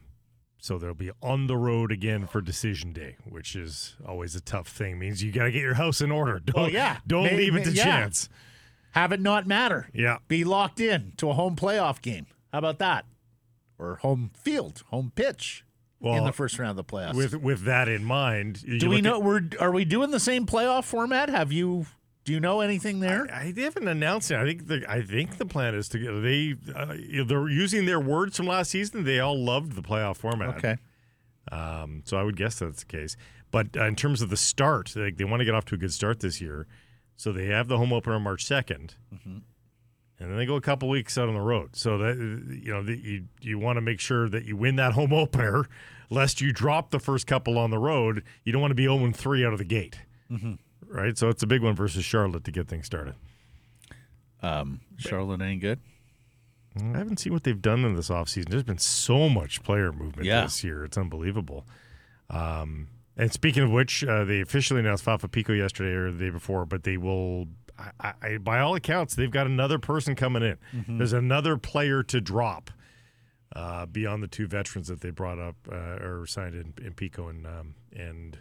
[0.62, 4.68] so they'll be on the road again for decision day, which is always a tough
[4.68, 4.96] thing.
[4.96, 6.38] Means you got to get your house in order.
[6.38, 6.98] Don't Well, yeah.
[7.04, 7.82] don't May- leave it to yeah.
[7.84, 8.28] chance.
[8.92, 9.88] Have it not matter.
[9.92, 10.18] Yeah.
[10.28, 12.26] Be locked in to a home playoff game.
[12.52, 13.06] How about that?
[13.76, 15.64] Or home field, home pitch
[16.00, 17.14] in the first round of the playoffs.
[17.14, 20.46] with with that in mind, Do we know at- we're are we doing the same
[20.46, 21.28] playoff format?
[21.28, 21.86] Have you
[22.24, 23.26] do you know anything there?
[23.32, 24.36] I, they haven't announced it.
[24.36, 26.94] I think the I think the plan is to they uh,
[27.26, 29.04] they're using their words from last season.
[29.04, 30.56] They all loved the playoff format.
[30.58, 30.76] okay.
[31.50, 33.16] Um, so I would guess that's the case.
[33.50, 35.78] But uh, in terms of the start, like they want to get off to a
[35.78, 36.66] good start this year.
[37.16, 39.38] So they have the home opener on March 2nd Mm-hmm.
[40.18, 41.74] and then they go a couple weeks out on the road.
[41.76, 44.92] So that you know the, you you want to make sure that you win that
[44.92, 45.66] home opener,
[46.10, 48.22] lest you drop the first couple on the road.
[48.44, 49.98] You don't want to be 0 3 out of the gate,
[50.30, 50.54] Mm-hmm.
[50.88, 51.16] Right?
[51.16, 53.14] So it's a big one versus Charlotte to get things started.
[54.42, 55.80] Um, Charlotte ain't good.
[56.76, 58.48] I haven't seen what they've done in this offseason.
[58.48, 60.42] There's been so much player movement Yeah.
[60.42, 60.84] this year.
[60.84, 61.66] It's unbelievable.
[62.30, 66.30] Um, and speaking of which, uh, they officially announced Fafa Picault yesterday or the day
[66.30, 67.46] before, but they will,
[68.00, 70.56] I, I, by all accounts, they've got another person coming in.
[70.74, 70.96] Mm-hmm.
[70.98, 72.70] There's another player to drop
[73.54, 77.28] uh, beyond the two veterans that they brought up uh, or signed in, in Picault
[77.28, 78.38] and, um, and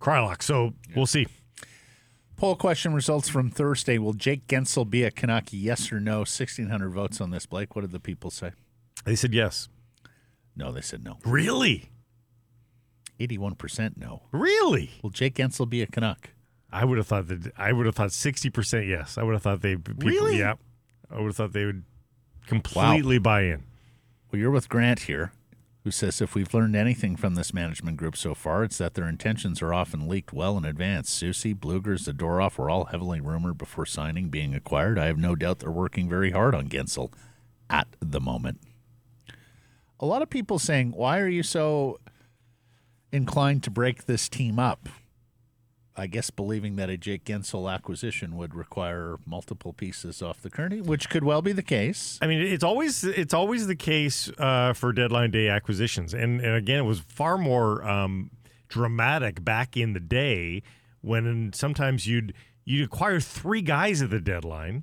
[0.00, 0.42] Krylock.
[0.42, 1.26] So we'll see.
[2.36, 3.96] Poll question results from Thursday.
[3.98, 5.44] Will Jake Guentzel be a Canuck?
[5.52, 6.24] Yes or no?
[6.24, 7.74] Sixteen hundred votes on this, Blake.
[7.76, 8.52] What did the people say?
[9.04, 9.68] They said yes.
[10.56, 11.18] No, they said no.
[11.24, 11.90] Really?
[13.20, 14.22] Eighty-one percent no.
[14.32, 14.90] Really?
[15.02, 16.30] Will Jake Guentzel be a Canuck?
[16.72, 19.16] I would have thought that I would have thought sixty percent yes.
[19.16, 20.38] I would have thought they people, Really?
[20.38, 20.54] yeah.
[21.10, 21.84] I would have thought they would
[22.46, 23.62] completely buy in.
[24.32, 25.30] Well, you're with Grant here,
[25.84, 29.06] who says if we've learned anything from this management group so far, it's that their
[29.06, 31.10] intentions are often leaked well in advance.
[31.10, 34.98] Soucy, Bluegers, Zadorov were all heavily rumored before signing being acquired.
[34.98, 37.12] I have no doubt they're working very hard on Guentzel
[37.68, 38.60] at the moment.
[40.00, 42.00] A lot of people saying, why are you so
[43.12, 44.88] inclined to break this team up?
[45.96, 50.80] I guess believing that a Jake Guentzel acquisition would require multiple pieces off the Kearney,
[50.80, 52.18] which could well be the case.
[52.20, 56.56] I mean, it's always it's always the case uh, for deadline day acquisitions, and and
[56.56, 58.30] again, it was far more um,
[58.68, 60.62] dramatic back in the day
[61.00, 62.34] when sometimes you'd
[62.64, 64.82] you'd acquire three guys at the deadline,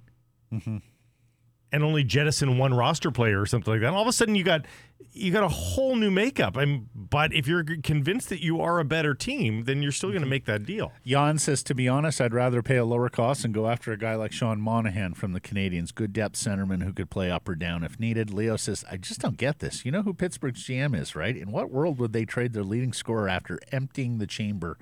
[1.71, 3.87] and only jettison one roster player or something like that.
[3.87, 4.65] And all of a sudden, you got
[5.13, 6.55] you got a whole new makeup.
[6.55, 10.21] I'm, but if you're convinced that you are a better team, then you're still going
[10.21, 10.29] to mm-hmm.
[10.29, 10.93] make that deal.
[11.05, 13.97] Jan says, to be honest, I'd rather pay a lower cost and go after a
[13.97, 17.55] guy like Sean Monahan from the Canadiens, good depth centerman who could play up or
[17.55, 18.33] down if needed.
[18.33, 19.83] Leo says, I just don't get this.
[19.85, 21.35] You know who Pittsburgh's GM is, right?
[21.35, 24.77] In what world would they trade their leading scorer after emptying the chamber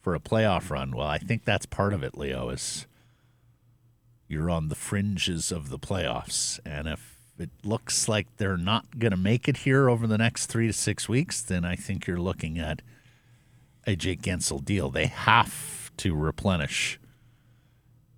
[0.00, 0.92] for a playoff run?
[0.92, 2.86] Well, I think that's part of it, Leo, is
[4.30, 6.60] you're on the fringes of the playoffs.
[6.64, 10.46] And if it looks like they're not going to make it here over the next
[10.46, 12.82] three to six weeks, then I think you're looking at
[13.86, 14.90] a Jake Guentzel deal.
[14.90, 17.00] They have to replenish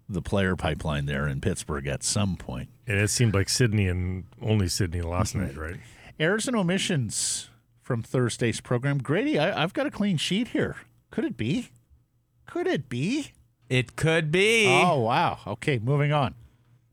[0.08, 2.68] the player pipeline there in Pittsburgh at some point.
[2.86, 5.46] And it seemed like Sidney and only Sidney last mm-hmm.
[5.46, 5.80] night, right?
[6.20, 7.48] Errors and omissions
[7.80, 8.98] from Thursday's program.
[8.98, 10.76] Grady, I, I've got a clean sheet here.
[11.10, 11.70] Could it be?
[12.46, 13.32] Could it be?
[13.68, 14.66] It could be.
[14.68, 15.38] Oh, wow.
[15.46, 16.34] Okay, moving on.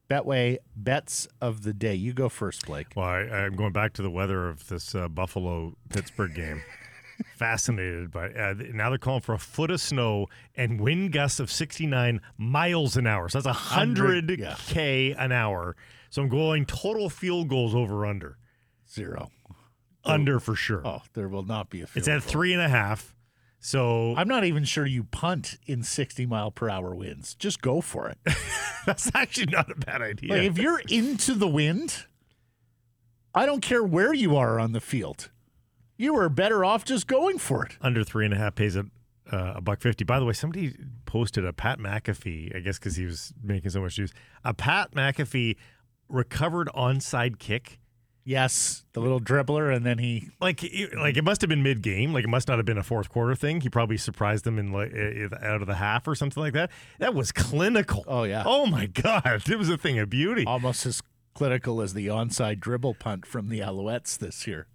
[0.10, 1.94] Betway bets of the day.
[1.94, 2.88] You go first, Blake.
[2.96, 6.64] Well, I, I'm going back to the weather of this uh, Buffalo Pittsburgh game.
[7.36, 11.52] Fascinated by uh, now they're calling for a foot of snow and wind gusts of
[11.52, 13.28] 69 miles an hour.
[13.28, 14.56] So that's 100 yeah.
[14.68, 15.76] k an hour.
[16.10, 18.38] So I'm going total field goals over under.
[18.90, 19.32] Zero.
[20.06, 20.82] Under for sure.
[20.86, 22.32] Oh, there will not be a field it's at goal.
[22.32, 23.14] three and a half.
[23.60, 27.36] So I'm not even sure you punt in 60 mile per hour winds.
[27.36, 28.18] Just go for it.
[28.86, 30.34] that's actually not a bad idea.
[30.34, 32.06] Like if you're into the wind,
[33.36, 35.30] I don't care where you are on the field.
[35.98, 37.78] You are better off just going for it.
[37.82, 38.86] under three and a half pays a,
[39.30, 40.06] uh, a buck fifty.
[40.06, 40.74] By the way, somebody
[41.06, 44.14] posted a Pat McAfee, I guess because he was making so much news.
[44.46, 45.58] A Pat McAfee
[46.08, 47.80] recovered onside kick.
[48.30, 50.30] Yes, the little dribbler, and then he.
[50.40, 52.14] Like, it, like it must have been mid game.
[52.14, 53.60] Like it must not have been a fourth quarter thing.
[53.62, 54.94] He probably surprised them in like
[55.42, 56.70] out of the half or something like that.
[57.00, 58.06] That was clinical.
[58.08, 58.44] Oh, yeah.
[58.46, 60.46] Oh my god, it was a thing of beauty.
[60.46, 61.02] Almost as
[61.34, 64.68] clinical as the onside dribble punt from the Alouettes this year.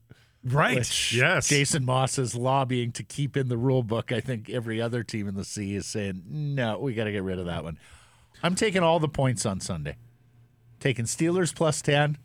[0.42, 0.78] right?
[0.78, 1.46] Which yes.
[1.46, 4.10] Jason Maas is lobbying to keep in the rule book.
[4.10, 7.22] I think every other team in the C is saying, no, we got to get
[7.22, 7.78] rid of that one.
[8.42, 9.94] I'm taking all the points on Sunday.
[10.80, 12.18] Taking Steelers plus 10.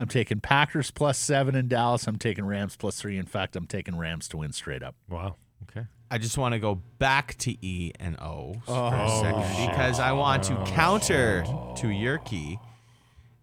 [0.00, 2.06] I'm taking Packers plus 7 in Dallas.
[2.06, 3.18] I'm taking Rams plus 3.
[3.18, 4.94] In fact, I'm taking Rams to win straight up.
[5.08, 5.36] Wow.
[5.70, 5.86] Okay.
[6.10, 10.00] I just want to go back to E and O for a Oh, second because
[10.00, 10.64] I want to oh.
[10.64, 12.58] counter to Yerky.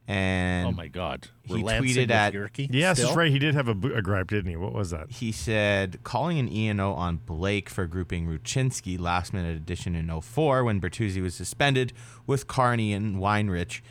[0.09, 1.27] And Oh, my God.
[1.43, 3.09] he We're lancing tweeted with at- Yerky Yes, still?
[3.09, 3.29] that's right.
[3.31, 4.55] He did have a, a gripe, didn't he?
[4.55, 5.11] What was that?
[5.11, 9.95] he said calling an E and O on Blake for grouping Rucinsky last minute addition
[9.95, 11.91] in 04 when Bertuzzi was suspended
[12.25, 13.81] with Carney and Weinrich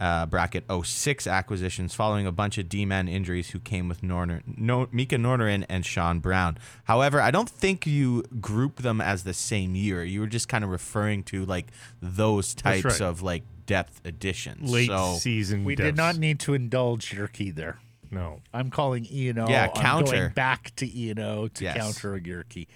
[0.00, 4.88] uh, bracket 06 acquisitions following a bunch of D-man injuries who came with Norner, no,
[4.90, 6.56] Mika Noronen and Sean Brown.
[6.84, 10.02] However, I don't think you group them as the same year.
[10.02, 11.66] You were just kind of referring to like
[12.00, 13.00] those types right.
[13.02, 14.70] of like depth additions.
[14.70, 15.64] Late so, season.
[15.64, 15.88] We depths.
[15.88, 17.78] did not need to indulge Yerky there.
[18.10, 18.40] No.
[18.52, 19.48] I'm calling E and O.
[19.48, 20.12] Yeah, I'm counter.
[20.12, 21.76] going back to E and O to Yes.
[21.76, 22.66] counter a Yerky.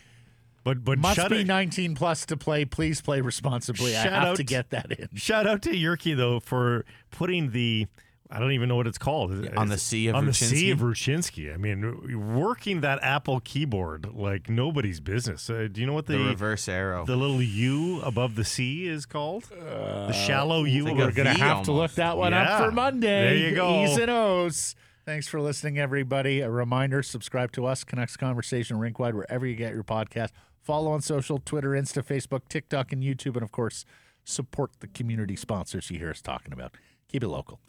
[0.64, 2.64] But but Must shut be it- 19 plus to play.
[2.64, 3.94] Please play responsibly.
[3.96, 5.08] I have out to get that in.
[5.14, 7.86] Shout out to Yerky though for putting the
[8.30, 10.72] I don't even know what it's called on the sea of on the C Rucinsky?
[10.72, 11.54] of Rucinsky.
[11.54, 15.48] I mean, working that Apple keyboard like nobody's business.
[15.50, 17.04] Uh, do you know what the the reverse arrow.
[17.04, 19.44] the little U above the C is called?
[19.50, 20.84] the shallow U.
[20.86, 22.56] We're going to V have to look that one Yeah.
[22.56, 23.06] up for Monday.
[23.38, 23.84] There you go.
[23.84, 24.74] E's and O's.
[25.04, 26.40] Thanks for listening, everybody.
[26.40, 30.30] A reminder subscribe to us, Canucks Conversation Rinkwide, wherever you get your podcast.
[30.64, 33.34] Follow on social Twitter, Insta, Facebook, TikTok, and YouTube.
[33.34, 33.84] And of course,
[34.24, 36.74] support the community sponsors you hear us talking about.
[37.06, 37.60] Keep it local.